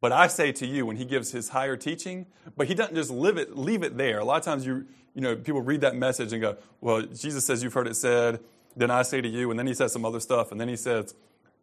but 0.01 0.11
I 0.11 0.27
say 0.27 0.51
to 0.51 0.67
you, 0.67 0.85
when 0.85 0.97
he 0.97 1.05
gives 1.05 1.31
his 1.31 1.49
higher 1.49 1.77
teaching, 1.77 2.25
but 2.55 2.67
he 2.67 2.75
doesn't 2.75 2.95
just 2.95 3.09
live 3.09 3.37
it, 3.37 3.57
leave 3.57 3.83
it 3.83 3.97
there. 3.97 4.19
A 4.19 4.25
lot 4.25 4.37
of 4.37 4.43
times 4.43 4.65
you, 4.65 4.85
you 5.13 5.21
know, 5.21 5.35
people 5.35 5.61
read 5.61 5.81
that 5.81 5.95
message 5.95 6.33
and 6.33 6.41
go, 6.41 6.57
well, 6.81 7.01
Jesus 7.01 7.45
says 7.45 7.63
you've 7.63 7.73
heard 7.73 7.87
it 7.87 7.95
said, 7.95 8.39
then 8.75 8.91
I 8.91 9.03
say 9.03 9.21
to 9.21 9.27
you, 9.27 9.49
and 9.49 9.57
then 9.57 9.67
he 9.67 9.73
says 9.73 9.93
some 9.93 10.05
other 10.05 10.19
stuff, 10.19 10.51
and 10.51 10.59
then 10.59 10.67
he 10.67 10.75
says, 10.75 11.15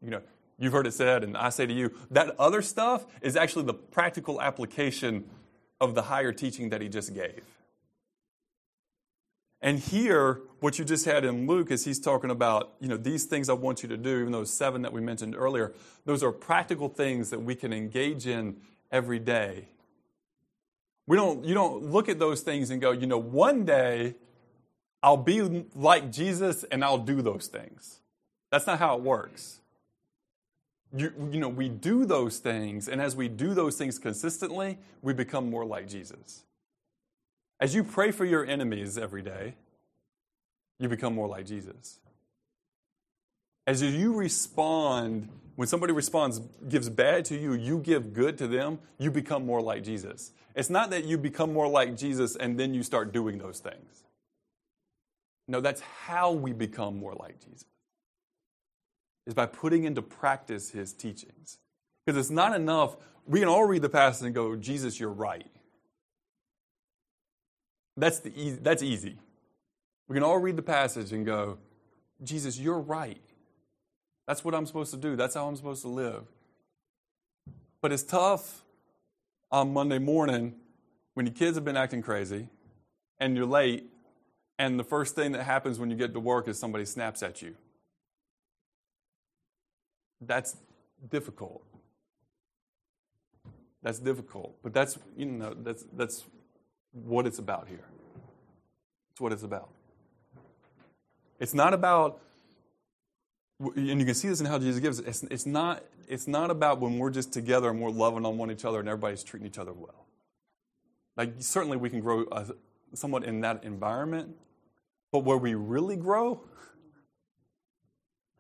you 0.03 0.11
know, 0.11 0.23
you've 0.59 0.73
heard 0.73 0.87
it 0.87 0.93
said, 0.93 1.23
and 1.23 1.37
I 1.37 1.51
say 1.51 1.67
to 1.67 1.73
you, 1.73 1.93
that 2.11 2.35
other 2.39 2.63
stuff 2.63 3.05
is 3.21 3.37
actually 3.37 3.67
the 3.67 3.75
practical 3.75 4.41
application 4.41 5.29
of 5.81 5.95
the 5.95 6.03
higher 6.03 6.33
teaching 6.33 6.71
that 6.71 6.81
he 6.81 6.89
just 6.89 7.15
gave. 7.15 7.43
And 9.63 9.79
here, 9.79 10.41
what 10.61 10.79
you 10.79 10.85
just 10.85 11.05
had 11.05 11.25
in 11.25 11.47
Luke 11.47 11.71
is 11.71 11.85
he's 11.85 12.01
talking 12.01 12.31
about, 12.31 12.75
you 12.81 12.89
know, 12.89 12.97
these 12.97 13.25
things 13.25 13.49
I 13.49 13.53
want 13.53 13.83
you 13.83 13.89
to 13.89 13.97
do, 13.97 14.21
even 14.21 14.33
those 14.33 14.53
seven 14.53 14.83
that 14.83 14.93
we 14.93 15.01
mentioned 15.01 15.37
earlier, 15.37 15.73
those 16.05 16.23
are 16.23 16.33
practical 16.33 16.89
things 16.89 17.31
that 17.31 17.41
we 17.41 17.55
can 17.55 17.73
engage 17.73 18.27
in 18.27 18.57
every 18.91 19.21
day. 19.21 19.69
We 21.07 21.17
don't, 21.17 21.45
you 21.45 21.55
don't 21.55 21.91
look 21.91 22.09
at 22.09 22.19
those 22.19 22.43
things 22.43 22.71
and 22.71 22.81
go, 22.81 22.91
you 22.91 23.07
know, 23.07 23.19
one 23.19 23.65
day 23.65 24.17
I'll 25.03 25.17
be 25.17 25.65
like 25.75 26.11
Jesus 26.11 26.65
and 26.65 26.85
I'll 26.85 26.99
do 26.99 27.23
those 27.23 27.47
things. 27.47 28.01
That's 28.51 28.67
not 28.67 28.79
how 28.79 28.97
it 28.97 29.03
works 29.03 29.61
you, 30.95 31.13
you 31.31 31.41
know, 31.41 31.49
we 31.49 31.69
do 31.69 32.05
those 32.05 32.39
things, 32.39 32.89
and 32.89 33.01
as 33.01 33.17
we 33.17 33.29
do 33.29 33.55
those 33.55 33.77
things 33.77 33.99
consistently, 33.99 34.79
we 35.01 35.15
become 35.15 35.49
more 35.49 35.65
like 35.65 35.89
Jesus. 35.89 36.45
As 37.63 37.77
you 37.77 37.85
pray 37.85 38.11
for 38.11 38.25
your 38.25 38.45
enemies 38.45 38.99
every 38.99 39.23
day, 39.23 39.55
you 40.81 40.89
become 40.89 41.15
more 41.15 41.29
like 41.29 41.47
Jesus. 41.47 42.01
As 43.69 43.81
you 43.81 44.15
respond, 44.15 45.29
when 45.55 45.69
somebody 45.69 45.93
responds, 45.93 46.41
gives 46.69 46.89
bad 46.89 47.25
to 47.27 47.39
you, 47.39 47.53
you 47.53 47.79
give 47.79 48.15
good 48.15 48.37
to 48.39 48.49
them, 48.49 48.81
you 48.99 49.13
become 49.13 49.47
more 49.47 49.63
like 49.63 49.85
Jesus. 49.85 50.33
It's 50.57 50.71
not 50.71 50.91
that 50.91 51.05
you 51.05 51.17
become 51.17 51.53
more 51.53 51.69
like 51.69 51.97
Jesus 51.97 52.35
and 52.35 52.59
then 52.59 52.75
you 52.75 52.83
start 52.83 53.13
doing 53.13 53.39
those 53.39 53.61
things. 53.61 54.03
No, 55.47 55.61
that's 55.61 55.83
how 55.83 56.33
we 56.33 56.53
become 56.53 56.99
more 56.99 57.15
like 57.15 57.39
Jesus 57.45 57.67
is 59.25 59.35
by 59.35 59.47
putting 59.47 59.85
into 59.85 60.03
practice 60.03 60.71
his 60.71 60.93
teachings. 60.93 61.59
Because 62.05 62.19
it's 62.19 62.29
not 62.29 62.57
enough, 62.57 62.97
we 63.25 63.39
can 63.39 63.49
all 63.49 63.67
read 63.67 63.83
the 63.83 63.89
passage 63.89 64.27
and 64.27 64.35
go, 64.35 64.57
Jesus, 64.57 64.99
you're 64.99 65.11
right. 65.11 65.47
That's, 67.97 68.21
the 68.21 68.33
easy, 68.35 68.59
that's 68.63 68.83
easy. 68.83 69.19
We 70.09 70.15
can 70.15 70.23
all 70.23 70.39
read 70.39 70.57
the 70.57 70.63
passage 70.63 71.13
and 71.13 71.25
go, 71.27 71.59
Jesus, 72.23 72.59
you're 72.59 72.81
right. 72.81 73.21
That's 74.27 74.45
what 74.45 74.55
I'm 74.55 74.67
supposed 74.67 74.93
to 74.93 74.97
do. 74.97 75.17
That's 75.17 75.35
how 75.35 75.47
I'm 75.47 75.57
supposed 75.57 75.83
to 75.83 75.89
live. 75.89 76.25
But 77.81 77.93
it's 77.93 78.03
tough 78.03 78.63
on 79.51 79.73
Monday 79.73 79.99
morning 79.99 80.55
when 81.15 81.27
your 81.27 81.35
kids 81.35 81.57
have 81.57 81.65
been 81.65 81.77
acting 81.77 82.03
crazy 82.03 82.49
and 83.19 83.37
you're 83.37 83.47
late, 83.47 83.85
and 84.59 84.79
the 84.79 84.85
first 84.85 85.15
thing 85.15 85.33
that 85.33 85.43
happens 85.43 85.79
when 85.79 85.91
you 85.91 85.97
get 85.97 86.13
to 86.15 86.21
work 86.21 86.49
is 86.49 86.59
somebody 86.59 86.85
snaps 86.85 87.23
at 87.23 87.43
you. 87.43 87.55
That's 90.21 90.57
difficult. 91.11 91.65
That's 93.83 93.99
difficult. 93.99 94.57
But 94.63 94.73
that's, 94.73 94.99
you 95.17 95.27
know, 95.27 95.55
that's, 95.55 95.85
that's 95.93 96.25
what 96.93 97.27
it's 97.27 97.39
about 97.39 97.69
here. 97.69 97.85
It's 99.13 99.21
what 99.21 99.33
it's 99.33 99.43
about. 99.43 99.69
It's 101.41 101.55
not 101.55 101.75
about, 101.75 102.21
and 103.61 103.99
you 103.99 104.07
can 104.07 104.15
see 104.15 104.29
this 104.29 104.41
in 104.41 104.47
how 104.47 104.59
Jesus 104.59 104.81
gives 104.81 104.99
it. 105.01 105.09
It's, 105.09 105.23
it's, 105.25 105.47
not, 105.47 105.83
it's 106.09 106.29
not 106.29 106.51
about 106.51 106.81
when 106.81 106.99
we're 106.99 107.11
just 107.11 107.33
together 107.33 107.71
and 107.71 107.81
we're 107.81 107.91
loving 107.91 108.25
on 108.25 108.39
one 108.39 108.51
each 108.51 108.65
other 108.65 108.81
and 108.81 108.89
everybody's 108.89 109.25
treating 109.25 109.47
each 109.47 109.59
other 109.59 109.73
well. 109.73 110.07
Like, 111.17 111.35
certainly 111.41 111.77
we 111.77 111.91
can 111.91 112.01
grow 112.01 112.25
uh, 112.25 112.45
somewhat 112.95 113.25
in 113.25 113.41
that 113.41 113.65
environment, 113.65 114.37
but 115.11 115.21
where 115.21 115.37
we 115.37 115.55
really 115.55 115.97
grow 115.97 116.41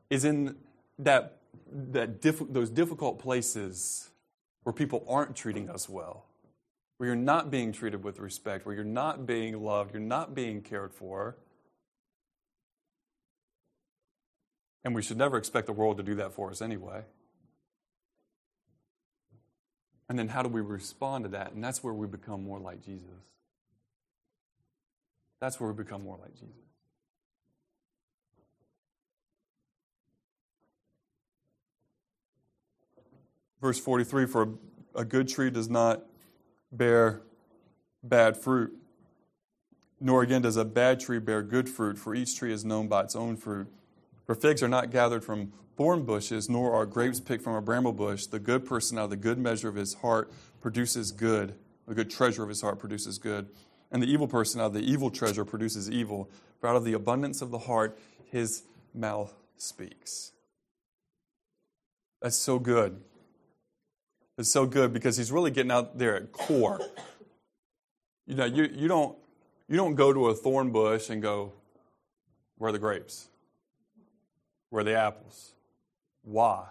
is 0.08 0.24
in 0.24 0.56
that, 0.98 1.38
that 1.70 2.20
diff- 2.20 2.52
those 2.52 2.70
difficult 2.70 3.18
places 3.18 4.10
where 4.62 4.72
people 4.72 5.04
aren't 5.08 5.34
treating 5.34 5.68
us 5.68 5.88
well, 5.88 6.26
where 7.02 7.08
you're 7.08 7.16
not 7.16 7.50
being 7.50 7.72
treated 7.72 8.04
with 8.04 8.20
respect, 8.20 8.64
where 8.64 8.76
you're 8.76 8.84
not 8.84 9.26
being 9.26 9.60
loved, 9.60 9.92
you're 9.92 10.00
not 10.00 10.36
being 10.36 10.62
cared 10.62 10.94
for. 10.94 11.36
And 14.84 14.94
we 14.94 15.02
should 15.02 15.16
never 15.16 15.36
expect 15.36 15.66
the 15.66 15.72
world 15.72 15.96
to 15.96 16.04
do 16.04 16.14
that 16.14 16.32
for 16.32 16.52
us 16.52 16.62
anyway. 16.62 17.02
And 20.08 20.16
then 20.16 20.28
how 20.28 20.44
do 20.44 20.48
we 20.48 20.60
respond 20.60 21.24
to 21.24 21.30
that? 21.30 21.50
And 21.54 21.64
that's 21.64 21.82
where 21.82 21.92
we 21.92 22.06
become 22.06 22.44
more 22.44 22.60
like 22.60 22.84
Jesus. 22.84 23.08
That's 25.40 25.58
where 25.58 25.72
we 25.72 25.82
become 25.82 26.04
more 26.04 26.18
like 26.22 26.34
Jesus. 26.34 26.54
Verse 33.60 33.80
43 33.80 34.26
For 34.26 34.50
a 34.94 35.04
good 35.04 35.26
tree 35.26 35.50
does 35.50 35.68
not 35.68 36.04
bear 36.72 37.20
bad 38.02 38.36
fruit, 38.36 38.72
nor 40.00 40.22
again 40.22 40.42
does 40.42 40.56
a 40.56 40.64
bad 40.64 40.98
tree 40.98 41.18
bear 41.18 41.42
good 41.42 41.68
fruit, 41.68 41.98
for 41.98 42.14
each 42.14 42.36
tree 42.36 42.52
is 42.52 42.64
known 42.64 42.88
by 42.88 43.02
its 43.02 43.14
own 43.14 43.36
fruit. 43.36 43.68
For 44.26 44.34
figs 44.34 44.62
are 44.62 44.68
not 44.68 44.90
gathered 44.90 45.24
from 45.24 45.52
thorn 45.76 46.04
bushes, 46.04 46.48
nor 46.48 46.72
are 46.72 46.86
grapes 46.86 47.20
picked 47.20 47.44
from 47.44 47.54
a 47.54 47.62
bramble 47.62 47.92
bush. 47.92 48.26
The 48.26 48.38
good 48.38 48.64
person 48.64 48.98
out 48.98 49.04
of 49.04 49.10
the 49.10 49.16
good 49.16 49.38
measure 49.38 49.68
of 49.68 49.74
his 49.74 49.94
heart 49.94 50.32
produces 50.60 51.12
good. 51.12 51.54
A 51.88 51.94
good 51.94 52.10
treasure 52.10 52.42
of 52.42 52.48
his 52.48 52.60
heart 52.60 52.78
produces 52.78 53.18
good. 53.18 53.48
And 53.90 54.02
the 54.02 54.10
evil 54.10 54.28
person 54.28 54.60
out 54.60 54.66
of 54.66 54.74
the 54.74 54.80
evil 54.80 55.10
treasure 55.10 55.44
produces 55.44 55.90
evil. 55.90 56.30
For 56.60 56.68
out 56.68 56.76
of 56.76 56.84
the 56.84 56.92
abundance 56.92 57.42
of 57.42 57.50
the 57.50 57.58
heart, 57.58 57.98
his 58.30 58.62
mouth 58.94 59.34
speaks. 59.56 60.32
That's 62.20 62.36
so 62.36 62.58
good. 62.58 63.02
It's 64.38 64.50
so 64.50 64.66
good 64.66 64.92
because 64.92 65.16
he's 65.16 65.30
really 65.30 65.50
getting 65.50 65.70
out 65.70 65.98
there 65.98 66.16
at 66.16 66.32
core. 66.32 66.80
You 68.26 68.34
know, 68.34 68.44
you, 68.44 68.68
you 68.72 68.88
don't 68.88 69.16
you 69.68 69.76
don't 69.76 69.94
go 69.94 70.12
to 70.12 70.28
a 70.28 70.34
thorn 70.34 70.70
bush 70.70 71.10
and 71.10 71.22
go, 71.22 71.52
where 72.58 72.68
are 72.68 72.72
the 72.72 72.78
grapes? 72.78 73.28
Where 74.70 74.80
are 74.80 74.84
the 74.84 74.96
apples? 74.96 75.52
Why? 76.22 76.66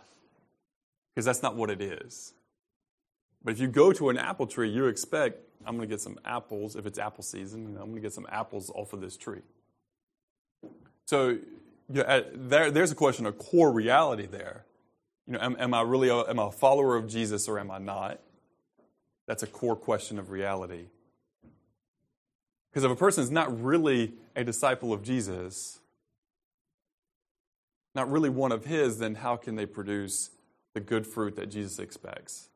Because 1.14 1.26
that's 1.26 1.42
not 1.42 1.56
what 1.56 1.70
it 1.70 1.82
is. 1.82 2.34
But 3.44 3.54
if 3.54 3.60
you 3.60 3.68
go 3.68 3.92
to 3.92 4.10
an 4.10 4.18
apple 4.18 4.46
tree, 4.46 4.70
you 4.70 4.86
expect, 4.86 5.40
I'm 5.66 5.76
going 5.78 5.88
to 5.88 5.92
get 5.92 6.00
some 6.00 6.20
apples, 6.26 6.76
if 6.76 6.86
it's 6.86 7.00
apple 7.00 7.24
season, 7.24 7.64
you 7.64 7.70
know, 7.70 7.82
I'm 7.82 7.90
going 7.90 7.96
to 7.96 8.02
get 8.02 8.14
some 8.14 8.28
apples 8.30 8.72
off 8.76 8.94
of 8.94 9.02
this 9.02 9.18
tree. 9.18 9.42
So 11.06 11.40
yeah, 11.92 12.22
there, 12.34 12.72
there's 12.72 12.92
a 12.92 12.96
question 12.96 13.26
of 13.26 13.38
core 13.38 13.72
reality 13.72 14.28
there. 14.28 14.66
You 15.28 15.34
know, 15.34 15.40
am, 15.42 15.56
am 15.60 15.74
I 15.74 15.82
really 15.82 16.10
a, 16.10 16.30
am 16.30 16.40
I 16.40 16.48
a 16.48 16.52
follower 16.52 16.96
of 16.96 17.08
Jesus 17.08 17.48
or 17.48 17.60
am 17.60 17.72
I 17.72 17.78
not? 17.78 18.20
That's 19.28 19.44
a 19.44 19.48
core 19.48 19.76
question 19.76 20.20
of 20.20 20.30
reality. 20.30 20.86
Because 22.72 22.84
if 22.84 22.92
a 22.92 22.96
person 22.96 23.24
is 23.24 23.32
not 23.32 23.62
really 23.62 24.14
a 24.36 24.44
disciple 24.44 24.94
of 24.94 25.04
Jesus, 25.04 25.80
not 27.94 28.10
really 28.10 28.30
one 28.30 28.52
of 28.52 28.66
his, 28.66 29.00
then 29.00 29.16
how 29.16 29.36
can 29.36 29.56
they 29.56 29.66
produce 29.66 30.32
the 30.74 30.80
good 30.80 31.06
fruit 31.06 31.36
that 31.36 31.48
Jesus 31.48 31.80
expects? 31.80 32.50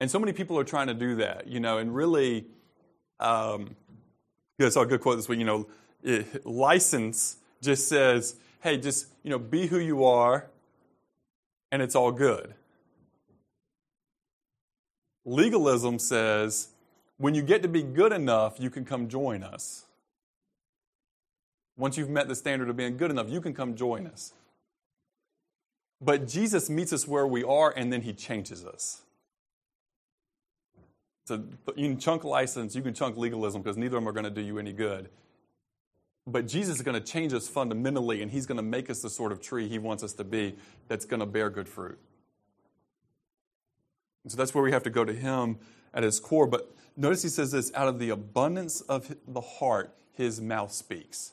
And 0.00 0.10
so 0.10 0.18
many 0.18 0.32
people 0.32 0.58
are 0.58 0.64
trying 0.64 0.86
to 0.88 0.94
do 0.94 1.16
that, 1.16 1.48
you 1.48 1.58
know, 1.58 1.78
and 1.78 1.94
really, 1.94 2.46
um, 3.18 3.74
I 4.60 4.68
saw 4.68 4.82
a 4.82 4.86
good 4.86 5.00
quote 5.00 5.16
this 5.16 5.28
week, 5.28 5.38
you 5.38 5.44
know, 5.44 5.66
it, 6.02 6.46
license 6.46 7.38
just 7.60 7.88
says, 7.88 8.36
hey, 8.60 8.76
just, 8.76 9.06
you 9.22 9.30
know, 9.30 9.38
be 9.38 9.66
who 9.66 9.78
you 9.78 10.04
are, 10.04 10.48
and 11.70 11.82
it's 11.82 11.94
all 11.94 12.12
good. 12.12 12.54
Legalism 15.24 15.98
says, 15.98 16.68
when 17.18 17.34
you 17.34 17.42
get 17.42 17.62
to 17.62 17.68
be 17.68 17.82
good 17.82 18.12
enough, 18.12 18.58
you 18.58 18.70
can 18.70 18.84
come 18.84 19.08
join 19.08 19.42
us. 19.42 19.84
Once 21.76 21.96
you've 21.96 22.08
met 22.08 22.28
the 22.28 22.34
standard 22.34 22.68
of 22.68 22.76
being 22.76 22.96
good 22.96 23.10
enough, 23.10 23.28
you 23.28 23.40
can 23.40 23.54
come 23.54 23.76
join 23.76 24.06
us. 24.06 24.32
But 26.00 26.26
Jesus 26.28 26.70
meets 26.70 26.92
us 26.92 27.06
where 27.06 27.26
we 27.26 27.44
are 27.44 27.72
and 27.76 27.92
then 27.92 28.02
he 28.02 28.12
changes 28.12 28.64
us. 28.64 29.02
So 31.26 31.44
you 31.76 31.88
can 31.88 31.98
chunk 31.98 32.24
license, 32.24 32.74
you 32.74 32.82
can 32.82 32.94
chunk 32.94 33.16
legalism 33.16 33.60
because 33.60 33.76
neither 33.76 33.96
of 33.96 34.02
them 34.02 34.08
are 34.08 34.12
going 34.12 34.24
to 34.24 34.30
do 34.30 34.40
you 34.40 34.58
any 34.58 34.72
good. 34.72 35.10
But 36.30 36.46
Jesus 36.46 36.76
is 36.76 36.82
going 36.82 37.00
to 37.00 37.06
change 37.06 37.32
us 37.32 37.48
fundamentally 37.48 38.20
and 38.20 38.30
he's 38.30 38.44
going 38.44 38.56
to 38.58 38.62
make 38.62 38.90
us 38.90 39.00
the 39.00 39.08
sort 39.08 39.32
of 39.32 39.40
tree 39.40 39.66
he 39.66 39.78
wants 39.78 40.02
us 40.02 40.12
to 40.14 40.24
be 40.24 40.56
that's 40.86 41.06
going 41.06 41.20
to 41.20 41.26
bear 41.26 41.48
good 41.48 41.68
fruit. 41.68 41.98
And 44.24 44.30
so 44.30 44.36
that's 44.36 44.54
where 44.54 44.62
we 44.62 44.72
have 44.72 44.82
to 44.82 44.90
go 44.90 45.04
to 45.06 45.12
him 45.14 45.58
at 45.94 46.02
his 46.02 46.20
core. 46.20 46.46
But 46.46 46.74
notice 46.96 47.22
he 47.22 47.30
says 47.30 47.52
this 47.52 47.72
out 47.74 47.88
of 47.88 47.98
the 47.98 48.10
abundance 48.10 48.82
of 48.82 49.16
the 49.26 49.40
heart, 49.40 49.96
his 50.12 50.38
mouth 50.40 50.70
speaks. 50.70 51.32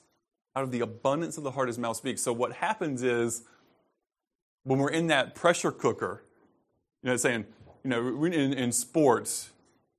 Out 0.55 0.63
of 0.63 0.71
the 0.71 0.79
abundance 0.79 1.37
of 1.37 1.43
the 1.43 1.51
heart, 1.51 1.67
his 1.67 1.77
mouth 1.77 1.97
speaks. 1.97 2.21
So 2.21 2.31
what 2.31 2.53
happens 2.53 3.03
is 3.03 3.43
when 4.63 4.79
we're 4.79 4.91
in 4.91 5.07
that 5.07 5.35
pressure 5.35 5.71
cooker, 5.71 6.23
you 7.03 7.09
know, 7.09 7.17
saying, 7.17 7.45
you 7.83 7.89
know, 7.89 8.23
in, 8.23 8.53
in 8.53 8.71
sports, 8.71 9.51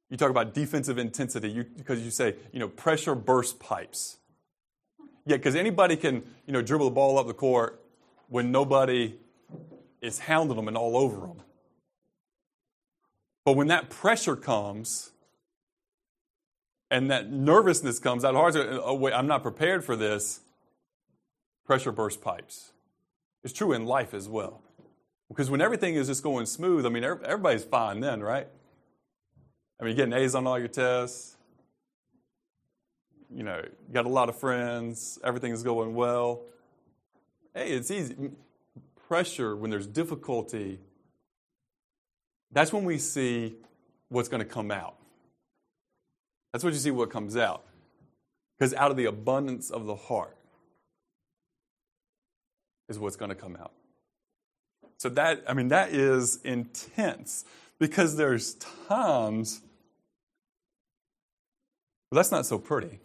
you 0.08 0.16
talk 0.16 0.30
about 0.30 0.54
defensive 0.54 0.96
intensity 0.96 1.50
you, 1.50 1.64
because 1.64 2.00
you 2.02 2.10
say, 2.10 2.36
you 2.52 2.60
know, 2.60 2.68
pressure 2.68 3.14
burst 3.14 3.60
pipes. 3.60 4.16
Yeah, 5.26 5.36
because 5.36 5.56
anybody 5.56 5.96
can, 5.96 6.22
you 6.46 6.52
know, 6.52 6.62
dribble 6.62 6.86
the 6.86 6.94
ball 6.94 7.18
up 7.18 7.26
the 7.26 7.34
court 7.34 7.82
when 8.28 8.52
nobody 8.52 9.14
is 10.00 10.20
hounding 10.20 10.56
them 10.56 10.68
and 10.68 10.76
all 10.76 10.96
over 10.96 11.20
them. 11.20 11.42
But 13.44 13.56
when 13.56 13.66
that 13.68 13.90
pressure 13.90 14.36
comes 14.36 15.10
and 16.90 17.10
that 17.10 17.30
nervousness 17.30 17.98
comes 17.98 18.24
out, 18.24 18.34
hard 18.34 18.56
oh, 18.56 18.94
wait, 18.94 19.12
I'm 19.12 19.26
not 19.26 19.42
prepared 19.42 19.84
for 19.84 19.96
this, 19.96 20.40
pressure 21.64 21.92
burst 21.92 22.20
pipes. 22.20 22.72
It's 23.42 23.52
true 23.52 23.72
in 23.72 23.84
life 23.84 24.14
as 24.14 24.28
well. 24.28 24.62
Because 25.28 25.50
when 25.50 25.60
everything 25.60 25.96
is 25.96 26.06
just 26.06 26.22
going 26.22 26.46
smooth, 26.46 26.86
I 26.86 26.88
mean, 26.88 27.02
everybody's 27.02 27.64
fine 27.64 28.00
then, 28.00 28.20
right? 28.20 28.46
I 29.80 29.84
mean, 29.84 29.96
you're 29.96 30.06
getting 30.06 30.24
A's 30.24 30.36
on 30.36 30.46
all 30.46 30.58
your 30.58 30.68
tests. 30.68 31.35
You 33.34 33.42
know, 33.42 33.62
got 33.92 34.06
a 34.06 34.08
lot 34.08 34.28
of 34.28 34.38
friends. 34.38 35.18
Everything's 35.24 35.62
going 35.62 35.94
well. 35.94 36.42
Hey, 37.54 37.70
it's 37.70 37.90
easy. 37.90 38.14
Pressure, 39.08 39.56
when 39.56 39.70
there's 39.70 39.86
difficulty, 39.86 40.80
that's 42.52 42.72
when 42.72 42.84
we 42.84 42.98
see 42.98 43.54
what's 44.08 44.28
going 44.28 44.42
to 44.42 44.48
come 44.48 44.70
out. 44.70 44.96
That's 46.52 46.64
what 46.64 46.72
you 46.72 46.78
see 46.78 46.90
what 46.90 47.10
comes 47.10 47.36
out. 47.36 47.64
Because 48.58 48.72
out 48.74 48.90
of 48.90 48.96
the 48.96 49.04
abundance 49.04 49.70
of 49.70 49.86
the 49.86 49.96
heart, 49.96 50.36
is 52.88 52.98
what's 52.98 53.16
going 53.16 53.30
to 53.30 53.34
come 53.34 53.56
out. 53.56 53.72
So 54.98 55.08
that, 55.10 55.44
I 55.48 55.54
mean, 55.54 55.68
that 55.68 55.92
is 55.92 56.40
intense 56.42 57.44
because 57.78 58.16
there's 58.16 58.54
times, 58.88 59.60
well, 62.10 62.16
that's 62.16 62.30
not 62.30 62.46
so 62.46 62.58
pretty. 62.58 62.98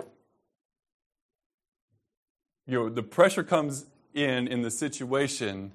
You 2.67 2.79
know, 2.79 2.89
the 2.89 3.03
pressure 3.03 3.43
comes 3.43 3.85
in 4.13 4.47
in 4.47 4.61
the 4.61 4.71
situation, 4.71 5.71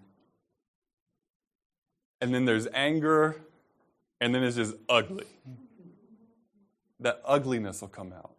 and 2.20 2.35
then 2.35 2.45
there's 2.45 2.68
anger, 2.72 3.37
and 4.20 4.35
then 4.35 4.43
it's 4.43 4.57
just 4.57 4.74
ugly. 4.89 5.27
That 7.01 7.20
ugliness 7.24 7.81
will 7.81 7.89
come 7.89 8.12
out. 8.12 8.33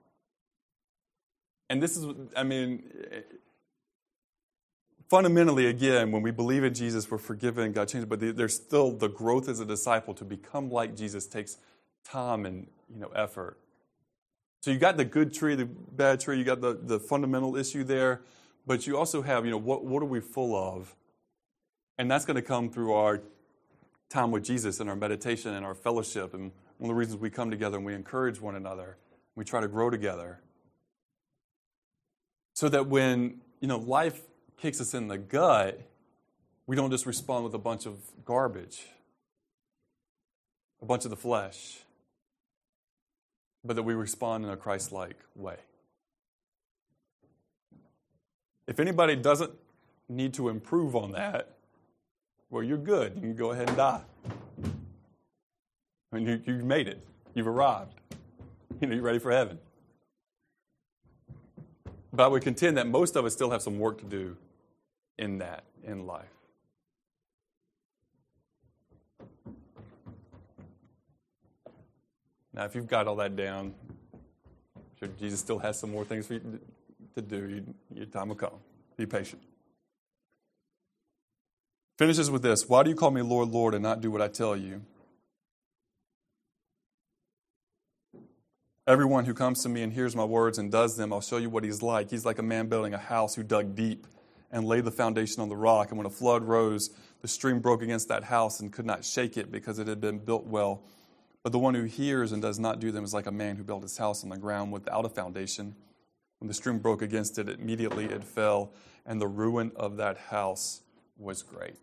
And 1.70 1.84
this 1.84 1.98
is, 1.98 2.08
I 2.36 2.44
mean, 2.44 2.84
fundamentally, 5.10 5.68
again, 5.68 6.12
when 6.12 6.22
we 6.22 6.32
believe 6.32 6.64
in 6.64 6.74
Jesus, 6.74 7.10
we're 7.12 7.18
forgiven, 7.18 7.72
God 7.72 7.90
changes, 7.90 8.08
but 8.08 8.20
there's 8.20 8.56
still 8.56 8.92
the 8.92 9.10
growth 9.10 9.50
as 9.50 9.60
a 9.60 9.66
disciple 9.66 10.14
to 10.16 10.26
become 10.26 10.70
like 10.70 10.96
Jesus 10.96 11.28
takes 11.28 11.58
time 12.06 12.46
and 12.46 12.68
you 12.94 13.00
know 13.00 13.10
effort. 13.10 13.58
So 14.62 14.72
you 14.72 14.80
got 14.80 14.98
the 14.98 15.06
good 15.06 15.34
tree, 15.34 15.56
the 15.56 15.66
bad 15.66 16.20
tree, 16.20 16.38
you 16.38 16.44
got 16.44 16.62
the, 16.62 16.78
the 16.82 17.00
fundamental 17.00 17.56
issue 17.56 17.84
there, 17.84 18.22
but 18.66 18.86
you 18.86 18.98
also 18.98 19.22
have, 19.22 19.46
you 19.46 19.52
know, 19.52 19.58
what, 19.58 19.86
what 19.86 20.02
are 20.02 20.08
we 20.08 20.20
full 20.20 20.56
of? 20.56 20.96
And 21.98 22.10
that's 22.12 22.26
going 22.26 22.36
to 22.36 22.42
come 22.42 22.70
through 22.70 22.94
our 22.94 23.22
time 24.10 24.32
with 24.32 24.44
Jesus 24.44 24.80
and 24.80 24.90
our 24.90 24.96
meditation 24.96 25.54
and 25.54 25.66
our 25.66 25.76
fellowship. 25.76 26.34
And 26.34 26.52
one 26.78 26.90
of 26.90 26.96
the 26.96 27.00
reasons 27.00 27.20
we 27.20 27.30
come 27.30 27.50
together 27.50 27.78
and 27.78 27.86
we 27.86 27.94
encourage 27.94 28.40
one 28.40 28.56
another, 28.56 28.98
we 29.36 29.44
try 29.44 29.62
to 29.62 29.68
grow 29.68 29.90
together. 29.90 30.40
So 32.54 32.70
that 32.70 32.88
when, 32.88 33.42
you 33.60 33.68
know, 33.68 33.78
life 33.78 34.22
kicks 34.58 34.82
us 34.82 34.94
in 34.94 35.08
the 35.08 35.18
gut, 35.18 35.80
we 36.66 36.76
don't 36.76 36.92
just 36.92 37.06
respond 37.06 37.46
with 37.46 37.54
a 37.54 37.60
bunch 37.60 37.86
of 37.86 38.00
garbage, 38.26 38.86
a 40.82 40.86
bunch 40.86 41.06
of 41.06 41.10
the 41.10 41.18
flesh, 41.18 41.80
but 43.68 43.76
that 43.76 43.84
we 43.84 43.94
respond 43.94 44.46
in 44.46 44.50
a 44.50 44.58
Christ 44.58 44.92
like 44.92 45.18
way. 45.36 45.58
If 48.66 48.80
anybody 48.80 49.16
doesn't 49.16 49.52
need 50.10 50.34
to 50.36 50.50
improve 50.50 50.96
on 50.96 51.12
that, 51.12 51.50
well, 52.50 52.64
you're 52.64 52.78
good. 52.78 53.14
You 53.16 53.22
can 53.22 53.36
go 53.36 53.52
ahead 53.52 53.68
and 53.68 53.78
die. 53.78 54.02
I 56.12 56.16
mean, 56.16 56.28
you, 56.28 56.42
you 56.46 56.64
made 56.64 56.88
it. 56.88 57.00
You've 57.34 57.48
arrived. 57.48 57.94
You 58.80 58.88
know, 58.88 58.96
you're 58.96 59.04
ready 59.04 59.20
for 59.20 59.32
heaven. 59.32 59.60
But 62.14 62.24
I 62.24 62.28
would 62.28 62.42
contend 62.42 62.78
that 62.78 62.88
most 62.88 63.16
of 63.16 63.26
us 63.26 63.34
still 63.34 63.52
have 63.52 63.62
some 63.62 63.80
work 63.80 64.00
to 64.00 64.06
do 64.06 64.38
in 65.20 65.40
that, 65.40 65.64
in 65.84 66.08
life. 66.08 66.37
Now, 72.58 72.66
if 72.66 72.74
you've 72.74 72.88
got 72.88 73.06
all 73.08 73.18
that 73.18 73.36
down, 73.36 73.76
sure 74.98 75.08
Jesus 75.20 75.40
still 75.40 75.60
has 75.60 75.80
some 75.80 75.92
more 75.92 76.04
things 76.04 76.26
for 76.26 76.34
you 76.34 76.60
to 77.14 77.22
do. 77.22 77.64
Your 77.94 78.08
time 78.08 78.30
will 78.30 78.36
come. 78.36 78.54
Be 78.98 79.06
patient. 79.06 79.44
Finishes 82.00 82.32
with 82.32 82.42
this 82.42 82.68
Why 82.68 82.82
do 82.82 82.90
you 82.90 82.96
call 82.96 83.12
me 83.12 83.22
Lord, 83.22 83.50
Lord, 83.50 83.76
and 83.76 83.84
not 83.84 84.02
do 84.02 84.10
what 84.10 84.24
I 84.24 84.28
tell 84.28 84.58
you? 84.58 84.82
Everyone 88.88 89.26
who 89.26 89.36
comes 89.36 89.62
to 89.62 89.70
me 89.70 89.84
and 89.84 89.94
hears 89.94 90.16
my 90.16 90.24
words 90.24 90.58
and 90.58 90.72
does 90.72 90.98
them, 90.98 91.14
I'll 91.14 91.22
show 91.22 91.38
you 91.38 91.52
what 91.52 91.64
he's 91.64 91.84
like. 91.84 92.10
He's 92.10 92.26
like 92.26 92.40
a 92.40 92.44
man 92.44 92.70
building 92.70 92.96
a 92.96 92.98
house 92.98 93.36
who 93.36 93.44
dug 93.44 93.76
deep 93.76 94.08
and 94.52 94.66
laid 94.66 94.84
the 94.84 94.92
foundation 94.92 95.44
on 95.44 95.50
the 95.50 95.56
rock. 95.56 95.90
And 95.90 95.98
when 96.00 96.08
a 96.08 96.10
flood 96.10 96.44
rose, 96.44 96.90
the 97.22 97.28
stream 97.28 97.60
broke 97.60 97.84
against 97.84 98.08
that 98.08 98.24
house 98.24 98.62
and 98.62 98.74
could 98.74 98.86
not 98.88 99.06
shake 99.06 99.38
it 99.38 99.52
because 99.52 99.78
it 99.78 99.88
had 99.88 100.02
been 100.02 100.18
built 100.18 100.48
well. 100.48 100.82
But 101.48 101.54
the 101.54 101.60
one 101.60 101.76
who 101.76 101.86
hears 101.86 102.34
and 102.34 102.42
does 102.42 102.60
not 102.60 102.82
do 102.82 102.92
them 102.92 103.06
is 103.06 103.14
like 103.14 103.26
a 103.26 103.32
man 103.32 103.56
who 103.56 103.64
built 103.64 103.82
his 103.82 103.98
house 103.98 104.22
on 104.22 104.30
the 104.32 104.38
ground 104.38 104.74
without 104.74 105.06
a 105.06 105.10
foundation. 105.10 105.78
When 106.40 106.50
the 106.50 106.54
stream 106.54 106.80
broke 106.80 107.02
against 107.02 107.40
it, 107.40 107.48
immediately 107.48 108.04
it 108.04 108.22
fell, 108.22 108.74
and 109.06 109.22
the 109.22 109.30
ruin 109.30 109.72
of 109.78 109.96
that 109.96 110.18
house 110.18 110.82
was 111.18 111.44
great. 111.44 111.80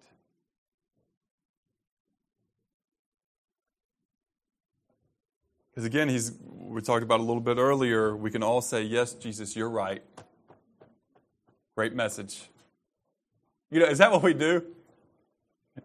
Because 5.71 5.87
again, 5.87 6.11
he's, 6.11 6.33
we 6.43 6.83
talked 6.83 7.03
about 7.03 7.21
a 7.21 7.23
little 7.23 7.41
bit 7.41 7.57
earlier, 7.57 8.15
we 8.15 8.31
can 8.31 8.43
all 8.43 8.61
say, 8.61 8.83
Yes, 8.83 9.15
Jesus, 9.15 9.57
you're 9.57 9.71
right. 9.71 10.03
Great 11.75 11.95
message. 11.95 12.51
You 13.71 13.81
know, 13.81 13.87
is 13.87 13.97
that 13.97 14.13
what 14.13 14.23
we 14.23 14.35
do? 14.35 14.63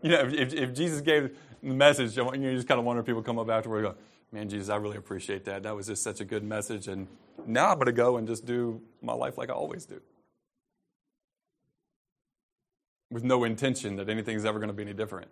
You 0.01 0.11
know, 0.11 0.19
if, 0.19 0.53
if 0.53 0.73
Jesus 0.73 0.99
gave 0.99 1.36
message, 1.62 2.16
you 2.18 2.55
just 2.55 2.68
kind 2.68 2.80
of 2.80 2.86
wonder 2.86 3.01
if 3.01 3.05
people 3.05 3.22
come 3.22 3.39
up 3.39 3.49
afterward 3.49 3.86
and 3.86 3.95
go, 3.95 4.01
Man, 4.32 4.47
Jesus, 4.47 4.70
I 4.70 4.76
really 4.76 4.97
appreciate 4.97 5.45
that. 5.45 5.64
That 5.64 5.76
was 5.76 5.88
just 5.88 6.03
such 6.03 6.22
a 6.22 6.26
good 6.26 6.43
message. 6.43 6.88
And 6.88 7.07
now 7.47 7.70
I'm 7.70 7.76
going 7.76 7.88
to 7.88 7.91
go 7.91 8.18
and 8.18 8.28
just 8.28 8.45
do 8.45 8.82
my 9.01 9.14
life 9.14 9.38
like 9.38 9.49
I 9.49 9.53
always 9.53 9.86
do. 9.86 10.01
With 13.10 13.24
no 13.24 13.43
intention 13.43 13.95
that 13.95 14.07
anything's 14.07 14.45
ever 14.45 14.60
going 14.60 14.70
to 14.70 14.74
be 14.74 14.84
any 14.84 14.93
different. 14.93 15.30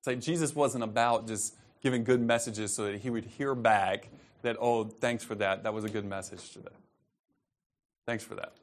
It's 0.00 0.08
like 0.08 0.20
Jesus 0.20 0.54
wasn't 0.54 0.82
about 0.82 1.28
just 1.28 1.54
giving 1.80 2.02
good 2.02 2.20
messages 2.20 2.74
so 2.74 2.84
that 2.86 3.00
he 3.00 3.10
would 3.10 3.24
hear 3.24 3.54
back 3.54 4.08
that, 4.42 4.56
oh, 4.58 4.84
thanks 4.84 5.22
for 5.22 5.36
that. 5.36 5.62
That 5.62 5.72
was 5.72 5.84
a 5.84 5.88
good 5.88 6.04
message 6.04 6.50
today. 6.50 6.74
Thanks 8.04 8.24
for 8.24 8.34
that. 8.34 8.54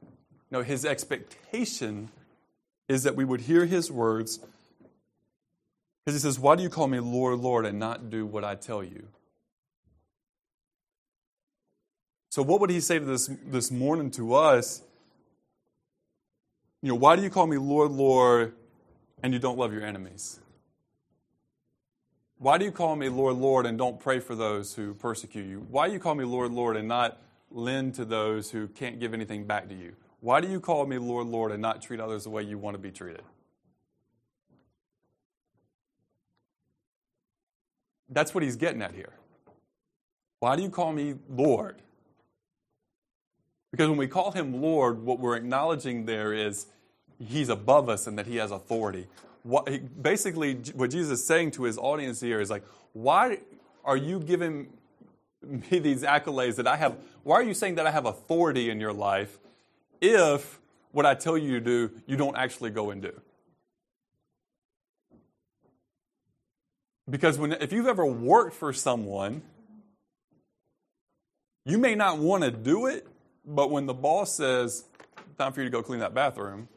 No, 0.52 0.64
his 0.64 0.84
expectation 0.84 2.10
is 2.90 3.04
that 3.04 3.16
we 3.16 3.24
would 3.24 3.42
hear 3.42 3.66
his 3.66 3.90
words 3.90 4.40
because 6.08 6.22
he 6.22 6.26
says, 6.26 6.40
Why 6.40 6.56
do 6.56 6.64
you 6.64 6.70
call 6.70 6.88
me 6.88 7.02
Lord, 7.02 7.40
Lord, 7.40 7.66
and 7.66 7.80
not 7.80 8.10
do 8.10 8.26
what 8.26 8.46
I 8.46 8.56
tell 8.56 8.82
you? 8.82 9.10
So, 12.30 12.42
what 12.42 12.62
would 12.62 12.70
he 12.70 12.80
say 12.80 12.98
to 12.98 13.04
this, 13.04 13.30
this 13.46 13.72
morning 13.72 14.10
to 14.12 14.34
us? 14.34 14.84
You 16.82 16.94
know, 16.94 16.96
why 16.96 17.18
do 17.18 17.24
you 17.24 17.30
call 17.30 17.46
me 17.46 17.58
Lord, 17.58 17.92
Lord, 17.92 18.54
and 19.22 19.34
you 19.34 19.40
don't 19.40 19.58
love 19.58 19.74
your 19.74 19.84
enemies? 19.84 20.40
Why 22.38 22.58
do 22.58 22.64
you 22.64 22.72
call 22.72 22.96
me 22.96 23.10
Lord, 23.10 23.36
Lord, 23.36 23.66
and 23.66 23.78
don't 23.78 24.00
pray 24.00 24.22
for 24.22 24.34
those 24.34 24.76
who 24.76 24.94
persecute 24.94 25.46
you? 25.46 25.68
Why 25.70 25.88
do 25.88 25.94
you 25.94 26.00
call 26.00 26.16
me 26.16 26.24
Lord, 26.24 26.54
Lord, 26.54 26.78
and 26.78 26.88
not 26.88 27.22
lend 27.52 27.96
to 27.96 28.06
those 28.06 28.50
who 28.50 28.70
can't 28.70 29.02
give 29.02 29.14
anything 29.14 29.44
back 29.44 29.68
to 29.68 29.76
you? 29.76 29.92
Why 30.22 30.40
do 30.40 30.48
you 30.48 30.62
call 30.62 30.86
me 30.86 31.00
Lord, 31.00 31.28
Lord, 31.28 31.52
and 31.52 31.62
not 31.62 31.82
treat 31.82 32.00
others 32.00 32.24
the 32.24 32.30
way 32.30 32.44
you 32.44 32.58
want 32.58 32.76
to 32.76 32.80
be 32.80 32.92
treated? 32.92 33.24
That's 38.10 38.34
what 38.34 38.44
he's 38.44 38.56
getting 38.56 38.82
at 38.82 38.94
here. 38.94 39.14
Why 40.40 40.56
do 40.56 40.62
you 40.62 40.70
call 40.70 40.94
me 40.94 41.16
Lord? 41.30 41.82
Because 43.72 43.90
when 43.90 43.98
we 43.98 44.08
call 44.08 44.32
him 44.32 44.62
Lord, 44.62 45.04
what 45.04 45.20
we're 45.20 45.36
acknowledging 45.36 46.06
there 46.06 46.34
is 46.34 46.68
he's 47.20 47.50
above 47.50 47.90
us 47.90 48.08
and 48.08 48.18
that 48.18 48.28
he 48.28 48.38
has 48.38 48.52
authority 48.52 49.08
what, 49.48 49.70
basically, 50.02 50.56
what 50.74 50.92
Jesus 50.92 51.22
is 51.22 51.26
saying 51.26 51.52
to 51.52 51.64
his 51.64 51.78
audience 51.78 52.20
here 52.20 52.42
is 52.42 52.50
like, 52.50 52.64
why 52.92 53.40
are 53.86 53.96
you 53.96 54.20
giving 54.20 54.68
me 55.42 55.80
these 55.80 56.04
accolades 56.04 56.56
that 56.56 56.68
I 56.68 56.76
have? 56.76 56.98
Why 57.24 57.36
are 57.36 57.44
you 57.44 57.54
saying 57.54 57.76
that 57.76 57.88
I 57.88 57.92
have 57.92 58.06
authority 58.06 58.70
in 58.70 58.82
your 58.82 58.92
life 58.92 59.40
if 60.02 60.60
what 60.92 61.06
I 61.06 61.16
tell 61.16 61.38
you 61.38 61.52
to 61.54 61.62
do, 61.62 61.92
you 62.06 62.18
don't 62.18 62.36
actually 62.36 62.72
go 62.72 62.90
and 62.90 63.02
do? 63.02 63.22
Because 67.10 67.38
when, 67.38 67.54
if 67.54 67.72
you've 67.72 67.88
ever 67.88 68.06
worked 68.06 68.56
for 68.56 68.74
someone, 68.74 69.42
you 71.66 71.78
may 71.78 71.96
not 71.96 72.18
want 72.18 72.44
to 72.44 72.52
do 72.52 72.88
it, 72.88 73.08
but 73.46 73.72
when 73.72 73.86
the 73.86 73.94
boss 73.94 74.36
says, 74.36 74.84
time 75.38 75.54
for 75.54 75.62
you 75.62 75.66
to 75.66 75.72
go 75.72 75.82
clean 75.82 76.00
that 76.00 76.14
bathroom, 76.14 76.68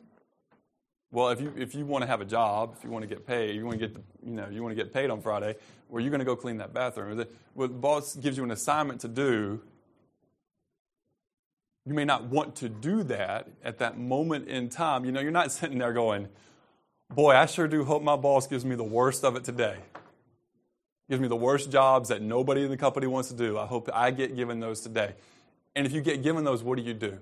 well, 1.13 1.31
if 1.31 1.41
you 1.41 1.53
if 1.57 1.75
you 1.75 1.85
want 1.85 2.03
to 2.03 2.07
have 2.07 2.21
a 2.21 2.25
job, 2.25 2.75
if 2.79 2.85
you 2.85 2.91
want 2.91 3.03
to 3.03 3.09
get 3.09 3.27
paid, 3.27 3.57
you 3.57 3.65
want 3.65 3.81
to 3.81 3.89
get 3.89 3.95
the, 3.95 4.03
you 4.25 4.33
know 4.33 4.49
you 4.49 4.63
want 4.63 4.77
to 4.77 4.81
get 4.81 4.95
paid 4.95 5.11
on 5.11 5.21
Friday, 5.21 5.57
well, 5.89 6.01
you're 6.01 6.11
going 6.11 6.21
to 6.21 6.25
go 6.25 6.37
clean 6.37 6.59
that 6.59 6.73
bathroom. 6.73 7.25
Well, 7.55 7.67
the 7.67 7.75
boss 7.75 8.15
gives 8.15 8.37
you 8.37 8.45
an 8.45 8.53
assignment 8.53 9.01
to 9.01 9.09
do. 9.09 9.61
You 11.85 11.95
may 11.95 12.05
not 12.05 12.27
want 12.27 12.55
to 12.57 12.69
do 12.69 13.03
that 13.05 13.49
at 13.65 13.79
that 13.79 13.99
moment 13.99 14.47
in 14.47 14.69
time. 14.69 15.05
You 15.05 15.11
know, 15.11 15.21
you're 15.21 15.33
not 15.33 15.51
sitting 15.53 15.79
there 15.79 15.93
going, 15.93 16.29
"Boy, 17.13 17.35
I 17.35 17.47
sure 17.47 17.67
do 17.67 17.85
hope 17.85 18.05
my 18.05 18.17
boss 18.17 18.47
gives 18.47 18.65
me 18.65 18.77
the 18.77 18.85
worst 18.85 19.25
of 19.25 19.35
it 19.35 19.43
today." 19.43 19.79
Gives 21.11 21.21
me 21.21 21.29
the 21.29 21.37
worst 21.37 21.71
jobs 21.71 22.09
that 22.09 22.23
nobody 22.23 22.63
in 22.63 22.71
the 22.71 22.79
company 22.79 23.07
wants 23.07 23.29
to 23.29 23.35
do. 23.35 23.59
I 23.59 23.67
hope 23.67 23.91
I 23.93 24.13
get 24.13 24.35
given 24.35 24.61
those 24.61 24.81
today. 24.81 25.13
And 25.77 25.87
if 25.87 25.93
you 25.93 26.01
get 26.01 26.23
given 26.23 26.45
those, 26.45 26.63
what 26.63 26.79
do 26.79 26.83
you 26.83 26.95
do? 26.95 27.19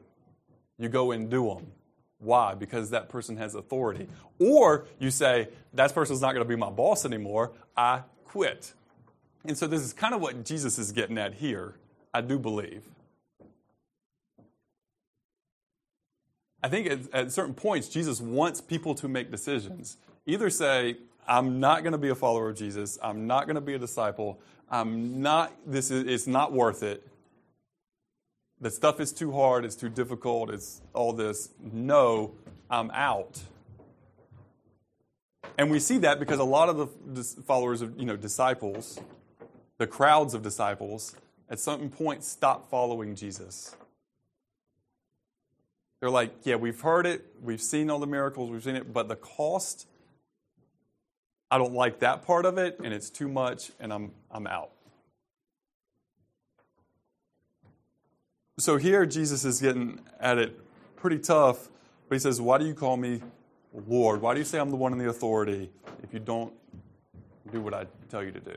You 0.79 0.89
go 0.89 1.11
and 1.11 1.29
do 1.29 1.49
them 1.49 1.73
why? 2.19 2.55
Because 2.55 2.91
that 2.91 3.09
person 3.09 3.37
has 3.37 3.55
authority. 3.55 4.09
Or 4.39 4.87
you 4.99 5.11
say, 5.11 5.49
that 5.75 5.95
person's 5.95 6.21
not 6.21 6.33
going 6.33 6.45
to 6.45 6.49
be 6.49 6.57
my 6.57 6.71
boss 6.71 7.05
anymore. 7.05 7.53
I 7.77 8.03
quit. 8.25 8.73
And 9.45 9.57
so 9.57 9.67
this 9.67 9.83
is 9.83 9.93
kind 9.93 10.15
of 10.15 10.21
what 10.21 10.45
Jesus 10.45 10.79
is 10.79 10.93
getting 10.93 11.17
at 11.17 11.35
here, 11.35 11.75
I 12.13 12.21
do 12.21 12.39
believe. 12.39 12.83
I 16.61 16.69
think 16.69 16.89
at, 16.89 17.15
at 17.15 17.33
certain 17.33 17.55
points, 17.55 17.89
Jesus 17.89 18.21
wants 18.21 18.61
people 18.61 18.95
to 18.97 19.07
make 19.07 19.31
decisions. 19.31 19.97
Either 20.27 20.51
say, 20.51 20.97
I'm 21.29 21.61
not 21.61 21.83
going 21.83 21.93
to 21.93 21.99
be 21.99 22.09
a 22.09 22.15
follower 22.15 22.49
of 22.49 22.57
Jesus. 22.57 22.99
I'm 23.03 23.27
not 23.27 23.47
going 23.47 23.57
to 23.57 23.61
be 23.61 23.75
a 23.75 23.79
disciple. 23.79 24.41
I'm 24.71 25.23
not, 25.23 25.53
this 25.67 25.91
is, 25.91 26.07
it's 26.07 26.27
not 26.27 26.53
worth 26.53 26.83
it 26.83 27.07
the 28.61 28.71
stuff 28.71 29.01
is 29.01 29.13
too 29.13 29.33
hard, 29.33 29.65
it's 29.65 29.77
too 29.77 29.89
difficult, 29.89 30.51
it's 30.51 30.81
all 30.93 31.13
this. 31.13 31.51
No, 31.61 32.35
I'm 32.71 32.91
out. 32.91 33.41
And 35.57 35.71
we 35.71 35.79
see 35.79 35.99
that 35.99 36.19
because 36.19 36.39
a 36.39 36.45
lot 36.45 36.69
of 36.69 36.77
the 36.77 37.23
followers 37.43 37.83
of, 37.83 37.99
you 37.99 38.05
know, 38.05 38.17
disciples, 38.17 39.01
the 39.79 39.87
crowds 39.87 40.35
of 40.35 40.43
disciples, 40.43 41.15
at 41.51 41.61
some 41.61 41.89
point 41.89 42.25
stop 42.25 42.69
following 42.71 43.15
Jesus. 43.15 43.75
They're 46.01 46.11
like, 46.11 46.33
yeah, 46.45 46.57
we've 46.57 46.81
heard 46.81 47.07
it, 47.07 47.27
we've 47.43 47.63
seen 47.63 47.91
all 47.91 47.99
the 47.99 48.07
miracles, 48.07 48.51
we've 48.51 48.63
seen 48.63 48.77
it, 48.77 48.93
but 48.93 49.09
the 49.09 49.17
cost, 49.17 49.87
I 51.51 51.59
don't 51.59 51.73
like 51.73 52.01
that 52.01 52.27
part 52.27 52.45
of 52.45 52.59
it, 52.59 52.79
and 52.83 52.93
it's 52.93 53.09
too 53.09 53.29
much, 53.29 53.73
and 53.81 53.93
I'm, 53.93 54.13
I'm 54.31 54.47
out. 54.47 54.71
So 58.59 58.77
here 58.77 59.07
Jesus 59.07 59.45
is 59.45 59.61
getting 59.61 60.01
at 60.21 60.37
it 60.37 60.59
pretty 60.97 61.19
tough, 61.19 61.69
but 62.09 62.17
he 62.17 62.19
says, 62.19 62.41
Why 62.41 62.59
do 62.59 62.67
you 62.67 62.75
call 62.75 62.97
me 62.97 63.23
Lord? 63.87 64.21
Why 64.21 64.35
do 64.35 64.41
you 64.41 64.45
say 64.45 64.59
I'm 64.59 64.71
the 64.71 64.77
one 64.77 64.93
in 64.93 64.99
the 64.99 65.09
authority 65.09 65.71
if 66.03 66.13
you 66.13 66.19
don't 66.19 66.53
do 67.53 67.61
what 67.61 67.73
I 67.73 67.87
tell 68.11 68.23
you 68.23 68.33
to 68.33 68.41
do? 68.41 68.57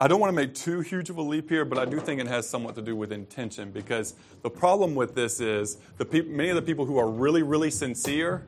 I 0.00 0.06
don't 0.06 0.20
want 0.20 0.30
to 0.30 0.36
make 0.36 0.54
too 0.54 0.80
huge 0.80 1.10
of 1.10 1.16
a 1.18 1.22
leap 1.22 1.48
here, 1.48 1.64
but 1.64 1.76
I 1.76 1.84
do 1.84 1.98
think 1.98 2.20
it 2.20 2.28
has 2.28 2.48
somewhat 2.48 2.76
to 2.76 2.82
do 2.82 2.94
with 2.94 3.10
intention 3.10 3.72
because 3.72 4.14
the 4.42 4.50
problem 4.50 4.94
with 4.94 5.16
this 5.16 5.40
is 5.40 5.78
the 5.96 6.04
pe- 6.04 6.20
many 6.20 6.50
of 6.50 6.54
the 6.54 6.62
people 6.62 6.84
who 6.84 6.98
are 6.98 7.10
really, 7.10 7.42
really 7.42 7.70
sincere 7.70 8.46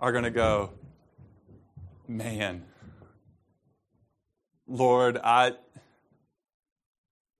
are 0.00 0.10
going 0.10 0.24
to 0.24 0.32
go, 0.32 0.70
man, 2.08 2.64
Lord, 4.66 5.16
I, 5.22 5.52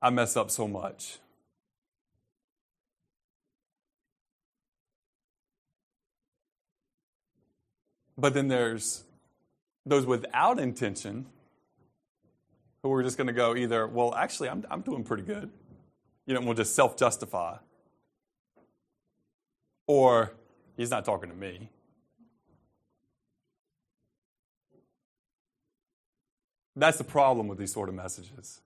I 0.00 0.10
mess 0.10 0.36
up 0.36 0.52
so 0.52 0.68
much. 0.68 1.18
But 8.16 8.34
then 8.34 8.46
there's 8.46 9.02
those 9.84 10.06
without 10.06 10.60
intention 10.60 11.26
who 12.88 12.94
are 12.94 13.02
just 13.02 13.16
going 13.16 13.26
to 13.26 13.32
go 13.32 13.54
either, 13.54 13.86
well, 13.86 14.14
actually, 14.14 14.48
I'm, 14.48 14.64
I'm 14.70 14.80
doing 14.80 15.04
pretty 15.04 15.22
good. 15.22 15.50
You 16.26 16.34
know, 16.34 16.38
and 16.40 16.46
we'll 16.46 16.56
just 16.56 16.74
self 16.74 16.96
justify. 16.96 17.56
Or, 19.86 20.32
he's 20.76 20.90
not 20.90 21.04
talking 21.04 21.30
to 21.30 21.36
me. 21.36 21.70
That's 26.76 26.98
the 26.98 27.04
problem 27.04 27.48
with 27.48 27.58
these 27.58 27.72
sort 27.72 27.88
of 27.88 27.94
messages. 27.94 28.60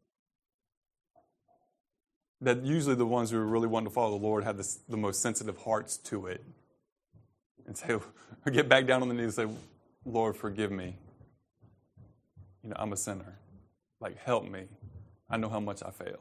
That 2.40 2.64
usually 2.64 2.96
the 2.96 3.06
ones 3.06 3.30
who 3.30 3.38
really 3.38 3.68
wanting 3.68 3.88
to 3.88 3.94
follow 3.94 4.18
the 4.18 4.24
Lord 4.24 4.44
have 4.44 4.60
the 4.88 4.96
most 4.96 5.22
sensitive 5.22 5.56
hearts 5.58 5.96
to 5.98 6.26
it. 6.26 6.44
And 7.66 7.76
say, 7.76 7.94
or 7.94 8.02
get 8.52 8.68
back 8.68 8.86
down 8.86 9.02
on 9.02 9.08
the 9.08 9.14
knees 9.14 9.38
and 9.38 9.50
say, 9.50 9.56
Lord, 10.04 10.36
forgive 10.36 10.72
me. 10.72 10.96
You 12.62 12.70
know, 12.70 12.76
I'm 12.78 12.92
a 12.92 12.96
sinner. 12.96 13.38
Like, 14.03 14.18
help 14.18 14.50
me. 14.50 14.64
I 15.30 15.36
know 15.36 15.48
how 15.48 15.61
much 15.61 15.80
I 15.82 15.92
fail. 15.92 16.18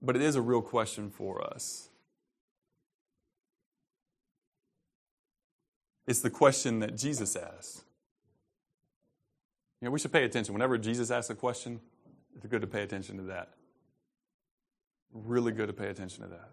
But 0.00 0.14
it 0.14 0.22
is 0.22 0.36
a 0.36 0.40
real 0.40 0.62
question 0.62 1.10
for 1.10 1.44
us. 1.44 1.88
It's 6.06 6.20
the 6.20 6.30
question 6.30 6.78
that 6.78 6.96
Jesus 6.96 7.34
asked. 7.34 7.82
You 9.80 9.86
know, 9.86 9.90
we 9.90 9.98
should 9.98 10.12
pay 10.12 10.24
attention. 10.24 10.54
Whenever 10.54 10.78
Jesus 10.78 11.10
asks 11.10 11.28
a 11.28 11.34
question, 11.34 11.80
it's 12.36 12.46
good 12.46 12.60
to 12.60 12.68
pay 12.68 12.82
attention 12.82 13.16
to 13.16 13.24
that. 13.24 13.48
Really 15.12 15.50
good 15.50 15.66
to 15.66 15.72
pay 15.72 15.88
attention 15.88 16.22
to 16.22 16.30
that. 16.30 16.50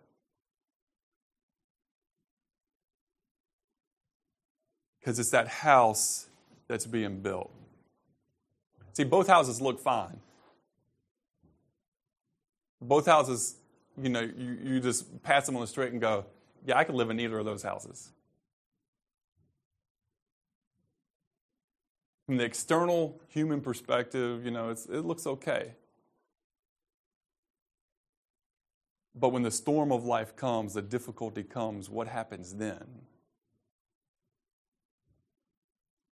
Because 5.00 5.20
it's 5.20 5.30
that 5.30 5.48
house 5.48 6.26
that's 6.68 6.88
being 6.88 7.22
built. 7.22 7.52
See, 8.96 9.04
both 9.04 9.28
houses 9.28 9.60
look 9.60 9.80
fine. 9.80 10.20
Both 12.82 13.06
houses, 13.08 13.56
you 14.02 14.10
know, 14.10 14.22
you, 14.22 14.58
you 14.64 14.80
just 14.80 15.22
pass 15.22 15.46
them 15.46 15.56
on 15.56 15.62
the 15.62 15.68
street 15.68 15.92
and 15.92 16.00
go, 16.00 16.26
yeah, 16.66 16.78
I 16.78 16.86
could 16.86 16.96
live 16.96 17.10
in 17.10 17.20
either 17.20 17.38
of 17.38 17.46
those 17.46 17.62
houses. 17.62 18.12
From 22.26 22.38
the 22.38 22.46
external 22.46 23.20
human 23.28 23.62
perspective, 23.62 24.46
you 24.46 24.52
know, 24.52 24.70
it 24.70 25.06
looks 25.06 25.28
okay. 25.28 25.74
But 29.14 29.30
when 29.30 29.44
the 29.44 29.52
storm 29.52 29.92
of 29.92 30.06
life 30.06 30.36
comes, 30.36 30.74
the 30.74 30.82
difficulty 30.82 31.44
comes, 31.44 31.90
what 31.90 32.08
happens 32.08 32.56
then? 32.56 32.86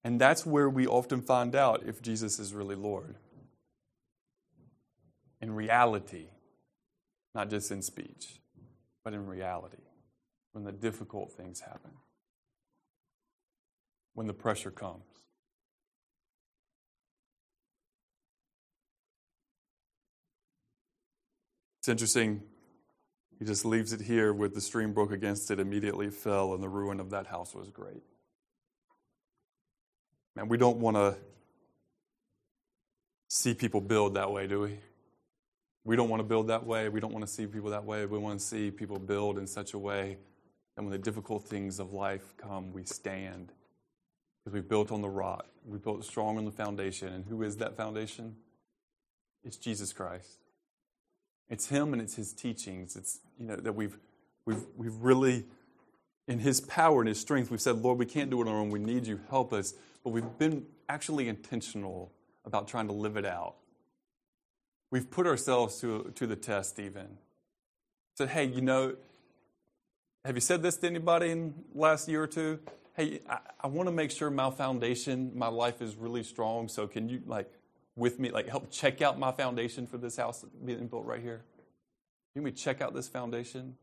And 0.05 0.21
that's 0.21 0.45
where 0.45 0.69
we 0.69 0.87
often 0.87 1.23
find 1.23 1.55
out 1.55 1.85
if 1.87 2.03
Jesus 2.03 2.39
is 2.39 2.53
really 2.53 2.75
Lord. 2.75 3.17
In 5.41 5.55
reality, 5.55 6.27
not 7.35 7.51
just 7.51 7.71
in 7.71 7.83
speech, 7.83 8.41
but 9.05 9.15
in 9.15 9.27
reality, 9.27 9.83
when 10.53 10.65
the 10.65 10.73
difficult 10.73 11.33
things 11.33 11.61
happen, 11.61 11.93
when 14.15 14.27
the 14.27 14.35
pressure 14.35 14.71
comes. 14.71 15.05
It's 21.81 21.89
interesting. 21.89 22.43
He 23.41 23.45
just 23.45 23.65
leaves 23.65 23.93
it 23.93 24.03
here 24.03 24.33
with 24.33 24.55
the 24.55 24.61
stream 24.61 24.93
broke 24.93 25.11
against 25.11 25.51
it, 25.51 25.59
immediately 25.59 26.11
fell, 26.11 26.55
and 26.55 26.63
the 26.63 26.69
ruin 26.69 27.01
of 27.01 27.11
that 27.11 27.27
house 27.27 27.57
was 27.57 27.71
great. 27.71 28.05
Man, 30.35 30.49
we 30.49 30.57
don't 30.57 30.79
want 30.79 30.97
to 30.97 31.17
see 33.29 33.55
people 33.55 33.81
build 33.81 34.15
that 34.15 34.31
way, 34.31 34.47
do 34.47 34.61
we? 34.61 34.79
We 35.85 35.97
don't 35.97 36.09
want 36.09 36.21
to 36.21 36.25
build 36.25 36.49
that 36.49 36.65
way. 36.65 36.89
We 36.89 37.01
don't 37.01 37.13
want 37.13 37.27
to 37.27 37.33
see 37.33 37.47
people 37.47 37.71
that 37.71 37.85
way. 37.85 38.07
We 38.07 38.19
want 38.19 38.39
to 38.39 38.45
see 38.45 38.71
people 38.71 38.99
build 38.99 39.39
in 39.39 39.47
such 39.47 39.75
a 39.75 39.79
way 39.79 40.17
that 40.77 40.83
when 40.83 40.93
the 40.93 40.99
difficult 40.99 41.45
things 41.45 41.81
of 41.81 41.93
life 41.93 42.35
come, 42.37 42.73
we 42.73 42.85
stand. 42.85 43.53
Because 44.45 44.55
we 44.55 44.61
built 44.61 44.91
on 44.93 45.03
the 45.03 45.09
rock. 45.09 45.47
We 45.67 45.79
built 45.79 46.05
strong 46.05 46.39
on 46.39 46.45
the 46.45 46.53
foundation. 46.53 47.09
And 47.09 47.25
who 47.25 47.43
is 47.43 47.57
that 47.57 47.77
foundation? 47.77 48.37
It's 49.45 49.57
Jesus 49.57 49.93
Christ. 49.93 50.39
It's 51.49 51.69
Him 51.69 51.93
and 51.93 52.01
it's 52.01 52.15
His 52.15 52.33
teachings. 52.33 52.97
It's, 52.97 53.21
you 53.39 53.47
know, 53.47 53.57
that 53.57 53.75
we've, 53.75 53.99
we've, 54.47 54.65
we've 54.77 54.97
really, 54.97 55.45
in 56.29 56.39
His 56.39 56.61
power 56.61 57.01
and 57.01 57.09
His 57.09 57.21
strength, 57.21 57.51
we've 57.51 57.61
said, 57.61 57.79
Lord, 57.79 57.99
we 57.99 58.07
can't 58.07 58.31
do 58.31 58.41
it 58.41 58.47
on 58.47 58.55
our 58.55 58.61
own. 58.61 58.71
We 58.71 58.79
need 58.79 59.07
you. 59.07 59.21
Help 59.31 59.53
us. 59.53 59.75
But 60.05 60.11
we've 60.11 60.39
been 60.39 60.67
actually 60.89 61.29
intentional 61.29 62.13
about 62.45 62.69
trying 62.69 62.87
to 62.89 62.93
live 62.93 63.17
it 63.17 63.25
out. 63.25 63.55
We've 64.91 65.11
put 65.11 65.27
ourselves 65.27 65.81
to, 65.81 66.13
to 66.17 66.27
the 66.27 66.37
test, 66.37 66.79
even. 66.79 67.19
Said, 68.19 68.29
hey, 68.29 68.45
you 68.45 68.61
know, 68.61 68.97
have 70.25 70.35
you 70.35 70.41
said 70.41 70.63
this 70.63 70.77
to 70.77 70.87
anybody 70.87 71.31
in 71.31 71.55
last 71.75 72.09
year 72.09 72.23
or 72.23 72.27
two? 72.27 72.61
Hey, 72.95 73.21
I, 73.29 73.39
I 73.63 73.67
want 73.69 73.89
to 73.89 73.93
make 73.93 74.11
sure 74.11 74.31
my 74.31 74.51
foundation, 74.51 75.33
my 75.35 75.49
life 75.49 75.81
is 75.81 75.97
really 75.97 76.23
strong. 76.23 76.69
So 76.69 76.87
can 76.87 77.09
you, 77.09 77.23
like, 77.27 77.51
with 77.97 78.19
me, 78.19 78.31
like 78.31 78.49
help 78.49 78.71
check 78.71 79.03
out 79.03 79.19
my 79.19 79.33
foundation 79.33 79.87
for 79.87 79.99
this 79.99 80.17
house 80.17 80.45
being 80.65 80.87
built 80.89 81.07
right 81.07 81.23
here? 81.23 81.43
Can 82.35 82.43
we 82.43 82.53
check 82.53 82.81
out 82.81 82.95
this 82.95 83.09
foundation? 83.09 83.77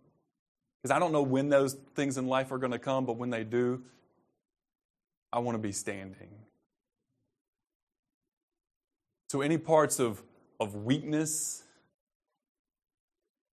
Because 0.81 0.95
I 0.95 0.99
don't 0.99 1.11
know 1.11 1.21
when 1.21 1.49
those 1.49 1.75
things 1.95 2.17
in 2.17 2.27
life 2.27 2.51
are 2.51 2.57
going 2.57 2.71
to 2.71 2.79
come, 2.79 3.05
but 3.05 3.17
when 3.17 3.29
they 3.29 3.43
do, 3.43 3.83
I 5.31 5.39
want 5.39 5.55
to 5.55 5.59
be 5.59 5.71
standing. 5.71 6.29
So, 9.29 9.41
any 9.41 9.57
parts 9.57 9.99
of, 9.99 10.23
of 10.59 10.75
weakness, 10.75 11.63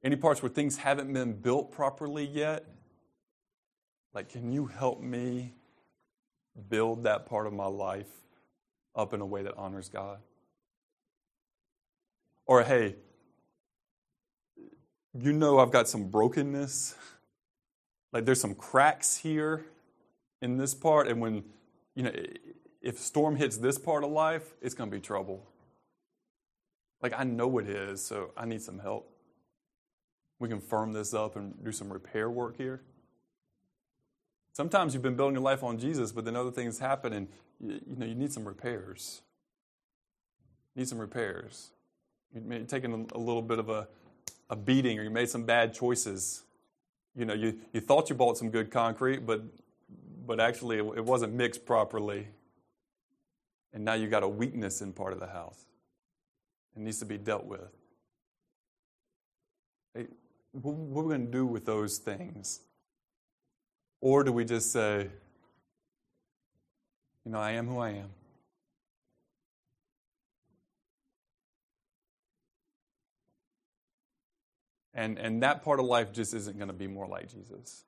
any 0.03 0.17
parts 0.17 0.43
where 0.43 0.51
things 0.51 0.79
haven't 0.79 1.13
been 1.13 1.35
built 1.35 1.71
properly 1.73 2.25
yet, 2.25 2.65
like, 4.15 4.31
can 4.31 4.51
you 4.51 4.67
help 4.67 5.03
me 5.03 5.53
build 6.71 7.05
that 7.05 7.27
part 7.27 7.47
of 7.47 7.53
my 7.53 7.67
life 7.67 8.09
up 8.95 9.13
in 9.13 9.21
a 9.21 9.27
way 9.27 9.43
that 9.43 9.55
honors 9.57 9.91
God? 9.91 10.19
Or, 12.47 12.63
hey, 12.63 12.95
you 15.13 15.33
know 15.33 15.59
I've 15.59 15.71
got 15.71 15.89
some 15.89 16.09
brokenness. 16.09 16.95
Like 18.13 18.25
there's 18.25 18.41
some 18.41 18.55
cracks 18.55 19.17
here 19.17 19.65
in 20.41 20.57
this 20.57 20.75
part. 20.75 21.09
And 21.09 21.21
when, 21.21 21.45
you 21.97 22.05
know, 22.05 22.13
if 22.81 23.01
storm 23.01 23.35
hits 23.35 23.57
this 23.57 23.79
part 23.79 24.05
of 24.05 24.11
life, 24.11 24.55
it's 24.63 24.75
going 24.75 24.89
to 24.89 24.97
be 24.97 25.01
trouble. 25.01 25.45
Like 27.03 27.15
I 27.19 27.25
know 27.25 27.59
it 27.59 27.69
is, 27.69 28.05
so 28.05 28.31
I 28.37 28.47
need 28.47 28.63
some 28.63 28.79
help. 28.79 29.11
We 30.39 30.49
can 30.49 30.61
firm 30.61 30.93
this 30.93 31.15
up 31.15 31.35
and 31.35 31.55
do 31.65 31.73
some 31.73 31.93
repair 31.93 32.31
work 32.31 32.57
here. 32.59 32.83
Sometimes 34.53 34.95
you've 34.95 35.03
been 35.03 35.17
building 35.17 35.35
your 35.35 35.43
life 35.43 35.63
on 35.63 35.79
Jesus, 35.79 36.13
but 36.13 36.25
then 36.25 36.37
other 36.37 36.51
things 36.51 36.79
happen 36.79 37.13
and 37.13 37.29
you, 37.61 37.81
you 37.87 37.97
know 37.97 38.07
you 38.07 38.15
need 38.15 38.33
some 38.33 38.47
repairs. 38.47 39.23
Need 40.75 40.89
some 40.89 40.99
repairs. 40.99 41.71
You 42.35 42.43
may 42.43 42.59
have 42.59 42.67
taken 42.67 43.07
a 43.15 43.19
little 43.19 43.43
bit 43.43 43.59
of 43.59 43.71
a, 43.71 43.89
a 44.51 44.57
beating 44.57 44.99
or 44.99 45.03
you 45.03 45.11
made 45.11 45.31
some 45.31 45.45
bad 45.45 45.73
choices. 45.73 46.45
You 47.15 47.25
know, 47.25 47.35
you, 47.35 47.59
you 47.73 47.81
thought 47.81 48.11
you 48.11 48.15
bought 48.15 48.37
some 48.37 48.51
good 48.51 48.71
concrete, 48.71 49.27
but, 49.27 49.43
but 50.27 50.41
actually 50.41 50.79
it 50.79 51.05
wasn't 51.05 51.33
mixed 51.33 51.65
properly. 51.65 52.29
And 53.73 53.85
now 53.85 53.95
you 53.95 54.09
got 54.09 54.23
a 54.23 54.29
weakness 54.29 54.81
in 54.81 54.93
part 54.93 55.13
of 55.13 55.21
the 55.21 55.27
house. 55.27 55.65
It 56.77 56.83
needs 56.83 56.99
to 56.99 57.05
be 57.05 57.19
dealt 57.19 57.45
with. 57.45 57.71
Hey, 59.95 60.07
what 60.53 61.03
are 61.03 61.05
we 61.05 61.15
going 61.15 61.27
to 61.27 61.33
do 61.33 61.47
with 61.47 61.65
those 61.65 61.99
things? 61.99 62.61
Or 64.01 64.25
do 64.25 64.33
we 64.33 64.45
just 64.45 64.73
say, 64.73 65.09
you 67.25 67.33
know, 67.33 67.39
I 67.39 67.53
am 67.53 67.67
who 67.67 67.79
I 67.79 67.91
am? 67.91 68.11
And, 74.95 75.19
and 75.19 75.43
that 75.43 75.63
part 75.63 75.79
of 75.79 75.85
life 75.85 76.13
just 76.13 76.33
isn't 76.33 76.57
going 76.57 76.69
to 76.69 76.75
be 76.75 76.87
more 76.87 77.07
like 77.07 77.29
Jesus. 77.31 77.85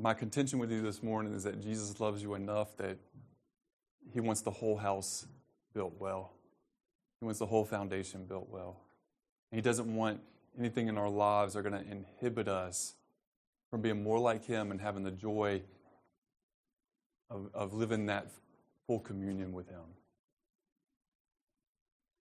My 0.00 0.14
contention 0.14 0.58
with 0.58 0.70
you 0.70 0.82
this 0.82 1.02
morning 1.02 1.34
is 1.34 1.44
that 1.44 1.62
Jesus 1.62 2.00
loves 2.00 2.22
you 2.22 2.34
enough 2.34 2.76
that 2.78 2.96
he 4.12 4.20
wants 4.20 4.40
the 4.40 4.50
whole 4.50 4.76
house 4.76 5.26
built 5.74 5.94
well. 5.98 6.32
He 7.20 7.24
wants 7.24 7.38
the 7.38 7.46
whole 7.46 7.64
foundation 7.64 8.24
built 8.24 8.48
well. 8.50 8.76
he 9.52 9.60
doesn't 9.60 9.94
want 9.94 10.20
anything 10.58 10.88
in 10.88 10.98
our 10.98 11.08
lives 11.08 11.54
that 11.54 11.60
are 11.60 11.62
going 11.62 11.84
to 11.84 11.90
inhibit 11.90 12.48
us 12.48 12.94
from 13.70 13.82
being 13.82 14.02
more 14.02 14.18
like 14.18 14.44
him 14.44 14.70
and 14.70 14.80
having 14.80 15.04
the 15.04 15.10
joy 15.10 15.62
of, 17.30 17.50
of 17.54 17.74
living 17.74 18.06
that 18.06 18.28
full 18.86 19.00
communion 19.00 19.52
with 19.52 19.68
Him. 19.68 19.80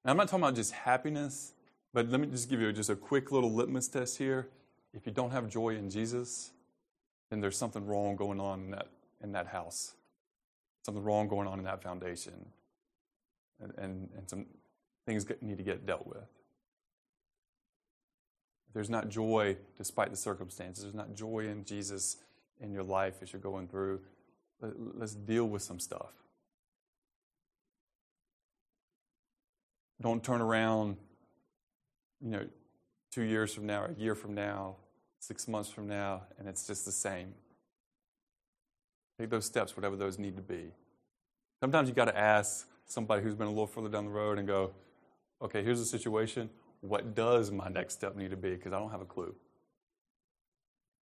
Now, 0.03 0.11
I'm 0.11 0.17
not 0.17 0.27
talking 0.27 0.43
about 0.43 0.55
just 0.55 0.71
happiness, 0.71 1.53
but 1.93 2.09
let 2.09 2.19
me 2.19 2.27
just 2.27 2.49
give 2.49 2.59
you 2.59 2.71
just 2.73 2.89
a 2.89 2.95
quick 2.95 3.31
little 3.31 3.51
litmus 3.51 3.87
test 3.87 4.17
here. 4.17 4.47
If 4.93 5.05
you 5.05 5.11
don't 5.11 5.31
have 5.31 5.49
joy 5.49 5.75
in 5.75 5.89
Jesus, 5.89 6.51
then 7.33 7.41
there's 7.41 7.57
something 7.57 7.83
wrong 7.87 8.15
going 8.15 8.39
on 8.39 8.59
in 8.59 8.71
that, 8.71 8.87
in 9.23 9.31
that 9.31 9.47
house, 9.47 9.95
something 10.85 11.03
wrong 11.03 11.27
going 11.27 11.47
on 11.47 11.57
in 11.57 11.65
that 11.65 11.81
foundation, 11.81 12.45
and, 13.59 13.73
and, 13.79 14.09
and 14.15 14.29
some 14.29 14.45
things 15.07 15.25
need 15.41 15.57
to 15.57 15.63
get 15.63 15.83
dealt 15.83 16.05
with. 16.05 16.29
If 18.67 18.75
there's 18.75 18.89
not 18.91 19.09
joy 19.09 19.57
despite 19.75 20.11
the 20.11 20.15
circumstances, 20.15 20.83
there's 20.83 20.93
not 20.93 21.15
joy 21.15 21.47
in 21.47 21.65
Jesus 21.65 22.17
in 22.61 22.71
your 22.71 22.83
life 22.83 23.15
as 23.23 23.33
you're 23.33 23.41
going 23.41 23.67
through, 23.67 23.99
let's 24.61 25.15
deal 25.15 25.45
with 25.45 25.63
some 25.63 25.79
stuff. 25.79 26.11
Don't 29.99 30.23
turn 30.23 30.39
around, 30.39 30.97
you 32.21 32.29
know, 32.29 32.45
two 33.09 33.23
years 33.23 33.55
from 33.55 33.65
now, 33.65 33.85
a 33.85 33.99
year 33.99 34.13
from 34.13 34.35
now, 34.35 34.75
six 35.23 35.47
months 35.47 35.69
from 35.69 35.87
now, 35.87 36.23
and 36.37 36.49
it's 36.49 36.67
just 36.67 36.83
the 36.83 36.91
same. 36.91 37.33
Take 39.17 39.29
those 39.29 39.45
steps, 39.45 39.77
whatever 39.77 39.95
those 39.95 40.19
need 40.19 40.35
to 40.35 40.41
be. 40.41 40.73
Sometimes 41.61 41.87
you 41.87 41.95
got 41.95 42.05
to 42.05 42.17
ask 42.17 42.67
somebody 42.85 43.23
who's 43.23 43.35
been 43.35 43.47
a 43.47 43.51
little 43.51 43.67
further 43.67 43.87
down 43.87 44.05
the 44.05 44.11
road 44.11 44.37
and 44.37 44.45
go, 44.45 44.71
okay, 45.41 45.63
here's 45.63 45.79
the 45.79 45.85
situation. 45.85 46.49
What 46.81 47.15
does 47.15 47.51
my 47.51 47.69
next 47.69 47.93
step 47.93 48.17
need 48.17 48.31
to 48.31 48.37
be? 48.37 48.51
Because 48.51 48.73
I 48.73 48.79
don't 48.79 48.91
have 48.91 48.99
a 48.99 49.05
clue. 49.05 49.33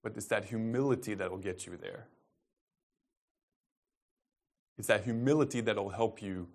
But 0.03 0.13
it's 0.15 0.27
that 0.27 0.45
humility 0.45 1.15
that 1.15 1.31
will 1.31 1.39
get 1.39 1.65
you 1.65 1.77
there. 1.81 2.05
It's 4.77 4.87
that 4.87 5.03
humility 5.03 5.61
that 5.61 5.75
will 5.75 5.89
help 5.89 6.21
you 6.21 6.47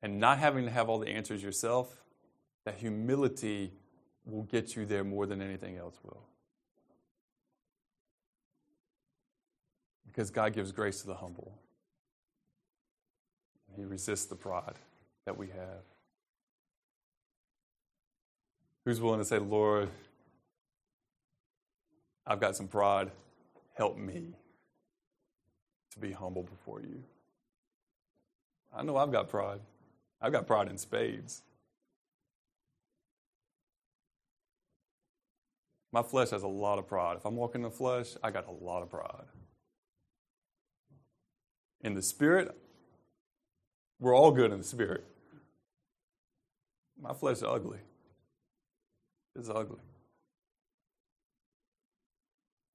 and 0.00 0.20
not 0.20 0.38
having 0.38 0.64
to 0.64 0.70
have 0.70 0.88
all 0.88 0.98
the 0.98 1.08
answers 1.08 1.42
yourself, 1.42 2.04
that 2.66 2.76
humility 2.76 3.72
will 4.24 4.42
get 4.42 4.76
you 4.76 4.86
there 4.86 5.04
more 5.04 5.26
than 5.26 5.42
anything 5.42 5.76
else 5.76 5.94
will. 6.02 6.22
Because 10.06 10.30
God 10.30 10.52
gives 10.52 10.72
grace 10.72 11.00
to 11.00 11.06
the 11.06 11.14
humble. 11.14 11.52
He 13.76 13.84
resists 13.84 14.26
the 14.26 14.36
pride 14.36 14.76
that 15.24 15.36
we 15.36 15.48
have. 15.48 15.82
Who's 18.84 19.00
willing 19.00 19.18
to 19.18 19.24
say, 19.24 19.38
Lord, 19.38 19.88
I've 22.26 22.40
got 22.40 22.56
some 22.56 22.68
pride. 22.68 23.10
Help 23.74 23.96
me 23.96 24.34
to 25.92 25.98
be 25.98 26.12
humble 26.12 26.44
before 26.44 26.80
you. 26.80 27.02
I 28.76 28.82
know 28.82 28.96
I've 28.96 29.12
got 29.12 29.28
pride. 29.28 29.60
I've 30.20 30.32
got 30.32 30.46
pride 30.46 30.68
in 30.68 30.78
spades. 30.78 31.42
My 35.94 36.02
flesh 36.02 36.30
has 36.30 36.42
a 36.42 36.48
lot 36.48 36.80
of 36.80 36.88
pride. 36.88 37.16
If 37.18 37.24
I'm 37.24 37.36
walking 37.36 37.60
in 37.60 37.62
the 37.62 37.70
flesh, 37.70 38.16
I 38.20 38.32
got 38.32 38.48
a 38.48 38.50
lot 38.50 38.82
of 38.82 38.90
pride. 38.90 39.26
In 41.82 41.94
the 41.94 42.02
spirit, 42.02 42.52
we're 44.00 44.12
all 44.12 44.32
good 44.32 44.50
in 44.50 44.58
the 44.58 44.64
spirit. 44.64 45.04
My 47.00 47.14
flesh 47.14 47.36
is 47.36 47.42
ugly. 47.44 47.78
It's 49.36 49.48
ugly. 49.48 49.78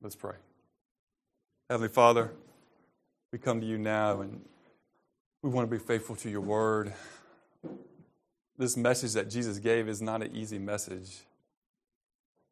Let's 0.01 0.15
pray. 0.15 0.35
Heavenly 1.69 1.89
Father, 1.89 2.31
we 3.33 3.37
come 3.37 3.59
to 3.59 3.67
you 3.67 3.77
now 3.77 4.21
and 4.21 4.39
we 5.43 5.49
want 5.49 5.69
to 5.69 5.77
be 5.77 5.83
faithful 5.83 6.15
to 6.15 6.29
your 6.29 6.39
word 6.39 6.93
this 8.57 8.77
message 8.77 9.11
that 9.11 9.29
Jesus 9.29 9.59
gave 9.59 9.89
is 9.89 10.01
not 10.01 10.23
an 10.23 10.33
easy 10.33 10.57
message. 10.57 11.23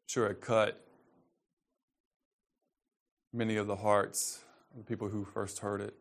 Sure, 0.08 0.26
it 0.28 0.40
cut 0.40 0.82
many 3.30 3.56
of 3.56 3.66
the 3.66 3.76
hearts 3.76 4.42
of 4.72 4.78
the 4.78 4.84
people 4.84 5.10
who 5.10 5.22
first 5.22 5.58
heard 5.58 5.82
it. 5.82 5.94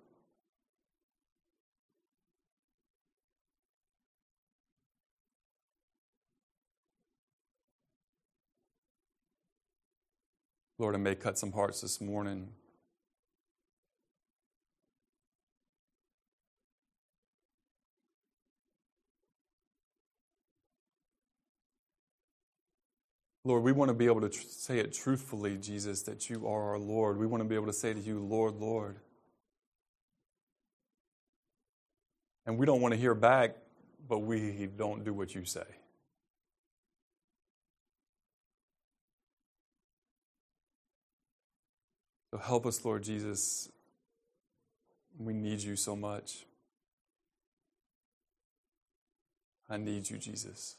Lord, 10.80 10.96
it 10.96 11.00
may 11.00 11.14
cut 11.14 11.38
some 11.38 11.52
hearts 11.52 11.82
this 11.82 12.00
morning. 12.00 12.48
Lord, 23.48 23.64
we 23.64 23.72
want 23.72 23.88
to 23.88 23.94
be 23.94 24.08
able 24.08 24.20
to 24.20 24.28
tr- 24.28 24.42
say 24.50 24.80
it 24.80 24.92
truthfully, 24.92 25.58
Jesus, 25.58 26.02
that 26.02 26.30
you 26.30 26.46
are 26.46 26.72
our 26.72 26.78
Lord. 26.78 27.18
We 27.18 27.26
want 27.26 27.42
to 27.42 27.48
be 27.48 27.56
able 27.56 27.68
to 27.68 27.74
say 27.74 27.94
to 27.94 28.00
you, 28.00 28.20
Lord, 28.20 28.56
Lord. 28.56 28.98
And 32.46 32.58
we 32.58 32.66
don't 32.66 32.82
want 32.82 32.94
to 32.94 33.00
hear 33.00 33.16
back, 33.16 33.56
but 34.10 34.20
we 34.20 34.68
don't 34.76 35.06
do 35.06 35.14
what 35.14 35.34
you 35.34 35.46
say. 35.46 35.64
So 42.32 42.38
help 42.38 42.66
us, 42.66 42.84
Lord 42.84 43.02
Jesus. 43.02 43.70
We 45.18 45.32
need 45.32 45.62
you 45.62 45.78
so 45.78 45.96
much. 45.96 46.46
I 49.70 49.78
need 49.78 50.10
you, 50.10 50.18
Jesus. 50.18 50.76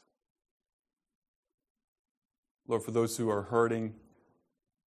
Lord, 2.69 2.83
for 2.83 2.91
those 2.91 3.17
who 3.17 3.29
are 3.31 3.41
hurting, 3.41 3.95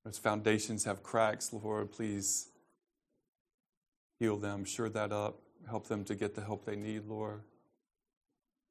those 0.05 0.17
foundations 0.17 0.85
have 0.85 1.03
cracks, 1.03 1.53
Lord, 1.53 1.91
please 1.91 2.49
heal 4.21 4.37
them, 4.37 4.65
shore 4.65 4.89
that 4.91 5.11
up, 5.11 5.41
help 5.69 5.89
them 5.89 6.05
to 6.05 6.15
get 6.15 6.37
the 6.37 6.43
help 6.43 6.65
they 6.65 6.77
need, 6.77 7.07
Lord. 7.09 7.41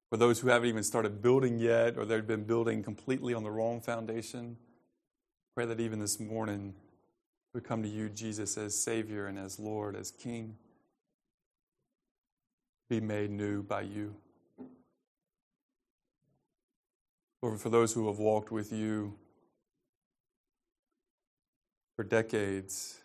For 0.10 0.16
those 0.16 0.40
who 0.40 0.48
haven't 0.48 0.70
even 0.70 0.84
started 0.84 1.22
building 1.22 1.60
yet, 1.60 1.98
or 1.98 2.06
they've 2.06 2.26
been 2.26 2.46
building 2.46 2.84
completely 2.84 3.34
on 3.34 3.44
the 3.44 3.52
wrong 3.52 3.82
foundation, 3.82 4.56
pray 5.56 5.66
that 5.66 5.82
even 5.82 6.00
this 6.00 6.18
morning 6.18 6.74
we 7.54 7.60
come 7.60 7.84
to 7.84 7.90
you, 7.90 8.08
Jesus, 8.08 8.58
as 8.58 8.82
Savior 8.82 9.28
and 9.28 9.38
as 9.38 9.60
Lord, 9.60 9.98
as 9.98 10.12
King, 10.12 10.56
be 12.90 13.02
made 13.02 13.30
new 13.30 13.62
by 13.62 13.82
you. 13.82 14.16
Lord, 17.42 17.60
for 17.60 17.70
those 17.70 17.94
who 17.94 18.08
have 18.08 18.20
walked 18.20 18.52
with 18.52 18.72
you 18.72 19.16
for 21.96 22.04
decades, 22.04 23.00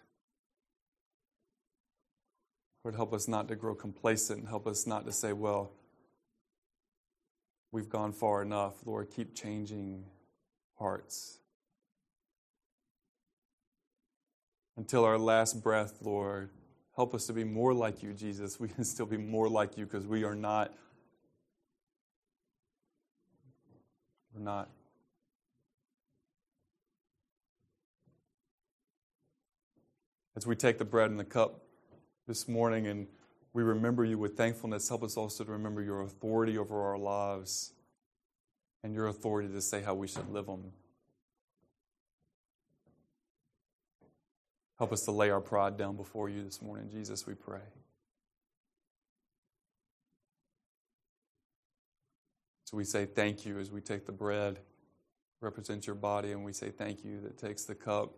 Lord, 2.84 2.95
help 2.95 3.14
us 3.14 3.26
not 3.26 3.49
to 3.49 3.57
grow 3.57 3.74
complacent 3.74 4.47
help 4.47 4.66
us 4.66 4.87
not 4.87 5.07
to 5.07 5.12
say, 5.12 5.32
well, 5.32 5.72
we've 7.72 7.89
gone 7.89 8.12
far 8.12 8.43
enough. 8.43 8.74
Lord, 8.87 9.11
keep 9.11 9.34
changing 9.34 10.05
hearts. 10.78 11.39
Until 14.76 15.05
our 15.05 15.18
last 15.18 15.62
breath, 15.62 15.99
Lord, 16.03 16.51
help 16.95 17.14
us 17.14 17.26
to 17.26 17.32
be 17.32 17.45
more 17.45 17.72
like 17.72 18.03
you, 18.03 18.12
Jesus. 18.12 18.61
We 18.61 18.68
can 18.68 18.84
still 18.84 19.07
be 19.07 19.16
more 19.16 19.49
like 19.49 19.78
you 19.78 19.87
because 19.87 20.07
we 20.07 20.24
are 20.24 20.34
not 20.34 20.74
We're 24.37 24.45
not. 24.45 24.68
As 30.37 30.47
we 30.47 30.55
take 30.55 30.76
the 30.76 30.84
bread 30.84 31.11
and 31.11 31.18
the 31.18 31.24
cup 31.24 31.62
this 32.28 32.47
morning 32.47 32.87
and 32.87 33.07
we 33.55 33.62
remember 33.62 34.05
you 34.05 34.18
with 34.18 34.37
thankfulness, 34.37 34.87
help 34.89 35.03
us 35.03 35.16
also 35.16 35.45
to 35.45 35.53
remember 35.53 35.82
your 35.82 36.03
authority 36.03 36.59
over 36.59 36.82
our 36.82 36.99
lives 36.99 37.72
and 38.84 38.95
your 38.95 39.07
authority 39.07 39.49
to 39.49 39.62
say 39.62 39.80
how 39.80 39.95
we 39.95 40.07
should 40.07 40.28
live 40.28 40.47
them. 40.47 40.72
Help 44.78 44.93
us 44.93 45.03
to 45.07 45.11
lay 45.11 45.30
our 45.30 45.41
pride 45.41 45.78
down 45.78 45.97
before 45.97 46.28
you 46.28 46.45
this 46.45 46.61
morning. 46.61 46.91
Jesus, 46.91 47.26
we 47.26 47.32
pray. 47.32 47.61
So 52.66 52.76
we 52.76 52.82
say 52.82 53.06
thank 53.06 53.46
you 53.46 53.60
as 53.60 53.70
we 53.70 53.80
take 53.80 54.06
the 54.06 54.12
bread, 54.12 54.58
represents 55.40 55.86
your 55.86 55.94
body, 55.94 56.32
and 56.32 56.44
we 56.44 56.52
say 56.52 56.70
thank 56.70 57.04
you 57.04 57.20
that 57.20 57.38
takes 57.38 57.62
the 57.62 57.76
cup, 57.76 58.14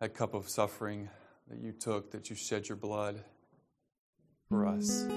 that 0.00 0.14
cup 0.14 0.32
of 0.34 0.48
suffering 0.48 1.10
that 1.48 1.58
you 1.58 1.72
took, 1.72 2.12
that 2.12 2.30
you 2.30 2.36
shed 2.36 2.68
your 2.68 2.76
blood 2.76 3.24
for 4.48 4.64
us. 4.64 5.08